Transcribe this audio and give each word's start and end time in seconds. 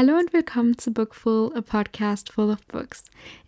Hallo 0.00 0.16
und 0.16 0.32
willkommen 0.32 0.78
zu 0.78 0.92
Bookful, 0.92 1.50
a 1.56 1.60
podcast 1.60 2.30
full 2.30 2.50
of 2.50 2.64
books. 2.68 3.02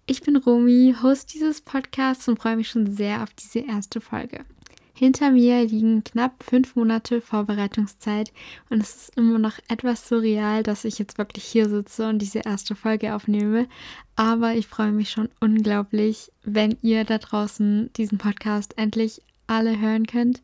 Ich 0.07 0.23
bin 0.23 0.35
Romy, 0.35 0.97
Host 1.01 1.33
dieses 1.33 1.61
Podcasts 1.61 2.27
und 2.27 2.41
freue 2.41 2.57
mich 2.57 2.69
schon 2.69 2.91
sehr 2.91 3.23
auf 3.23 3.33
diese 3.35 3.61
erste 3.61 4.01
Folge. 4.01 4.45
Hinter 4.93 5.31
mir 5.31 5.65
liegen 5.65 6.03
knapp 6.03 6.43
fünf 6.43 6.75
Monate 6.75 7.21
Vorbereitungszeit 7.21 8.33
und 8.69 8.83
es 8.83 8.97
ist 8.97 9.17
immer 9.17 9.39
noch 9.39 9.61
etwas 9.69 10.09
surreal, 10.09 10.65
dass 10.65 10.85
ich 10.85 10.99
jetzt 10.99 11.19
wirklich 11.19 11.45
hier 11.45 11.69
sitze 11.69 12.09
und 12.09 12.19
diese 12.19 12.41
erste 12.41 12.75
Folge 12.75 13.15
aufnehme. 13.15 13.69
Aber 14.17 14.55
ich 14.55 14.67
freue 14.67 14.91
mich 14.91 15.11
schon 15.11 15.29
unglaublich, 15.39 16.33
wenn 16.43 16.77
ihr 16.83 17.05
da 17.05 17.19
draußen 17.19 17.93
diesen 17.93 18.19
Podcast 18.19 18.77
endlich 18.77 19.23
alle 19.47 19.79
hören 19.79 20.07
könnt 20.07 20.43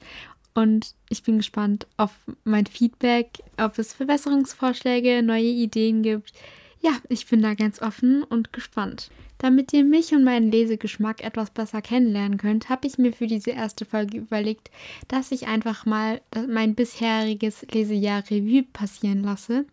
und 0.57 0.95
ich 1.11 1.23
bin 1.23 1.37
gespannt 1.37 1.87
auf 1.99 2.13
mein 2.45 2.65
Feedback, 2.65 3.43
ob 3.59 3.79
es 3.79 3.93
Verbesserungsvorschläge, 3.93 5.23
neue 5.23 5.43
Ideen 5.43 6.03
gibt. 6.03 6.33
Ja, 6.81 6.93
ich 7.11 7.27
bin 7.27 7.43
da 7.43 7.53
ganz 7.53 7.83
offen 7.83 8.23
und 8.23 8.55
gespannt. 8.55 9.11
Damit 9.37 9.75
ihr 9.75 9.85
mich 9.85 10.13
und 10.13 10.25
meinen 10.25 10.51
Lesegeschmack 10.51 11.23
etwas 11.23 11.51
besser 11.51 11.83
kennenlernen 11.83 12.39
könnt, 12.39 12.71
habe 12.71 12.87
ich 12.87 12.97
mir 12.97 13.13
für 13.13 13.27
diese 13.27 13.51
erste 13.51 13.85
Folge 13.85 14.17
überlegt, 14.17 14.71
dass 15.09 15.31
ich 15.31 15.47
einfach 15.47 15.85
mal 15.85 16.23
mein 16.49 16.75
bisheriges 16.75 17.67
Lesejahr 17.71 18.23
Revue 18.31 18.63
passieren 18.63 19.23
lasse. 19.23 19.67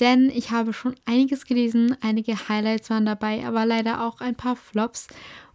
Denn 0.00 0.30
ich 0.30 0.50
habe 0.50 0.72
schon 0.72 0.96
einiges 1.04 1.46
gelesen, 1.46 1.96
einige 2.00 2.48
Highlights 2.48 2.90
waren 2.90 3.06
dabei, 3.06 3.46
aber 3.46 3.66
leider 3.66 4.04
auch 4.04 4.20
ein 4.20 4.34
paar 4.34 4.56
Flops. 4.56 5.06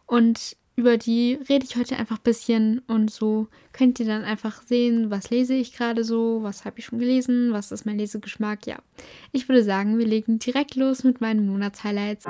Und 0.05 0.55
über 0.75 0.97
die 0.97 1.39
rede 1.49 1.65
ich 1.65 1.75
heute 1.75 1.97
einfach 1.97 2.17
ein 2.17 2.23
bisschen 2.23 2.79
und 2.87 3.11
so 3.11 3.47
könnt 3.73 3.99
ihr 3.99 4.07
dann 4.07 4.23
einfach 4.23 4.61
sehen, 4.63 5.11
was 5.11 5.29
lese 5.29 5.53
ich 5.53 5.73
gerade 5.73 6.03
so, 6.03 6.39
was 6.41 6.65
habe 6.65 6.79
ich 6.79 6.85
schon 6.85 6.99
gelesen, 6.99 7.53
was 7.53 7.71
ist 7.71 7.85
mein 7.85 7.97
Lesegeschmack. 7.99 8.65
Ja, 8.65 8.77
ich 9.31 9.47
würde 9.47 9.63
sagen, 9.63 9.99
wir 9.99 10.07
legen 10.07 10.39
direkt 10.39 10.75
los 10.75 11.03
mit 11.03 11.21
meinen 11.21 11.47
Monatshighlights. 11.47 12.25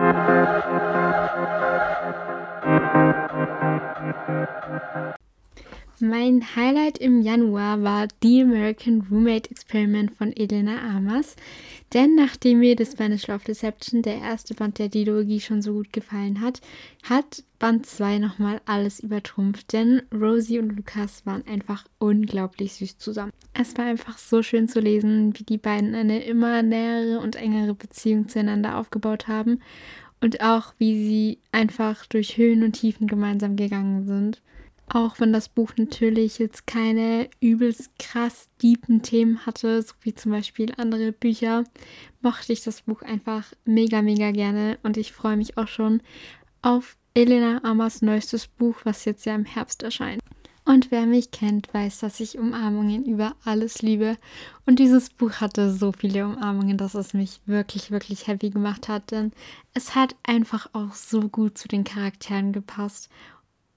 Mein 6.06 6.44
Highlight 6.58 6.98
im 6.98 7.22
Januar 7.22 7.82
war 7.82 8.10
The 8.22 8.42
American 8.42 9.08
Roommate 9.10 9.50
Experiment 9.50 10.12
von 10.12 10.36
Elena 10.36 10.82
Amas. 10.82 11.38
Denn 11.94 12.16
nachdem 12.16 12.60
mir 12.60 12.76
The 12.78 12.86
Spanish 12.86 13.28
Love 13.28 13.46
Deception, 13.46 14.02
der 14.02 14.18
erste 14.18 14.54
Band 14.54 14.80
der 14.80 14.90
Dilogie, 14.90 15.40
schon 15.40 15.62
so 15.62 15.72
gut 15.72 15.94
gefallen 15.94 16.42
hat, 16.42 16.60
hat 17.04 17.46
Band 17.58 17.86
2 17.86 18.18
nochmal 18.20 18.60
alles 18.66 19.00
übertrumpft. 19.00 19.72
Denn 19.72 20.02
Rosie 20.14 20.60
und 20.60 20.76
Lukas 20.76 21.26
waren 21.26 21.48
einfach 21.48 21.86
unglaublich 22.00 22.74
süß 22.74 22.98
zusammen. 22.98 23.32
Es 23.54 23.78
war 23.78 23.86
einfach 23.86 24.18
so 24.18 24.44
schön 24.44 24.68
zu 24.68 24.82
lesen, 24.82 25.34
wie 25.40 25.46
die 25.46 25.58
beiden 25.58 25.96
eine 25.96 26.22
immer 26.26 26.64
nähere 26.64 27.22
und 27.22 27.38
engere 27.38 27.76
Beziehung 27.76 28.28
zueinander 28.28 28.78
aufgebaut 28.78 29.30
haben. 29.30 29.62
Und 30.20 30.42
auch 30.42 30.74
wie 30.78 31.08
sie 31.08 31.40
einfach 31.54 32.06
durch 32.08 32.36
Höhen 32.36 32.62
und 32.62 32.74
Tiefen 32.74 33.08
gemeinsam 33.08 33.56
gegangen 33.56 34.06
sind. 34.06 34.42
Auch 34.90 35.20
wenn 35.20 35.34
das 35.34 35.50
Buch 35.50 35.72
natürlich 35.78 36.40
jetzt 36.40 36.68
keine 36.68 37.30
übelst 37.40 37.98
krass 37.98 38.50
deepen 38.62 39.02
Themen 39.02 39.46
hatte, 39.46 39.82
so 39.82 39.94
wie 40.02 40.14
zum 40.14 40.32
Beispiel 40.32 40.74
andere 40.78 41.12
Bücher, 41.12 41.64
mochte 42.22 42.54
ich 42.54 42.64
das 42.64 42.82
Buch 42.82 43.02
einfach 43.02 43.46
mega, 43.66 44.02
mega 44.02 44.32
gerne 44.32 44.78
und 44.84 44.98
ich 44.98 45.12
freue 45.12 45.38
mich 45.38 45.58
auch 45.58 45.68
schon 45.68 46.02
auf 46.62 46.98
Elena 47.16 47.62
Amas 47.64 48.02
neuestes 48.02 48.48
Buch, 48.48 48.76
was 48.84 49.06
jetzt 49.06 49.26
ja 49.26 49.36
im 49.36 49.46
Herbst 49.46 49.84
erscheint. 49.84 50.22
Und 50.66 50.92
wer 50.92 51.06
mich 51.06 51.32
kennt, 51.32 51.74
weiß, 51.74 52.00
dass 52.00 52.22
ich 52.22 52.40
Umarmungen 52.40 53.04
über 53.04 53.36
alles 53.44 53.82
liebe. 53.82 54.16
Und 54.66 54.80
dieses 54.80 55.10
Buch 55.10 55.34
hatte 55.42 55.74
so 55.74 55.92
viele 55.92 56.26
Umarmungen, 56.26 56.78
dass 56.78 56.96
es 56.96 57.14
mich 57.14 57.42
wirklich, 57.46 57.92
wirklich 57.92 58.28
happy 58.28 58.50
gemacht 58.50 58.88
hat. 58.88 59.12
Denn 59.12 59.34
es 59.74 59.94
hat 59.94 60.16
einfach 60.24 60.70
auch 60.72 60.94
so 60.94 61.28
gut 61.28 61.58
zu 61.58 61.68
den 61.68 61.84
Charakteren 61.84 62.54
gepasst. 62.54 63.10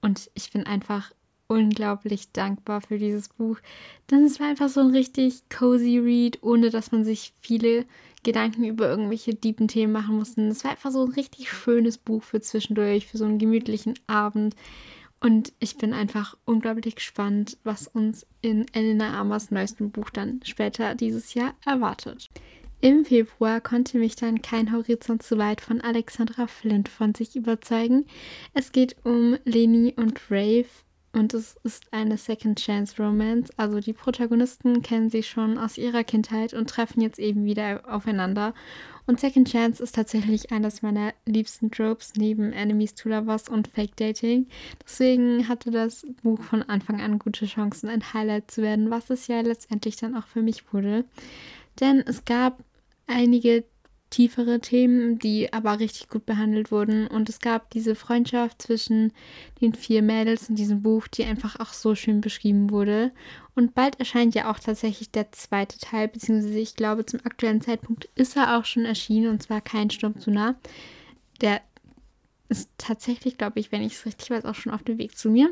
Und 0.01 0.29
ich 0.35 0.51
bin 0.51 0.65
einfach 0.65 1.11
unglaublich 1.47 2.31
dankbar 2.31 2.81
für 2.81 2.97
dieses 2.97 3.29
Buch. 3.29 3.57
Denn 4.11 4.25
es 4.25 4.39
war 4.39 4.47
einfach 4.47 4.69
so 4.69 4.81
ein 4.81 4.91
richtig 4.91 5.49
cozy 5.49 5.97
Read, 5.97 6.43
ohne 6.43 6.69
dass 6.69 6.91
man 6.91 7.05
sich 7.05 7.33
viele 7.39 7.85
Gedanken 8.23 8.65
über 8.65 8.89
irgendwelche 8.89 9.33
deepen 9.33 9.67
Themen 9.67 9.93
machen 9.93 10.17
musste. 10.17 10.41
Es 10.47 10.63
war 10.63 10.71
einfach 10.71 10.91
so 10.91 11.05
ein 11.05 11.13
richtig 11.13 11.49
schönes 11.49 11.97
Buch 11.97 12.23
für 12.23 12.41
zwischendurch, 12.41 13.07
für 13.07 13.17
so 13.17 13.25
einen 13.25 13.39
gemütlichen 13.39 13.93
Abend. 14.07 14.55
Und 15.19 15.53
ich 15.59 15.77
bin 15.77 15.93
einfach 15.93 16.37
unglaublich 16.45 16.95
gespannt, 16.95 17.57
was 17.63 17.87
uns 17.87 18.27
in 18.41 18.65
Elena 18.73 19.19
Amers 19.19 19.49
neuestem 19.49 19.89
Buch 19.89 20.09
dann 20.09 20.41
später 20.43 20.93
dieses 20.93 21.33
Jahr 21.33 21.55
erwartet. 21.65 22.29
Im 22.79 23.05
Februar 23.05 23.59
konnte 23.59 23.97
mich 23.97 24.15
dann 24.15 24.43
kein 24.43 24.71
Horizont 24.71 25.23
zu 25.23 25.37
weit 25.39 25.61
von 25.61 25.81
Alexandra 25.81 26.45
Flint 26.45 26.89
von 26.89 27.15
sich 27.15 27.35
überzeugen. 27.35 28.05
Es 28.53 28.71
geht 28.71 28.95
um 29.03 29.35
Leni 29.45 29.95
und 29.97 30.21
Rave 30.29 30.67
und 31.11 31.33
es 31.33 31.55
ist 31.63 31.91
eine 31.91 32.17
Second 32.17 32.59
Chance 32.59 33.01
Romance. 33.01 33.51
Also 33.57 33.79
die 33.79 33.93
Protagonisten 33.93 34.83
kennen 34.83 35.09
sich 35.09 35.27
schon 35.27 35.57
aus 35.57 35.79
ihrer 35.79 36.03
Kindheit 36.03 36.53
und 36.53 36.69
treffen 36.69 37.01
jetzt 37.01 37.17
eben 37.17 37.45
wieder 37.45 37.81
aufeinander. 37.91 38.53
Und 39.07 39.19
Second 39.19 39.49
Chance 39.49 39.81
ist 39.81 39.95
tatsächlich 39.95 40.51
eines 40.51 40.83
meiner 40.83 41.13
liebsten 41.25 41.71
Tropes 41.71 42.13
neben 42.15 42.53
Enemies 42.53 42.93
to 42.93 43.09
Lovers 43.09 43.49
und 43.49 43.69
Fake 43.69 43.95
Dating. 43.95 44.45
Deswegen 44.83 45.47
hatte 45.47 45.71
das 45.71 46.05
Buch 46.21 46.43
von 46.43 46.61
Anfang 46.61 47.01
an 47.01 47.17
gute 47.17 47.47
Chancen, 47.47 47.89
ein 47.89 48.13
Highlight 48.13 48.51
zu 48.51 48.61
werden, 48.61 48.91
was 48.91 49.09
es 49.09 49.25
ja 49.25 49.41
letztendlich 49.41 49.95
dann 49.95 50.15
auch 50.15 50.27
für 50.27 50.43
mich 50.43 50.71
wurde. 50.71 51.05
Denn 51.79 52.03
es 52.05 52.25
gab 52.25 52.63
einige 53.07 53.63
tiefere 54.09 54.59
Themen, 54.59 55.19
die 55.19 55.51
aber 55.51 55.79
richtig 55.79 56.09
gut 56.09 56.25
behandelt 56.25 56.71
wurden. 56.71 57.07
Und 57.07 57.29
es 57.29 57.39
gab 57.39 57.69
diese 57.71 57.95
Freundschaft 57.95 58.61
zwischen 58.61 59.11
den 59.59 59.73
vier 59.73 60.01
Mädels 60.01 60.49
in 60.49 60.55
diesem 60.55 60.81
Buch, 60.81 61.07
die 61.07 61.25
einfach 61.25 61.59
auch 61.59 61.73
so 61.73 61.95
schön 61.95 62.21
beschrieben 62.21 62.71
wurde. 62.71 63.11
Und 63.55 63.75
bald 63.75 63.99
erscheint 63.99 64.35
ja 64.35 64.49
auch 64.49 64.59
tatsächlich 64.59 65.11
der 65.11 65.31
zweite 65.31 65.77
Teil, 65.79 66.07
beziehungsweise 66.07 66.59
ich 66.59 66.75
glaube, 66.75 67.05
zum 67.05 67.19
aktuellen 67.25 67.61
Zeitpunkt 67.61 68.09
ist 68.15 68.37
er 68.37 68.57
auch 68.57 68.65
schon 68.65 68.85
erschienen, 68.85 69.29
und 69.29 69.43
zwar 69.43 69.61
kein 69.61 69.89
Sturm 69.89 70.17
zu 70.19 70.31
nah. 70.31 70.55
Der 71.41 71.61
ist 72.49 72.69
tatsächlich, 72.77 73.37
glaube 73.37 73.59
ich, 73.59 73.73
wenn 73.73 73.81
ich 73.81 73.93
es 73.93 74.05
richtig 74.05 74.29
weiß, 74.29 74.45
auch 74.45 74.55
schon 74.55 74.71
auf 74.71 74.83
dem 74.83 74.97
Weg 74.97 75.17
zu 75.17 75.29
mir. 75.29 75.51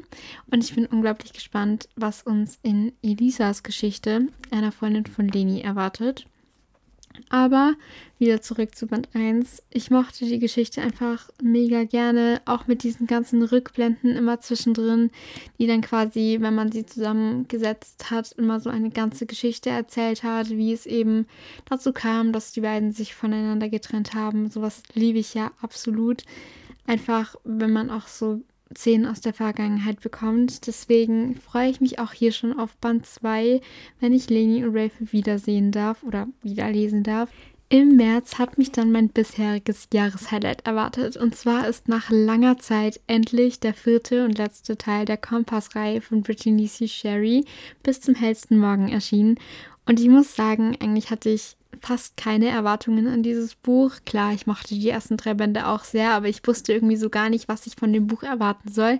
Und 0.49 0.63
ich 0.63 0.73
bin 0.73 0.85
unglaublich 0.85 1.33
gespannt, 1.33 1.89
was 1.97 2.23
uns 2.23 2.57
in 2.63 2.93
Elisas 3.01 3.63
Geschichte, 3.63 4.29
einer 4.49 4.71
Freundin 4.71 5.05
von 5.05 5.27
Leni, 5.27 5.59
erwartet. 5.59 6.25
Aber 7.29 7.73
wieder 8.17 8.41
zurück 8.41 8.75
zu 8.75 8.87
Band 8.87 9.09
1. 9.13 9.63
Ich 9.69 9.91
mochte 9.91 10.25
die 10.25 10.39
Geschichte 10.39 10.81
einfach 10.81 11.29
mega 11.41 11.83
gerne, 11.83 12.41
auch 12.45 12.67
mit 12.67 12.83
diesen 12.83 13.07
ganzen 13.07 13.43
Rückblenden 13.43 14.15
immer 14.15 14.39
zwischendrin, 14.39 15.11
die 15.59 15.67
dann 15.67 15.81
quasi, 15.81 16.37
wenn 16.39 16.55
man 16.55 16.71
sie 16.71 16.85
zusammengesetzt 16.85 18.09
hat, 18.11 18.31
immer 18.33 18.59
so 18.59 18.69
eine 18.69 18.89
ganze 18.89 19.25
Geschichte 19.25 19.69
erzählt 19.69 20.23
hat, 20.23 20.49
wie 20.49 20.71
es 20.71 20.85
eben 20.85 21.27
dazu 21.69 21.91
kam, 21.91 22.31
dass 22.31 22.51
die 22.51 22.61
beiden 22.61 22.91
sich 22.91 23.15
voneinander 23.15 23.69
getrennt 23.69 24.13
haben. 24.13 24.49
Sowas 24.49 24.83
liebe 24.93 25.19
ich 25.19 25.33
ja 25.33 25.51
absolut. 25.61 26.23
Einfach, 26.87 27.35
wenn 27.43 27.71
man 27.71 27.89
auch 27.89 28.07
so 28.07 28.41
Szenen 28.77 29.05
aus 29.05 29.21
der 29.21 29.33
Vergangenheit 29.33 30.01
bekommt. 30.01 30.67
Deswegen 30.67 31.35
freue 31.35 31.69
ich 31.69 31.81
mich 31.81 31.99
auch 31.99 32.13
hier 32.13 32.31
schon 32.31 32.57
auf 32.57 32.75
Band 32.77 33.05
2, 33.05 33.61
wenn 33.99 34.13
ich 34.13 34.29
Leni 34.29 34.63
und 34.63 34.75
Rafe 34.75 35.11
wiedersehen 35.11 35.71
darf 35.71 36.03
oder 36.03 36.27
wieder 36.41 36.69
lesen 36.69 37.03
darf. 37.03 37.29
Im 37.67 37.95
März 37.95 38.37
hat 38.37 38.59
mich 38.59 38.71
dann 38.71 38.91
mein 38.91 39.09
bisheriges 39.09 39.87
Jahreshighlight 39.91 40.67
erwartet. 40.67 41.17
Und 41.17 41.35
zwar 41.35 41.67
ist 41.67 41.87
nach 41.87 42.11
langer 42.11 42.57
Zeit 42.59 42.99
endlich 43.07 43.59
der 43.59 43.73
vierte 43.73 44.23
und 44.23 44.37
letzte 44.37 44.77
Teil 44.77 45.05
der 45.05 45.17
Kompass-Reihe 45.17 46.01
von 46.01 46.21
Brittany 46.21 46.67
C. 46.67 46.87
Sherry 46.87 47.43
bis 47.81 48.01
zum 48.01 48.13
hellsten 48.13 48.59
Morgen 48.59 48.89
erschienen. 48.89 49.39
Und 49.87 49.99
ich 49.99 50.09
muss 50.09 50.35
sagen, 50.35 50.77
eigentlich 50.79 51.09
hatte 51.09 51.29
ich 51.29 51.57
fast 51.81 52.17
keine 52.17 52.49
Erwartungen 52.49 53.07
an 53.07 53.23
dieses 53.23 53.55
Buch. 53.55 53.91
Klar, 54.05 54.33
ich 54.33 54.47
mochte 54.47 54.75
die 54.75 54.89
ersten 54.89 55.17
drei 55.17 55.33
Bände 55.33 55.67
auch 55.67 55.83
sehr, 55.83 56.11
aber 56.11 56.27
ich 56.27 56.45
wusste 56.45 56.73
irgendwie 56.73 56.95
so 56.95 57.09
gar 57.09 57.29
nicht, 57.29 57.47
was 57.47 57.67
ich 57.67 57.75
von 57.75 57.91
dem 57.93 58.07
Buch 58.07 58.23
erwarten 58.23 58.71
soll. 58.71 58.99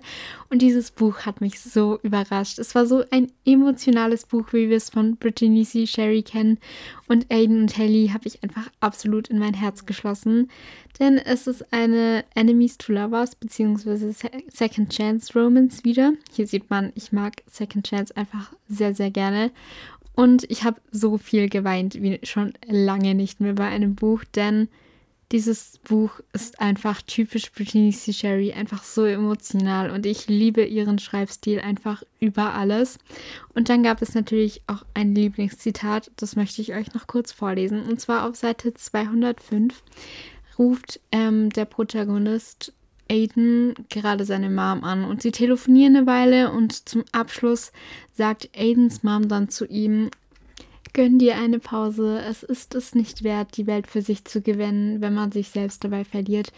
Und 0.50 0.62
dieses 0.62 0.92
Buch 0.92 1.20
hat 1.26 1.42
mich 1.42 1.60
so 1.60 2.00
überrascht. 2.04 2.60
Es 2.60 2.76
war 2.76 2.86
so 2.86 3.04
ein 3.12 3.32
emotionales 3.46 4.26
Buch, 4.26 4.54
wie 4.54 4.70
wir 4.70 4.78
es 4.78 4.90
von 4.90 5.16
Brittany 5.18 5.66
C. 5.66 5.88
Sherry 5.88 6.24
kennen. 6.24 6.60
Und 7.08 7.32
Aiden 7.32 7.62
und 7.62 7.78
Haley 7.78 8.10
habe 8.14 8.28
ich 8.28 8.44
einfach 8.44 8.70
absolut 8.80 9.28
in 9.28 9.40
mein 9.40 9.54
Herz 9.54 9.86
geschlossen. 9.86 10.50
Denn 11.00 11.18
es 11.18 11.46
ist 11.46 11.74
eine 11.74 12.24
Enemies 12.36 12.78
to 12.78 12.94
Lovers 12.94 13.36
bzw. 13.36 14.14
Second 14.50 14.92
Chance 14.92 15.38
Romance 15.38 15.84
wieder. 15.84 16.14
Hier 16.32 16.48
sieht 16.48 16.70
man, 16.70 16.92
ich 16.96 17.12
mag 17.12 17.44
Second 17.48 17.88
Chance 17.88 18.16
einfach 18.16 18.54
sehr, 18.68 18.96
sehr 18.96 19.12
gerne. 19.12 19.52
Und 20.16 20.50
ich 20.50 20.64
habe 20.64 20.82
so 20.92 21.18
viel 21.18 21.50
geweint 21.50 22.02
wie 22.02 22.20
schon 22.24 22.54
lange 22.68 23.16
nicht 23.16 23.42
mehr 23.42 23.54
bei 23.54 23.68
einem 23.68 23.96
Buch, 23.96 24.24
denn 24.24 24.70
Dieses 25.32 25.80
Buch 25.80 26.20
ist 26.34 26.60
einfach 26.60 27.02
typisch 27.02 27.52
Brittany 27.52 27.92
C. 27.92 28.14
Sherry, 28.14 28.54
einfach 28.54 28.84
so 28.84 29.06
emotional 29.06 29.90
und 29.90 30.06
ich 30.06 30.28
liebe 30.28 30.64
ihren 30.64 31.00
Schreibstil 31.00 31.60
einfach 31.60 32.04
über 32.20 32.54
alles. 32.54 33.00
Und 33.56 33.70
dann 33.70 33.82
gab 33.82 34.04
es 34.04 34.14
natürlich 34.14 34.62
auch 34.68 34.86
ein 34.94 35.16
Lieblingszitat, 35.16 36.12
das 36.18 36.36
möchte 36.36 36.62
ich 36.62 36.76
euch 36.76 36.94
noch 36.94 37.08
kurz 37.08 37.32
vorlesen. 37.32 37.82
Und 37.82 38.00
zwar 38.00 38.30
auf 38.30 38.36
Seite 38.36 38.76
205 38.76 39.82
ruft 40.60 41.00
ähm, 41.12 41.50
der 41.50 41.66
Protagonist 41.66 42.74
Aiden 43.10 43.76
gerade 43.90 44.26
seine 44.26 44.50
Mom 44.50 44.84
an 44.84 45.06
und 45.06 45.22
sie 45.22 45.32
telefonieren 45.32 45.96
eine 45.96 46.08
Weile 46.08 46.52
und 46.52 46.88
zum 46.90 47.04
Abschluss 47.12 47.72
sagt 48.14 48.50
Aidens 48.56 49.04
Mom 49.04 49.28
dann 49.28 49.50
zu 49.50 49.66
ihm, 49.66 50.10
Gönn 50.96 51.20
dir 51.20 51.36
eine 51.36 51.60
Pause. 51.60 52.22
Es 52.22 52.42
ist 52.42 52.74
es 52.74 52.96
nicht 52.96 53.26
wert, 53.26 53.58
die 53.58 53.68
Welt 53.68 53.86
für 53.86 54.02
sich 54.02 54.24
zu 54.24 54.42
gewinnen, 54.42 55.02
wenn 55.02 55.14
man 55.14 55.30
sich 55.30 55.50
selbst 55.50 55.84
dabei 55.84 56.06
verliert. 56.06 56.54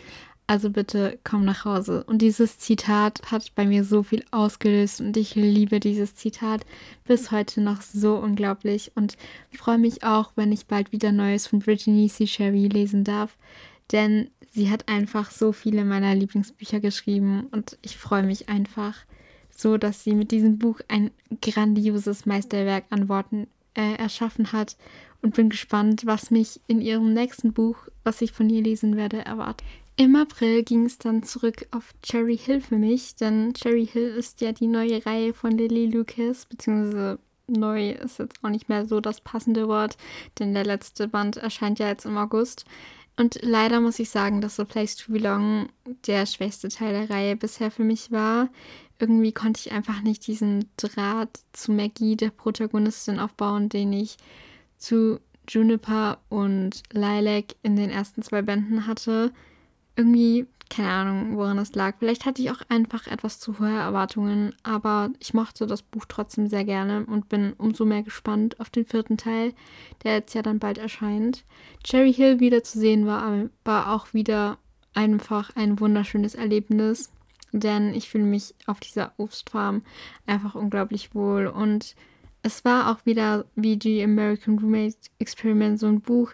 Also 0.45 0.69
bitte 0.69 1.17
komm 1.23 1.43
nach 1.43 1.65
Hause. 1.65 2.03
Und 2.03 2.21
dieses 2.21 2.59
Zitat 2.59 3.31
hat 3.31 3.55
bei 3.55 3.65
mir 3.65 3.83
so 3.83 4.03
viel 4.03 4.23
ausgelöst 4.29 5.01
und 5.01 5.17
ich 5.17 5.33
liebe 5.33 5.79
dieses 5.79 6.13
Zitat 6.13 6.67
bis 7.03 7.31
heute 7.31 7.61
noch 7.61 7.81
so 7.81 8.15
unglaublich 8.15 8.91
und 8.93 9.17
freue 9.51 9.79
mich 9.79 10.03
auch, 10.03 10.33
wenn 10.35 10.51
ich 10.51 10.67
bald 10.67 10.91
wieder 10.91 11.11
Neues 11.11 11.47
von 11.47 11.57
Brittany 11.57 12.07
C. 12.07 12.27
Sherry 12.27 12.67
lesen 12.67 13.03
darf, 13.03 13.35
denn 13.91 14.29
sie 14.51 14.69
hat 14.69 14.87
einfach 14.87 15.31
so 15.31 15.51
viele 15.51 15.85
meiner 15.85 16.15
Lieblingsbücher 16.15 16.79
geschrieben 16.79 17.47
und 17.51 17.77
ich 17.81 17.97
freue 17.97 18.23
mich 18.23 18.49
einfach 18.49 18.95
so, 19.49 19.77
dass 19.77 20.03
sie 20.03 20.13
mit 20.13 20.31
diesem 20.31 20.59
Buch 20.59 20.79
ein 20.87 21.11
grandioses 21.41 22.25
Meisterwerk 22.25 22.85
an 22.89 23.09
Worten 23.09 23.47
äh, 23.75 23.95
erschaffen 23.95 24.51
hat 24.51 24.77
und 25.21 25.35
bin 25.35 25.49
gespannt, 25.49 26.05
was 26.05 26.31
mich 26.31 26.61
in 26.67 26.81
ihrem 26.81 27.13
nächsten 27.13 27.53
Buch, 27.53 27.77
was 28.03 28.21
ich 28.21 28.31
von 28.31 28.49
ihr 28.49 28.61
lesen 28.61 28.95
werde, 28.95 29.25
erwartet. 29.25 29.65
Im 29.99 30.15
April 30.15 30.63
ging 30.63 30.85
es 30.85 30.99
dann 30.99 31.23
zurück 31.23 31.67
auf 31.71 31.95
Cherry 32.03 32.37
Hill 32.37 32.61
für 32.61 32.77
mich, 32.77 33.15
denn 33.15 33.55
Cherry 33.55 33.87
Hill 33.87 34.09
ist 34.09 34.41
ja 34.41 34.51
die 34.51 34.67
neue 34.67 35.03
Reihe 35.03 35.33
von 35.33 35.51
Lily 35.51 35.87
Lucas, 35.87 36.45
beziehungsweise 36.45 37.17
neu 37.47 37.91
ist 37.91 38.19
jetzt 38.19 38.43
auch 38.43 38.49
nicht 38.49 38.69
mehr 38.69 38.85
so 38.85 38.99
das 38.99 39.21
passende 39.21 39.67
Wort, 39.67 39.97
denn 40.37 40.53
der 40.53 40.65
letzte 40.65 41.07
Band 41.07 41.37
erscheint 41.37 41.79
ja 41.79 41.87
jetzt 41.87 42.05
im 42.05 42.17
August. 42.17 42.65
Und 43.17 43.39
leider 43.41 43.81
muss 43.81 43.99
ich 43.99 44.09
sagen, 44.09 44.41
dass 44.41 44.57
The 44.57 44.63
Place 44.63 44.95
to 44.95 45.11
Belong 45.11 45.69
der 46.05 46.25
schwächste 46.25 46.69
Teil 46.69 46.93
der 46.93 47.09
Reihe 47.09 47.35
bisher 47.35 47.71
für 47.71 47.83
mich 47.83 48.11
war 48.11 48.49
irgendwie 48.99 49.31
konnte 49.31 49.61
ich 49.65 49.71
einfach 49.71 50.01
nicht 50.01 50.25
diesen 50.27 50.69
Draht 50.77 51.39
zu 51.53 51.71
Maggie, 51.71 52.15
der 52.15 52.29
Protagonistin, 52.29 53.19
aufbauen, 53.19 53.69
den 53.69 53.93
ich 53.93 54.17
zu 54.77 55.19
Juniper 55.47 56.19
und 56.29 56.83
Lilac 56.91 57.55
in 57.63 57.75
den 57.75 57.89
ersten 57.89 58.21
zwei 58.21 58.41
Bänden 58.41 58.87
hatte. 58.87 59.31
Irgendwie, 59.95 60.45
keine 60.69 60.89
Ahnung, 60.89 61.37
woran 61.37 61.57
das 61.57 61.73
lag. 61.75 61.95
Vielleicht 61.99 62.25
hatte 62.25 62.41
ich 62.41 62.51
auch 62.51 62.61
einfach 62.69 63.07
etwas 63.07 63.39
zu 63.39 63.59
hohe 63.59 63.69
Erwartungen, 63.69 64.55
aber 64.63 65.09
ich 65.19 65.33
mochte 65.33 65.67
das 65.67 65.81
Buch 65.81 66.05
trotzdem 66.07 66.47
sehr 66.47 66.63
gerne 66.63 67.05
und 67.05 67.29
bin 67.29 67.53
umso 67.53 67.85
mehr 67.85 68.03
gespannt 68.03 68.59
auf 68.59 68.69
den 68.69 68.85
vierten 68.85 69.17
Teil, 69.17 69.53
der 70.03 70.15
jetzt 70.15 70.33
ja 70.33 70.41
dann 70.41 70.59
bald 70.59 70.77
erscheint. 70.77 71.43
Cherry 71.83 72.13
Hill 72.13 72.39
wieder 72.39 72.63
zu 72.63 72.79
sehen 72.79 73.05
war, 73.05 73.49
war 73.63 73.93
auch 73.93 74.13
wieder 74.13 74.57
einfach 74.93 75.55
ein 75.55 75.79
wunderschönes 75.79 76.35
Erlebnis 76.35 77.11
denn 77.51 77.93
ich 77.93 78.09
fühle 78.09 78.25
mich 78.25 78.53
auf 78.65 78.79
dieser 78.79 79.13
Obstfarm 79.17 79.83
einfach 80.25 80.55
unglaublich 80.55 81.13
wohl. 81.15 81.47
Und 81.47 81.95
es 82.43 82.65
war 82.65 82.91
auch 82.91 83.05
wieder 83.05 83.45
wie 83.55 83.77
die 83.77 84.03
American 84.03 84.59
Roommate 84.59 84.97
Experiment 85.19 85.79
so 85.79 85.87
ein 85.87 86.01
Buch, 86.01 86.33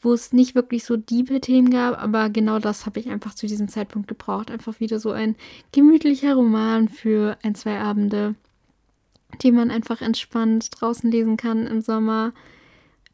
wo 0.00 0.12
es 0.12 0.32
nicht 0.32 0.54
wirklich 0.54 0.84
so 0.84 0.96
diebe 0.96 1.40
Themen 1.40 1.70
gab, 1.70 2.00
aber 2.00 2.30
genau 2.30 2.58
das 2.58 2.86
habe 2.86 3.00
ich 3.00 3.08
einfach 3.08 3.34
zu 3.34 3.46
diesem 3.46 3.68
Zeitpunkt 3.68 4.08
gebraucht. 4.08 4.50
Einfach 4.50 4.78
wieder 4.80 5.00
so 5.00 5.10
ein 5.10 5.36
gemütlicher 5.72 6.34
Roman 6.34 6.88
für 6.88 7.36
ein, 7.42 7.54
zwei 7.54 7.80
Abende, 7.80 8.36
den 9.42 9.54
man 9.54 9.70
einfach 9.70 10.00
entspannt 10.00 10.68
draußen 10.80 11.10
lesen 11.10 11.36
kann 11.36 11.66
im 11.66 11.80
Sommer. 11.80 12.32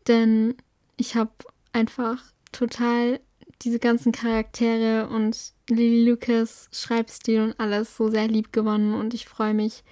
Denn 0.07 0.55
ich 0.97 1.17
habe 1.17 1.33
einfach 1.73 2.23
total 2.53 3.21
diese 3.63 3.79
ganzen 3.79 4.13
Charaktere 4.13 5.09
und 5.09 5.53
Lily 5.71 6.09
Lucas 6.09 6.69
Schreibstil 6.71 7.41
und 7.41 7.61
alles 7.61 7.97
so 7.97 8.11
sehr 8.11 8.29
lieb 8.29 8.53
gewonnen 8.53 8.95
und 8.95 9.15
ich 9.15 9.27
freue 9.27 9.55
mich 9.55 9.83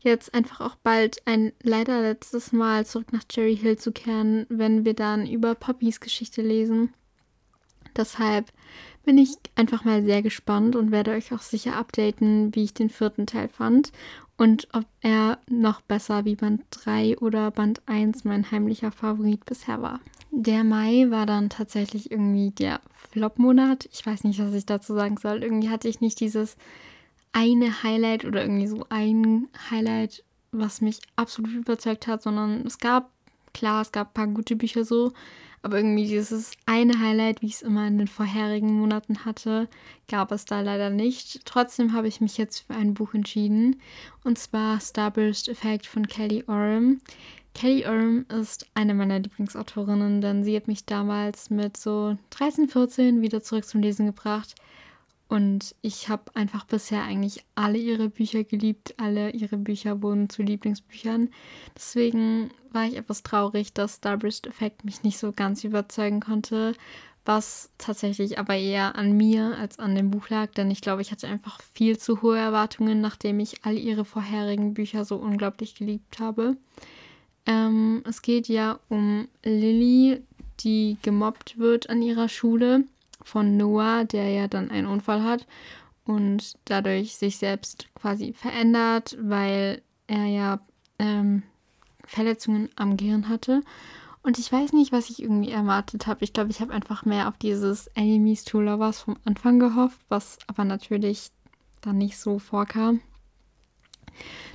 jetzt 0.00 0.34
einfach 0.34 0.60
auch 0.60 0.76
bald 0.76 1.26
ein 1.26 1.52
leider 1.62 2.02
letztes 2.02 2.52
Mal 2.52 2.86
zurück 2.86 3.12
nach 3.12 3.24
Cherry 3.24 3.56
Hill 3.56 3.78
zu 3.78 3.92
kehren, 3.92 4.46
wenn 4.48 4.84
wir 4.84 4.94
dann 4.94 5.26
über 5.26 5.54
Poppys 5.54 6.00
Geschichte 6.00 6.42
lesen. 6.42 6.92
Deshalb 7.96 8.52
bin 9.04 9.18
ich 9.18 9.30
einfach 9.56 9.84
mal 9.84 10.04
sehr 10.04 10.22
gespannt 10.22 10.76
und 10.76 10.92
werde 10.92 11.12
euch 11.12 11.32
auch 11.32 11.42
sicher 11.42 11.76
updaten, 11.76 12.54
wie 12.54 12.64
ich 12.64 12.74
den 12.74 12.90
vierten 12.90 13.26
Teil 13.26 13.48
fand 13.48 13.92
und 14.36 14.68
ob 14.72 14.86
er 15.02 15.38
noch 15.50 15.82
besser 15.82 16.24
wie 16.24 16.34
Band 16.34 16.62
3 16.70 17.18
oder 17.18 17.50
Band 17.50 17.82
1 17.86 18.24
mein 18.24 18.50
heimlicher 18.50 18.90
Favorit 18.90 19.44
bisher 19.44 19.82
war. 19.82 20.00
Der 20.30 20.64
Mai 20.64 21.10
war 21.10 21.26
dann 21.26 21.50
tatsächlich 21.50 22.10
irgendwie 22.10 22.50
der 22.50 22.80
Flop-Monat. 23.10 23.88
Ich 23.92 24.06
weiß 24.06 24.24
nicht, 24.24 24.38
was 24.38 24.54
ich 24.54 24.64
dazu 24.64 24.94
sagen 24.94 25.16
soll. 25.16 25.42
Irgendwie 25.42 25.68
hatte 25.68 25.88
ich 25.88 26.00
nicht 26.00 26.20
dieses 26.20 26.56
eine 27.32 27.82
Highlight 27.82 28.24
oder 28.24 28.42
irgendwie 28.42 28.66
so 28.66 28.86
ein 28.88 29.48
Highlight, 29.70 30.24
was 30.52 30.80
mich 30.80 30.98
absolut 31.16 31.52
überzeugt 31.52 32.06
hat, 32.06 32.22
sondern 32.22 32.66
es 32.66 32.78
gab, 32.78 33.10
klar, 33.54 33.82
es 33.82 33.92
gab 33.92 34.08
ein 34.08 34.14
paar 34.14 34.26
gute 34.28 34.56
Bücher 34.56 34.84
so, 34.84 35.12
aber 35.62 35.76
irgendwie 35.76 36.06
dieses 36.06 36.52
eine 36.66 36.98
Highlight, 36.98 37.42
wie 37.42 37.46
ich 37.46 37.54
es 37.54 37.62
immer 37.62 37.86
in 37.86 37.98
den 37.98 38.08
vorherigen 38.08 38.72
Monaten 38.72 39.24
hatte, 39.24 39.68
gab 40.08 40.32
es 40.32 40.46
da 40.46 40.62
leider 40.62 40.88
nicht. 40.88 41.44
Trotzdem 41.44 41.92
habe 41.92 42.08
ich 42.08 42.20
mich 42.20 42.38
jetzt 42.38 42.60
für 42.60 42.74
ein 42.74 42.94
Buch 42.94 43.12
entschieden, 43.14 43.80
und 44.24 44.38
zwar 44.38 44.80
Starburst 44.80 45.48
Effect 45.48 45.86
von 45.86 46.08
Kelly 46.08 46.44
Oram. 46.46 47.00
Kelly 47.54 47.84
Oram 47.84 48.24
ist 48.28 48.66
eine 48.74 48.94
meiner 48.94 49.18
Lieblingsautorinnen, 49.18 50.20
denn 50.20 50.44
sie 50.44 50.56
hat 50.56 50.66
mich 50.66 50.86
damals 50.86 51.50
mit 51.50 51.76
so 51.76 52.16
13, 52.30 52.68
14 52.68 53.20
wieder 53.20 53.42
zurück 53.42 53.66
zum 53.66 53.82
Lesen 53.82 54.06
gebracht. 54.06 54.54
Und 55.30 55.76
ich 55.80 56.08
habe 56.08 56.24
einfach 56.34 56.64
bisher 56.64 57.04
eigentlich 57.04 57.44
alle 57.54 57.78
ihre 57.78 58.08
Bücher 58.08 58.42
geliebt. 58.42 58.94
Alle 58.96 59.30
ihre 59.30 59.58
Bücher 59.58 60.02
wurden 60.02 60.28
zu 60.28 60.42
Lieblingsbüchern. 60.42 61.28
Deswegen 61.76 62.50
war 62.72 62.86
ich 62.86 62.96
etwas 62.96 63.22
traurig, 63.22 63.72
dass 63.72 63.98
Starburst 63.98 64.48
Effect 64.48 64.84
mich 64.84 65.04
nicht 65.04 65.18
so 65.18 65.30
ganz 65.30 65.62
überzeugen 65.62 66.18
konnte. 66.18 66.74
Was 67.24 67.70
tatsächlich 67.78 68.40
aber 68.40 68.56
eher 68.56 68.96
an 68.96 69.16
mir 69.16 69.56
als 69.56 69.78
an 69.78 69.94
dem 69.94 70.10
Buch 70.10 70.30
lag, 70.30 70.50
denn 70.50 70.68
ich 70.68 70.80
glaube, 70.80 71.02
ich 71.02 71.12
hatte 71.12 71.28
einfach 71.28 71.60
viel 71.74 71.96
zu 71.96 72.22
hohe 72.22 72.38
Erwartungen, 72.38 73.00
nachdem 73.00 73.38
ich 73.38 73.64
all 73.64 73.78
ihre 73.78 74.04
vorherigen 74.04 74.74
Bücher 74.74 75.04
so 75.04 75.14
unglaublich 75.14 75.76
geliebt 75.76 76.18
habe. 76.18 76.56
Ähm, 77.46 78.02
es 78.04 78.22
geht 78.22 78.48
ja 78.48 78.80
um 78.88 79.28
Lilly, 79.44 80.22
die 80.60 80.96
gemobbt 81.02 81.56
wird 81.56 81.88
an 81.88 82.02
ihrer 82.02 82.28
Schule 82.28 82.84
von 83.22 83.56
Noah, 83.56 84.04
der 84.04 84.28
ja 84.28 84.48
dann 84.48 84.70
einen 84.70 84.86
Unfall 84.86 85.22
hat 85.22 85.46
und 86.04 86.54
dadurch 86.64 87.16
sich 87.16 87.36
selbst 87.36 87.88
quasi 87.94 88.32
verändert, 88.32 89.16
weil 89.20 89.82
er 90.06 90.26
ja 90.26 90.60
ähm, 90.98 91.42
Verletzungen 92.04 92.68
am 92.76 92.96
Gehirn 92.96 93.28
hatte. 93.28 93.62
Und 94.22 94.38
ich 94.38 94.52
weiß 94.52 94.72
nicht, 94.74 94.92
was 94.92 95.08
ich 95.08 95.22
irgendwie 95.22 95.50
erwartet 95.50 96.06
habe. 96.06 96.24
Ich 96.24 96.32
glaube, 96.32 96.50
ich 96.50 96.60
habe 96.60 96.74
einfach 96.74 97.04
mehr 97.04 97.28
auf 97.28 97.38
dieses 97.38 97.86
Enemies 97.88 98.44
to 98.44 98.60
Lovers 98.60 99.00
vom 99.00 99.16
Anfang 99.24 99.58
gehofft, 99.58 100.00
was 100.08 100.38
aber 100.46 100.64
natürlich 100.64 101.28
dann 101.80 101.98
nicht 101.98 102.18
so 102.18 102.38
vorkam. 102.38 103.00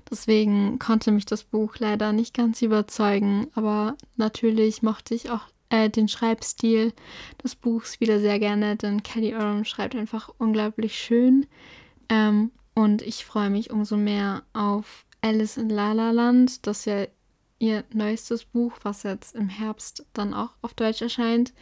Deswegen 0.10 0.78
konnte 0.78 1.12
mich 1.12 1.26
das 1.26 1.44
Buch 1.44 1.78
leider 1.80 2.14
nicht 2.14 2.36
ganz 2.36 2.62
überzeugen, 2.62 3.48
aber 3.56 3.96
natürlich 4.18 4.84
mochte 4.84 5.16
ich 5.16 5.32
auch 5.32 5.48
äh, 5.70 5.90
den 5.90 6.08
Schreibstil 6.08 6.94
des 7.44 7.56
Buchs 7.56 8.00
wieder 8.00 8.20
sehr 8.20 8.40
gerne, 8.40 8.76
denn 8.76 9.04
Kelly 9.04 9.36
Oram 9.36 9.66
schreibt 9.66 9.96
einfach 9.96 10.30
unglaublich 10.38 10.98
schön. 10.98 11.48
Ähm, 12.10 12.52
und 12.74 13.02
ich 13.02 13.26
freue 13.26 13.50
mich 13.50 13.72
umso 13.72 13.98
mehr 13.98 14.44
auf 14.54 15.06
Alice 15.22 15.58
in 15.58 15.70
La 15.70 15.94
La 15.94 16.12
Land, 16.12 16.68
das 16.68 16.86
ja 16.86 17.06
ihr 17.60 17.84
neuestes 17.94 18.46
Buch, 18.46 18.74
was 18.84 19.04
jetzt 19.04 19.36
im 19.36 19.50
Herbst 19.50 20.06
dann 20.14 20.34
auch 20.34 20.52
auf 20.62 20.74
Deutsch 20.74 21.02
erscheint. 21.02 21.54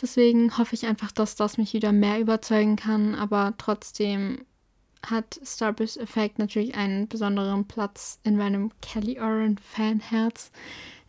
Deswegen 0.00 0.56
hoffe 0.56 0.74
ich 0.74 0.86
einfach, 0.86 1.10
dass 1.10 1.34
das 1.34 1.58
mich 1.58 1.72
wieder 1.72 1.92
mehr 1.92 2.20
überzeugen 2.20 2.76
kann, 2.76 3.14
aber 3.14 3.54
trotzdem 3.58 4.44
hat 5.04 5.40
Starburst 5.44 5.96
Effect 5.96 6.38
natürlich 6.38 6.74
einen 6.74 7.08
besonderen 7.08 7.66
Platz 7.66 8.20
in 8.22 8.36
meinem 8.36 8.70
Kelly 8.80 9.18
Oram 9.18 9.56
Fanherz. 9.56 10.50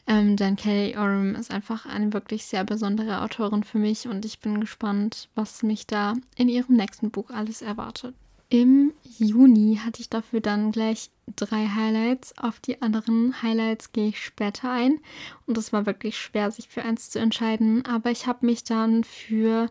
Ähm, 0.09 0.35
denn 0.35 0.55
Kelly 0.55 0.97
Oram 0.97 1.35
ist 1.35 1.51
einfach 1.51 1.85
eine 1.85 2.11
wirklich 2.13 2.45
sehr 2.45 2.63
besondere 2.63 3.21
Autorin 3.21 3.63
für 3.63 3.77
mich 3.77 4.07
und 4.07 4.25
ich 4.25 4.39
bin 4.39 4.59
gespannt, 4.59 5.29
was 5.35 5.61
mich 5.61 5.85
da 5.85 6.15
in 6.35 6.49
ihrem 6.49 6.75
nächsten 6.75 7.11
Buch 7.11 7.29
alles 7.29 7.61
erwartet. 7.61 8.15
Im 8.49 8.91
Juni 9.03 9.79
hatte 9.85 10.01
ich 10.01 10.09
dafür 10.09 10.41
dann 10.41 10.71
gleich 10.71 11.11
drei 11.35 11.67
Highlights. 11.67 12.35
Auf 12.39 12.59
die 12.59 12.81
anderen 12.81 13.43
Highlights 13.43 13.93
gehe 13.93 14.07
ich 14.07 14.19
später 14.19 14.71
ein. 14.71 14.99
Und 15.45 15.59
es 15.59 15.71
war 15.71 15.85
wirklich 15.85 16.17
schwer, 16.17 16.49
sich 16.49 16.67
für 16.67 16.81
eins 16.81 17.11
zu 17.11 17.19
entscheiden. 17.19 17.85
Aber 17.85 18.09
ich 18.09 18.25
habe 18.25 18.47
mich 18.47 18.63
dann 18.63 19.03
für 19.03 19.69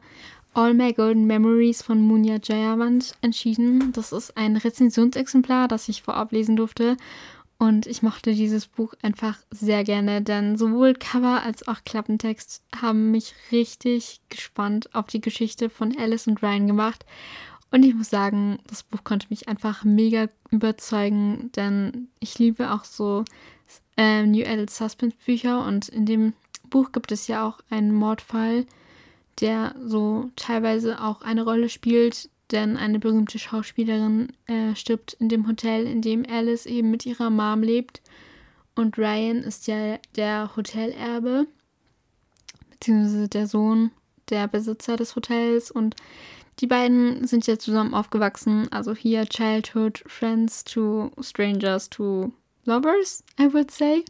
All 0.55 0.75
My 0.75 0.93
Golden 0.93 1.27
Memories 1.27 1.83
von 1.83 2.01
Munya 2.01 2.39
Jayawant 2.41 3.15
entschieden. 3.21 3.91
Das 3.93 4.13
ist 4.13 4.37
ein 4.37 4.57
Rezensionsexemplar, 4.57 5.67
das 5.67 5.89
ich 5.89 6.03
vorab 6.03 6.31
lesen 6.31 6.55
durfte. 6.55 6.97
Und 7.59 7.87
ich 7.89 8.03
mochte 8.03 8.35
dieses 8.35 8.69
Buch 8.69 8.95
einfach 9.03 9.37
sehr 9.51 9.83
gerne, 9.83 10.23
denn 10.23 10.57
sowohl 10.57 10.95
Cover 10.95 11.43
als 11.43 11.67
auch 11.67 11.83
Klappentext 11.85 12.63
haben 12.81 13.11
mich 13.11 13.35
richtig 13.51 14.21
gespannt 14.29 14.95
auf 14.95 15.09
die 15.09 15.21
Geschichte 15.21 15.69
von 15.69 15.97
Alice 15.99 16.29
und 16.29 16.41
Ryan 16.41 16.69
gemacht. 16.69 17.05
Und 17.73 17.85
ich 17.85 17.95
muss 17.95 18.11
sagen, 18.11 18.61
das 18.69 18.85
Buch 18.85 19.03
konnte 19.03 19.27
mich 19.31 19.49
einfach 19.49 19.83
mega 19.83 20.29
überzeugen, 20.51 21.51
denn 21.57 22.09
ich 22.21 22.39
liebe 22.39 22.73
auch 22.73 22.85
so 22.85 23.25
äh, 23.97 24.25
New 24.25 24.47
Adult 24.47 24.71
Suspense 24.71 25.17
Bücher 25.27 25.67
und 25.67 25.89
in 25.89 26.07
dem 26.07 26.35
Buch 26.71 26.93
gibt 26.93 27.11
es 27.11 27.27
ja 27.27 27.47
auch 27.47 27.59
einen 27.71 27.93
Mordfall, 27.93 28.67
der 29.41 29.75
so 29.85 30.31
teilweise 30.37 31.03
auch 31.03 31.23
eine 31.23 31.43
Rolle 31.43 31.69
spielt, 31.69 32.31
denn 32.51 32.77
eine 32.77 32.99
berühmte 32.99 33.39
Schauspielerin 33.39 34.33
äh, 34.47 34.75
stirbt 34.75 35.15
in 35.15 35.29
dem 35.29 35.47
Hotel, 35.47 35.87
in 35.87 36.03
dem 36.03 36.25
Alice 36.29 36.67
eben 36.67 36.91
mit 36.91 37.07
ihrer 37.07 37.31
Mom 37.31 37.63
lebt. 37.63 38.01
Und 38.75 38.97
Ryan 38.97 39.39
ist 39.39 39.67
ja 39.67 39.99
der 40.17 40.55
Hotelerbe, 40.57 41.47
beziehungsweise 42.71 43.29
der 43.29 43.47
Sohn 43.47 43.91
der 44.31 44.47
Besitzer 44.49 44.97
des 44.97 45.17
Hotels. 45.17 45.71
Und 45.71 45.97
die 46.61 46.67
beiden 46.67 47.27
sind 47.27 47.47
ja 47.47 47.59
zusammen 47.59 47.95
aufgewachsen. 47.95 48.69
Also 48.71 48.95
hier 48.95 49.27
Childhood 49.27 50.05
Friends 50.07 50.65
to 50.65 51.11
Strangers 51.21 51.91
to 51.91 52.33
Lovers, 52.65 53.25
I 53.41 53.53
would 53.53 53.71
say. 53.71 54.05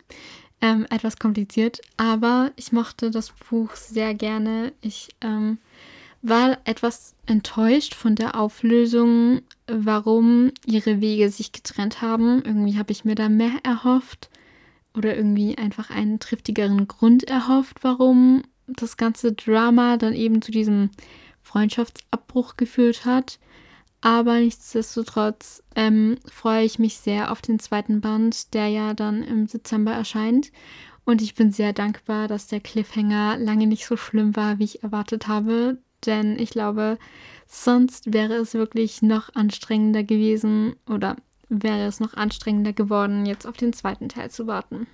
Ähm, 0.61 0.87
etwas 0.91 1.19
kompliziert, 1.19 1.81
aber 1.97 2.51
ich 2.57 2.73
mochte 2.73 3.13
das 3.13 3.31
Buch 3.49 3.77
sehr 3.77 4.13
gerne. 4.15 4.73
Ich 4.81 5.09
ähm, 5.21 5.59
war 6.23 6.59
etwas 6.65 7.15
enttäuscht 7.27 7.95
von 7.95 8.15
der 8.15 8.35
Auflösung, 8.35 9.43
warum 9.67 10.51
ihre 10.67 11.01
Wege 11.01 11.31
sich 11.31 11.53
getrennt 11.53 12.03
haben. 12.03 12.43
Irgendwie 12.45 12.79
habe 12.79 12.93
ich 12.93 13.05
mir 13.05 13.15
da 13.15 13.29
mehr 13.29 13.61
erhofft 13.63 14.29
oder 14.95 15.17
irgendwie 15.17 15.57
einfach 15.57 15.91
einen 15.91 16.19
triftigeren 16.19 16.89
Grund 16.89 17.25
erhofft, 17.25 17.79
warum 17.83 18.43
das 18.67 18.97
ganze 18.97 19.33
Drama 19.33 19.97
dann 19.97 20.15
eben 20.15 20.43
zu 20.43 20.51
diesem 20.51 20.91
Freundschaftsabbruch 21.43 22.57
geführt 22.57 23.05
hat. 23.05 23.39
Aber 24.01 24.39
nichtsdestotrotz 24.41 25.63
ähm, 25.75 26.19
freue 26.31 26.65
ich 26.65 26.79
mich 26.79 26.99
sehr 26.99 27.33
auf 27.33 27.43
den 27.43 27.59
zweiten 27.59 28.01
Band, 28.01 28.55
der 28.55 28.69
ja 28.69 28.95
dann 28.95 29.23
im 29.23 29.47
Dezember 29.47 29.93
erscheint. 29.93 30.53
Und 31.05 31.23
ich 31.23 31.35
bin 31.35 31.53
sehr 31.53 31.73
dankbar, 31.73 32.29
dass 32.29 32.49
der 32.49 32.61
Cliffhanger 32.61 33.39
lange 33.39 33.67
nicht 33.67 33.87
so 33.87 33.97
schlimm 33.97 34.37
war, 34.37 34.59
wie 34.59 34.65
ich 34.65 34.83
erwartet 34.83 35.27
habe 35.27 35.79
denn 36.07 36.39
ich 36.39 36.51
glaube, 36.51 36.99
sonst 37.47 38.13
wäre 38.13 38.35
es 38.35 38.55
wirklich 38.55 39.03
noch 39.03 39.35
anstrengender 39.35 40.05
gewesen 40.05 40.77
oder 40.89 41.17
wäre 41.49 41.87
es 41.87 42.01
noch 42.01 42.15
anstrengender 42.15 42.73
geworden, 42.73 43.27
jetzt 43.27 43.47
auf 43.47 43.57
den 43.57 43.73
zweiten 43.73 44.09
Teil 44.09 44.31
zu 44.31 44.47
warten. 44.47 44.87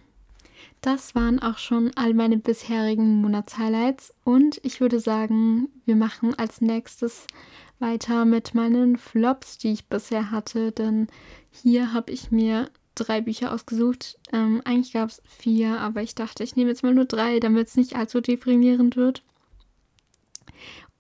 Das 0.80 1.14
waren 1.14 1.38
auch 1.40 1.58
schon 1.58 1.92
all 1.94 2.14
meine 2.14 2.37
bisherigen 2.37 3.23
Monatshighlights 3.23 4.12
und 4.23 4.61
ich 4.62 4.80
würde 4.80 5.00
sagen, 5.00 5.68
wir 5.87 5.96
machen 5.96 6.34
als 6.34 6.61
nächstes 6.61 7.26
weiter 7.78 8.25
mit 8.25 8.54
meinen 8.54 8.96
Flops, 8.96 9.58
die 9.58 9.73
ich 9.73 9.87
bisher 9.87 10.30
hatte, 10.30 10.73
denn 10.73 11.08
hier 11.50 11.92
habe 11.92 12.12
ich 12.12 12.30
mir 12.30 12.70
drei 12.94 13.20
Bücher 13.20 13.52
ausgesucht. 13.52 14.18
Ähm, 14.32 14.62
eigentlich 14.64 14.92
gab 14.92 15.08
es 15.08 15.23
vier, 15.26 15.80
aber 15.80 16.02
ich 16.02 16.14
dachte, 16.14 16.44
ich 16.44 16.54
nehme 16.54 16.70
jetzt 16.70 16.82
mal 16.82 16.94
nur 16.94 17.06
drei, 17.06 17.40
damit 17.40 17.68
es 17.68 17.76
nicht 17.76 17.96
allzu 17.96 18.20
deprimierend 18.20 18.96
wird. 18.96 19.23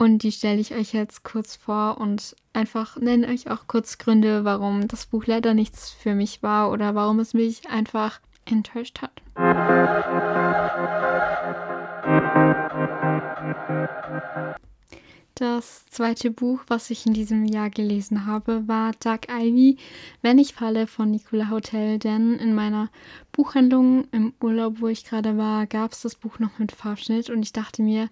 Und 0.04 0.22
die 0.22 0.32
stelle 0.32 0.60
ich 0.60 0.74
euch 0.74 0.92
jetzt 0.92 1.24
kurz 1.24 1.56
vor 1.56 1.96
und 1.98 2.36
einfach 2.52 2.98
nenne 2.98 3.26
euch 3.26 3.50
auch 3.50 3.66
kurz 3.66 3.96
Gründe, 3.96 4.44
warum 4.44 4.86
das 4.86 5.06
Buch 5.06 5.24
leider 5.24 5.54
nichts 5.54 5.92
für 5.92 6.14
mich 6.14 6.42
war 6.42 6.70
oder 6.70 6.94
warum 6.94 7.20
es 7.20 7.32
mich 7.32 7.70
einfach 7.70 8.20
enttäuscht 8.44 9.00
hat. 9.00 9.22
Das 15.36 15.84
zweite 15.86 16.30
Buch, 16.30 16.60
was 16.68 16.90
ich 16.90 17.06
in 17.06 17.12
diesem 17.12 17.44
Jahr 17.44 17.68
gelesen 17.68 18.24
habe, 18.24 18.68
war 18.68 18.92
Dark 19.00 19.26
Ivy, 19.28 19.78
Wenn 20.22 20.38
ich 20.38 20.54
falle 20.54 20.86
von 20.86 21.10
Nicola 21.10 21.50
Hotel. 21.50 21.98
Denn 21.98 22.34
in 22.34 22.54
meiner 22.54 22.88
Buchhandlung 23.32 24.06
im 24.12 24.32
Urlaub, 24.40 24.80
wo 24.80 24.86
ich 24.86 25.04
gerade 25.04 25.36
war, 25.36 25.66
gab 25.66 25.90
es 25.90 26.02
das 26.02 26.14
Buch 26.14 26.38
noch 26.38 26.60
mit 26.60 26.70
Farbschnitt. 26.70 27.30
Und 27.30 27.42
ich 27.42 27.52
dachte 27.52 27.82
mir, 27.82 28.10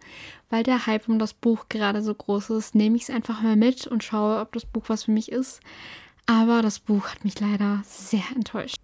weil 0.50 0.64
der 0.64 0.86
Hype 0.86 1.08
um 1.08 1.20
das 1.20 1.32
Buch 1.32 1.66
gerade 1.68 2.02
so 2.02 2.12
groß 2.12 2.50
ist, 2.50 2.74
nehme 2.74 2.96
ich 2.96 3.02
es 3.02 3.10
einfach 3.10 3.40
mal 3.40 3.54
mit 3.54 3.86
und 3.86 4.02
schaue, 4.02 4.40
ob 4.40 4.52
das 4.52 4.66
Buch 4.66 4.84
was 4.88 5.04
für 5.04 5.12
mich 5.12 5.30
ist. 5.30 5.60
Aber 6.26 6.60
das 6.60 6.80
Buch 6.80 7.06
hat 7.06 7.24
mich 7.24 7.38
leider 7.38 7.82
sehr 7.84 8.24
enttäuscht. 8.34 8.78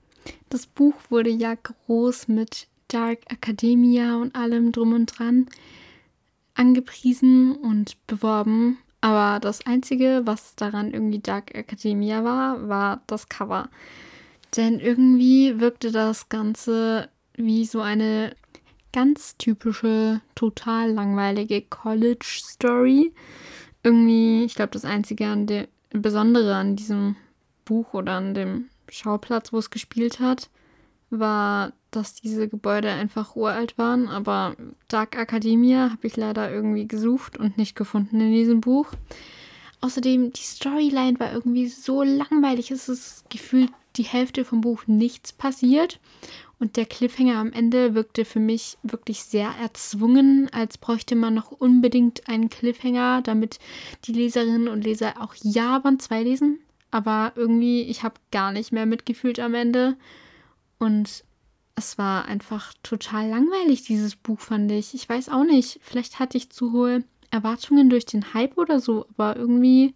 Das 0.49 0.67
Buch 0.67 0.95
wurde 1.09 1.31
ja 1.31 1.57
groß 1.57 2.29
mit 2.29 2.69
Dark 2.87 3.19
Academia 3.29 4.15
und 4.17 4.37
allem 4.37 4.71
drum 4.71 4.93
und 4.93 5.07
dran 5.07 5.49
angepriesen 6.59 7.57
und 7.57 7.97
beworben. 8.07 8.79
Aber 9.01 9.39
das 9.41 9.65
Einzige, 9.65 10.23
was 10.25 10.57
daran 10.57 10.93
irgendwie 10.93 11.21
Dark 11.21 11.55
Academia 11.55 12.25
war, 12.25 12.69
war 12.69 13.01
das 13.07 13.29
Cover. 13.29 13.69
Denn 14.57 14.81
irgendwie 14.81 15.61
wirkte 15.61 15.93
das 15.93 16.29
Ganze 16.29 17.09
wie 17.35 17.65
so 17.65 17.81
eine 17.81 18.35
ganz 18.93 19.37
typische, 19.37 20.21
total 20.35 20.91
langweilige 20.91 21.63
College-Story. 21.63 23.13
Irgendwie, 23.85 24.45
ich 24.45 24.55
glaube, 24.55 24.71
das 24.73 24.85
Einzige 24.85 25.27
an 25.27 25.47
der 25.47 25.69
Besondere 25.91 26.57
an 26.57 26.75
diesem 26.75 27.17
Buch 27.65 27.95
oder 27.95 28.15
an 28.15 28.35
dem 28.35 28.69
Schauplatz, 28.89 29.53
wo 29.53 29.59
es 29.59 29.71
gespielt 29.71 30.19
hat, 30.19 30.51
war, 31.11 31.73
dass 31.91 32.15
diese 32.15 32.49
Gebäude 32.49 32.91
einfach 32.91 33.37
uralt 33.37 33.79
waren, 33.79 34.09
aber 34.09 34.57
Dark 34.89 35.17
Academia 35.17 35.91
habe 35.91 36.07
ich 36.07 36.17
leider 36.17 36.51
irgendwie 36.51 36.87
gesucht 36.87 37.37
und 37.39 37.57
nicht 37.57 37.77
gefunden 37.77 38.21
in 38.21 38.33
diesem 38.33 38.61
Buch. 38.61 38.93
Außerdem, 39.81 40.33
die 40.33 40.43
Storyline 40.43 41.21
war 41.21 41.33
irgendwie 41.33 41.69
so 41.69 42.03
langweilig, 42.03 42.71
es 42.71 42.89
ist 42.89 43.31
gefühlt 43.31 43.71
die 43.97 44.03
Hälfte 44.03 44.45
vom 44.45 44.61
Buch 44.61 44.87
nichts 44.87 45.33
passiert. 45.33 46.01
Und 46.61 46.77
der 46.77 46.87
Cliffhanger 46.87 47.37
am 47.37 47.53
Ende 47.53 47.95
wirkte 47.95 48.25
für 48.25 48.41
mich 48.41 48.79
wirklich 48.83 49.23
sehr 49.23 49.51
erzwungen, 49.63 50.49
als 50.53 50.77
bräuchte 50.77 51.15
man 51.15 51.35
noch 51.35 51.53
unbedingt 51.53 52.29
einen 52.29 52.49
Cliffhanger, 52.49 53.23
damit 53.23 53.61
die 54.05 54.13
Leserinnen 54.13 54.67
und 54.67 54.83
Leser 54.83 55.23
auch 55.23 55.35
Ja 55.41 55.79
Band 55.79 56.03
2 56.03 56.23
lesen. 56.25 56.59
Aber 56.91 57.33
irgendwie, 57.37 57.83
ich 57.83 58.03
habe 58.03 58.17
gar 58.33 58.51
nicht 58.51 58.73
mehr 58.73 58.87
mitgefühlt 58.87 59.39
am 59.39 59.55
Ende. 59.55 59.97
Und 60.79 61.23
es 61.79 61.97
war 61.97 62.27
einfach 62.27 62.75
total 62.83 63.29
langweilig, 63.29 63.85
dieses 63.85 64.17
Buch, 64.17 64.41
fand 64.41 64.71
ich. 64.73 64.95
Ich 64.95 65.09
weiß 65.09 65.29
auch 65.29 65.45
nicht. 65.45 65.79
Vielleicht 65.83 66.19
hatte 66.19 66.37
ich 66.37 66.51
zu 66.51 66.73
hohe 66.73 67.05
Erwartungen 67.31 67.89
durch 67.89 68.05
den 68.05 68.35
Hype 68.35 68.59
oder 68.59 68.81
so, 68.81 69.07
aber 69.17 69.37
irgendwie 69.37 69.95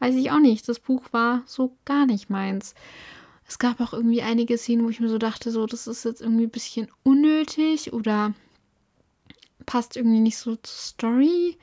weiß 0.00 0.14
ich 0.14 0.30
auch 0.30 0.38
nicht. 0.38 0.68
Das 0.68 0.78
Buch 0.78 1.02
war 1.10 1.42
so 1.46 1.76
gar 1.86 2.04
nicht 2.06 2.28
meins. 2.28 2.74
Es 3.46 3.58
gab 3.58 3.80
auch 3.80 3.94
irgendwie 3.94 4.20
einige 4.20 4.58
Szenen, 4.58 4.84
wo 4.84 4.90
ich 4.90 5.00
mir 5.00 5.08
so 5.08 5.16
dachte, 5.16 5.50
so, 5.50 5.64
das 5.64 5.86
ist 5.86 6.04
jetzt 6.04 6.20
irgendwie 6.20 6.44
ein 6.44 6.50
bisschen 6.50 6.88
unnötig 7.02 7.94
oder 7.94 8.34
passt 9.64 9.96
irgendwie 9.96 10.20
nicht 10.20 10.36
so 10.36 10.56
zur 10.56 10.76
Story. 10.76 11.56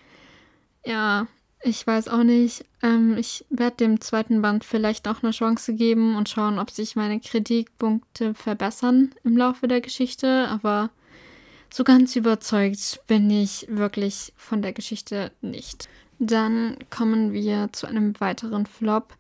Ja, 0.84 1.28
ich 1.66 1.86
weiß 1.86 2.08
auch 2.10 2.24
nicht. 2.24 2.64
Ähm, 2.82 3.18
ich 3.18 3.46
werde 3.50 3.78
dem 3.78 4.00
zweiten 4.00 4.42
Band 4.42 4.64
vielleicht 4.64 5.08
auch 5.08 5.24
eine 5.24 5.32
Chance 5.32 5.74
geben 5.74 6.16
und 6.16 6.30
schauen, 6.30 6.60
ob 6.60 6.70
sich 6.70 6.96
meine 6.96 7.20
Kritikpunkte 7.20 8.34
verbessern 8.36 9.10
im 9.24 9.36
Laufe 9.36 9.68
der 9.68 9.82
Geschichte. 9.82 10.48
Aber 10.48 10.92
so 11.74 11.84
ganz 11.84 12.16
überzeugt 12.16 13.02
bin 13.08 13.30
ich 13.30 13.66
wirklich 13.70 14.32
von 14.38 14.62
der 14.62 14.74
Geschichte 14.74 15.32
nicht. 15.42 15.90
Dann 16.20 16.78
kommen 16.90 17.34
wir 17.34 17.70
zu 17.74 17.88
einem 17.88 18.20
weiteren 18.20 18.66
Flop. 18.68 19.16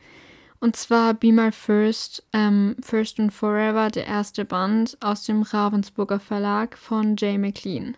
Und 0.59 0.75
zwar 0.75 1.13
Be 1.15 1.31
My 1.31 1.51
First, 1.51 2.23
ähm, 2.31 2.75
First 2.81 3.19
and 3.19 3.33
Forever, 3.33 3.89
der 3.89 4.05
erste 4.05 4.45
Band 4.45 4.97
aus 5.01 5.23
dem 5.23 5.41
Ravensburger 5.41 6.19
Verlag 6.19 6.77
von 6.77 7.15
Jay 7.17 7.37
McLean. 7.37 7.97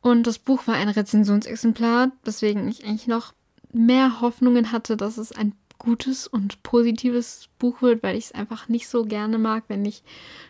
Und 0.00 0.26
das 0.26 0.38
Buch 0.38 0.66
war 0.66 0.76
ein 0.76 0.88
Rezensionsexemplar, 0.88 2.12
weswegen 2.24 2.68
ich 2.68 2.84
eigentlich 2.84 3.06
noch 3.06 3.34
mehr 3.72 4.20
Hoffnungen 4.20 4.72
hatte, 4.72 4.96
dass 4.96 5.18
es 5.18 5.32
ein 5.32 5.54
gutes 5.78 6.26
und 6.26 6.62
positives 6.62 7.48
Buch 7.58 7.82
wird, 7.82 8.02
weil 8.02 8.16
ich 8.16 8.26
es 8.26 8.32
einfach 8.32 8.68
nicht 8.68 8.88
so 8.88 9.04
gerne 9.04 9.38
mag, 9.38 9.64
wenn 9.68 9.84
ich 9.84 10.02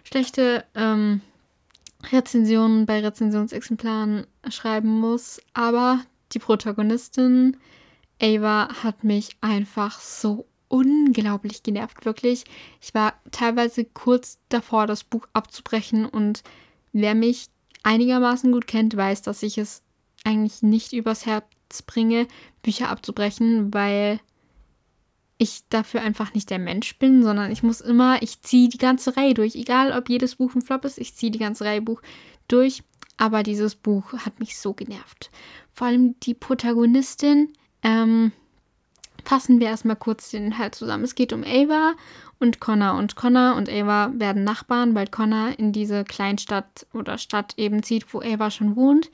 schlechte 0.02 0.64
ähm, 0.74 1.20
Rezensionen 2.10 2.86
bei 2.86 3.00
Rezensionsexemplaren 3.00 4.26
schreiben 4.48 5.00
muss. 5.00 5.40
Aber 5.54 6.00
die 6.32 6.38
Protagonistin 6.38 7.56
Ava 8.20 8.68
hat 8.82 9.04
mich 9.04 9.36
einfach 9.40 10.00
so 10.00 10.46
unglaublich 10.68 11.62
genervt, 11.62 12.04
wirklich. 12.04 12.44
Ich 12.80 12.94
war 12.94 13.14
teilweise 13.30 13.84
kurz 13.84 14.38
davor, 14.48 14.86
das 14.86 15.04
Buch 15.04 15.26
abzubrechen 15.32 16.06
und 16.06 16.42
wer 16.92 17.14
mich 17.14 17.48
einigermaßen 17.82 18.52
gut 18.52 18.66
kennt, 18.66 18.96
weiß, 18.96 19.22
dass 19.22 19.42
ich 19.42 19.58
es 19.58 19.82
eigentlich 20.24 20.62
nicht 20.62 20.92
übers 20.92 21.24
Herz 21.26 21.44
bringe, 21.82 22.26
Bücher 22.62 22.88
abzubrechen, 22.88 23.72
weil 23.72 24.20
ich 25.38 25.62
dafür 25.70 26.02
einfach 26.02 26.34
nicht 26.34 26.50
der 26.50 26.58
Mensch 26.58 26.98
bin, 26.98 27.22
sondern 27.22 27.50
ich 27.50 27.62
muss 27.62 27.80
immer, 27.80 28.22
ich 28.22 28.42
ziehe 28.42 28.68
die 28.68 28.78
ganze 28.78 29.16
Reihe 29.16 29.32
durch. 29.32 29.54
Egal, 29.56 29.92
ob 29.92 30.10
jedes 30.10 30.36
Buch 30.36 30.54
ein 30.54 30.60
Flop 30.60 30.84
ist, 30.84 30.98
ich 30.98 31.14
ziehe 31.14 31.32
die 31.32 31.38
ganze 31.38 31.64
Reihe 31.64 31.80
Buch 31.80 32.02
durch. 32.46 32.82
Aber 33.16 33.42
dieses 33.42 33.74
Buch 33.74 34.12
hat 34.12 34.38
mich 34.38 34.58
so 34.58 34.74
genervt. 34.74 35.30
Vor 35.72 35.86
allem 35.86 36.18
die 36.20 36.34
Protagonistin. 36.34 37.52
Ähm, 37.82 38.32
fassen 39.24 39.60
wir 39.60 39.68
erstmal 39.68 39.96
kurz 39.96 40.30
den 40.30 40.46
Inhalt 40.46 40.74
zusammen. 40.74 41.04
Es 41.04 41.14
geht 41.14 41.32
um 41.32 41.44
Ava 41.44 41.94
und 42.38 42.60
Connor. 42.60 42.98
Und 42.98 43.16
Connor 43.16 43.56
und 43.56 43.70
Ava 43.70 44.12
werden 44.14 44.44
Nachbarn, 44.44 44.94
weil 44.94 45.06
Connor 45.06 45.58
in 45.58 45.72
diese 45.72 46.04
Kleinstadt 46.04 46.86
oder 46.92 47.18
Stadt 47.18 47.54
eben 47.56 47.82
zieht, 47.82 48.12
wo 48.12 48.20
Ava 48.20 48.50
schon 48.50 48.76
wohnt. 48.76 49.10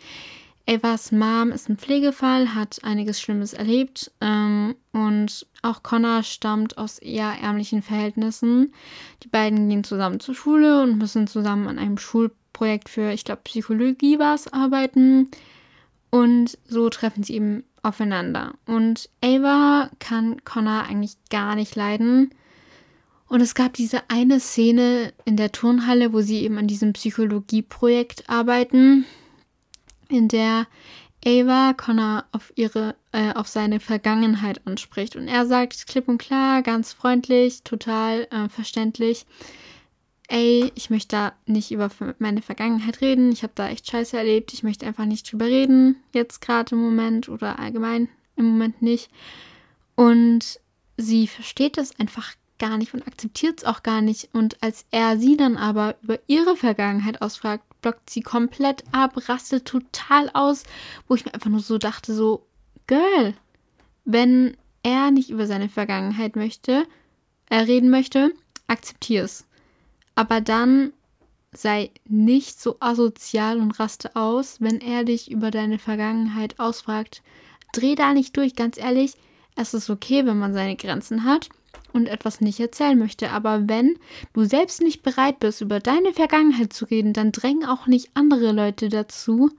Evas 0.68 1.12
Mom 1.12 1.52
ist 1.52 1.68
ein 1.68 1.78
Pflegefall, 1.78 2.56
hat 2.56 2.80
einiges 2.82 3.20
Schlimmes 3.20 3.52
erlebt 3.52 4.11
ähm, 4.20 4.75
und 4.92 5.46
auch 5.62 5.85
Connor 5.85 6.25
stammt 6.25 6.76
aus 6.76 6.99
eher 6.99 7.37
ärmlichen 7.40 7.82
Verhältnissen. 7.82 8.75
Die 9.23 9.28
beiden 9.28 9.68
gehen 9.68 9.85
zusammen 9.85 10.18
zur 10.18 10.35
Schule 10.35 10.82
und 10.82 10.99
müssen 10.99 11.28
zusammen 11.28 11.68
an 11.68 11.78
einem 11.78 11.99
Schulprojekt 11.99 12.88
für, 12.88 13.12
ich 13.12 13.25
glaube, 13.25 13.42
Psychologie 13.44 14.18
war 14.18 14.40
arbeiten. 14.50 15.30
Und 16.11 16.58
so 16.66 16.88
treffen 16.88 17.23
sie 17.23 17.35
eben 17.35 17.62
aufeinander. 17.82 18.54
Und 18.66 19.08
Ava 19.23 19.88
kann 20.00 20.42
Connor 20.44 20.82
eigentlich 20.82 21.12
gar 21.30 21.54
nicht 21.54 21.76
leiden. 21.76 22.30
Und 23.28 23.40
es 23.40 23.54
gab 23.54 23.75
diese 23.75 24.02
eine 24.11 24.40
Szene 24.40 25.12
in 25.25 25.37
der 25.37 25.52
Turnhalle, 25.52 26.12
wo 26.12 26.23
sie 26.23 26.42
eben 26.42 26.58
an 26.58 26.66
diesem 26.66 26.92
Psychologieprojekt 26.92 28.28
arbeiten 28.28 29.04
in 30.08 30.28
der 30.28 30.66
Ava 31.25 31.72
Connor 31.72 32.25
auf 32.32 32.52
ihre, 32.54 32.94
äh, 33.12 33.32
auf 33.34 33.48
seine 33.48 33.80
Vergangenheit 33.80 34.66
anspricht. 34.66 35.16
Und 35.16 35.28
er 35.28 35.46
sagt 35.46 35.86
klipp 35.86 36.08
und 36.08 36.18
klar, 36.18 36.62
ganz 36.62 36.92
freundlich, 36.92 37.62
total 37.64 38.28
äh, 38.30 38.48
verständlich, 38.48 39.26
ey, 40.28 40.72
ich 40.75 40.90
möchte 40.90 41.16
da 41.16 41.32
nicht 41.46 41.70
über 41.70 41.90
meine 42.18 42.42
Vergangenheit 42.42 43.00
reden, 43.00 43.32
ich 43.32 43.42
habe 43.42 43.52
da 43.54 43.68
echt 43.68 43.90
scheiße 43.90 44.16
erlebt, 44.16 44.52
ich 44.52 44.62
möchte 44.62 44.86
einfach 44.86 45.04
nicht 45.04 45.30
drüber 45.30 45.46
reden, 45.46 45.96
jetzt 46.12 46.40
gerade 46.40 46.75
im 46.75 46.82
Moment 46.82 47.28
oder 47.28 47.58
allgemein 47.58 48.08
im 48.36 48.46
Moment 48.46 48.82
nicht. 48.82 49.10
Und 49.94 50.60
sie 50.96 51.26
versteht 51.26 51.78
das 51.78 51.98
einfach 51.98 52.34
gar 52.58 52.78
nicht 52.78 52.94
und 52.94 53.06
akzeptiert 53.06 53.58
es 53.58 53.64
auch 53.64 53.82
gar 53.82 54.00
nicht. 54.00 54.30
Und 54.32 54.62
als 54.62 54.84
er 54.90 55.18
sie 55.18 55.36
dann 55.36 55.56
aber 55.56 55.96
über 56.02 56.18
ihre 56.26 56.56
Vergangenheit 56.56 57.22
ausfragt, 57.22 57.64
blockt 57.83 58.11
sie 58.11 58.21
komplett 58.21 58.85
ab, 58.92 59.28
rastet 59.28 59.66
total 59.66 60.30
aus, 60.35 60.64
wo 61.06 61.14
ich 61.14 61.25
mir 61.25 61.35
einfach 61.35 61.50
nur 61.50 61.61
so 61.61 61.78
dachte, 61.78 62.14
so, 62.14 62.47
Girl, 62.87 63.35
wenn 64.04 64.56
er 64.83 65.11
nicht 65.11 65.30
über 65.30 65.47
seine 65.47 65.68
Vergangenheit 65.68 66.37
möchte, 66.37 66.87
äh, 67.50 67.56
reden 67.56 67.90
möchte, 67.90 68.33
akzeptier 68.68 69.25
es. 69.25 69.47
Aber 70.14 70.40
dann 70.40 70.92
sei 71.52 71.90
nicht 72.04 72.61
so 72.61 72.76
asozial 72.80 73.59
und 73.59 73.78
raste 73.80 74.14
aus, 74.14 74.61
wenn 74.61 74.80
er 74.80 75.04
dich 75.04 75.30
über 75.30 75.50
deine 75.50 75.78
Vergangenheit 75.78 76.59
ausfragt. 76.61 77.23
Dreh 77.73 77.95
da 77.95 78.12
nicht 78.12 78.37
durch, 78.37 78.54
ganz 78.54 78.78
ehrlich. 78.78 79.14
Es 79.56 79.75
ist 79.75 79.90
okay, 79.90 80.26
wenn 80.26 80.38
man 80.38 80.54
seine 80.54 80.76
Grenzen 80.76 81.25
hat 81.25 81.49
und 81.96 82.06
etwas 82.06 82.40
nicht 82.40 82.60
erzählen 82.60 82.98
möchte. 82.98 83.30
Aber 83.30 83.68
wenn 83.68 83.98
du 84.32 84.44
selbst 84.44 84.80
nicht 84.80 85.02
bereit 85.02 85.40
bist, 85.40 85.60
über 85.60 85.80
deine 85.80 86.12
Vergangenheit 86.12 86.72
zu 86.72 86.84
reden, 86.84 87.12
dann 87.12 87.32
drängen 87.32 87.64
auch 87.64 87.86
nicht 87.86 88.10
andere 88.14 88.52
Leute 88.52 88.88
dazu, 88.88 89.50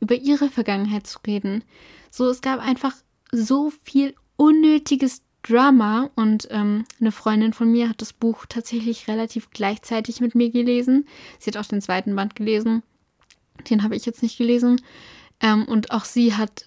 über 0.00 0.14
ihre 0.14 0.48
Vergangenheit 0.48 1.06
zu 1.06 1.18
reden. 1.26 1.64
So, 2.10 2.28
es 2.28 2.40
gab 2.40 2.60
einfach 2.60 2.94
so 3.32 3.72
viel 3.82 4.14
unnötiges 4.36 5.22
Drama 5.42 6.10
und 6.16 6.48
ähm, 6.50 6.84
eine 7.00 7.12
Freundin 7.12 7.52
von 7.52 7.70
mir 7.70 7.88
hat 7.88 8.02
das 8.02 8.12
Buch 8.12 8.46
tatsächlich 8.48 9.08
relativ 9.08 9.50
gleichzeitig 9.50 10.20
mit 10.20 10.34
mir 10.34 10.50
gelesen. 10.50 11.06
Sie 11.38 11.50
hat 11.50 11.56
auch 11.56 11.68
den 11.68 11.80
zweiten 11.80 12.16
Band 12.16 12.34
gelesen. 12.34 12.82
Den 13.70 13.82
habe 13.82 13.96
ich 13.96 14.04
jetzt 14.06 14.22
nicht 14.22 14.38
gelesen. 14.38 14.80
Ähm, 15.40 15.64
und 15.64 15.92
auch 15.92 16.04
sie 16.04 16.34
hat 16.34 16.66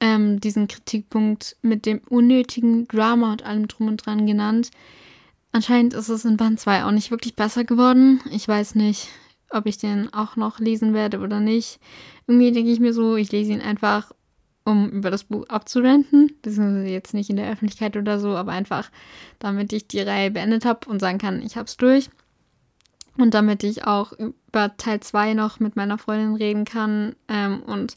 ähm, 0.00 0.40
diesen 0.40 0.68
Kritikpunkt 0.68 1.56
mit 1.62 1.86
dem 1.86 2.00
unnötigen 2.08 2.86
Drama 2.88 3.32
und 3.32 3.44
allem 3.44 3.68
drum 3.68 3.88
und 3.88 4.04
dran 4.04 4.26
genannt. 4.26 4.70
Anscheinend 5.52 5.94
ist 5.94 6.08
es 6.08 6.24
in 6.24 6.36
Band 6.36 6.60
2 6.60 6.84
auch 6.84 6.90
nicht 6.90 7.10
wirklich 7.10 7.34
besser 7.34 7.64
geworden. 7.64 8.20
Ich 8.30 8.46
weiß 8.46 8.74
nicht, 8.74 9.08
ob 9.50 9.66
ich 9.66 9.78
den 9.78 10.12
auch 10.12 10.36
noch 10.36 10.58
lesen 10.58 10.92
werde 10.92 11.20
oder 11.20 11.40
nicht. 11.40 11.80
Irgendwie 12.26 12.52
denke 12.52 12.70
ich 12.70 12.80
mir 12.80 12.92
so, 12.92 13.16
ich 13.16 13.32
lese 13.32 13.52
ihn 13.52 13.62
einfach, 13.62 14.12
um 14.64 14.90
über 14.90 15.10
das 15.10 15.24
Buch 15.24 15.48
abzurenten. 15.48 16.32
Beziehungsweise 16.42 16.88
jetzt 16.88 17.14
nicht 17.14 17.30
in 17.30 17.36
der 17.36 17.50
Öffentlichkeit 17.50 17.96
oder 17.96 18.18
so, 18.18 18.36
aber 18.36 18.52
einfach, 18.52 18.90
damit 19.38 19.72
ich 19.72 19.88
die 19.88 20.00
Reihe 20.00 20.30
beendet 20.30 20.64
habe 20.64 20.90
und 20.90 21.00
sagen 21.00 21.18
kann, 21.18 21.40
ich 21.40 21.56
habe 21.56 21.66
es 21.66 21.76
durch. 21.76 22.10
Und 23.16 23.32
damit 23.32 23.64
ich 23.64 23.86
auch 23.86 24.12
über 24.12 24.76
Teil 24.76 25.00
2 25.00 25.32
noch 25.32 25.58
mit 25.58 25.74
meiner 25.74 25.96
Freundin 25.96 26.34
reden 26.34 26.66
kann 26.66 27.16
ähm, 27.28 27.62
und 27.62 27.96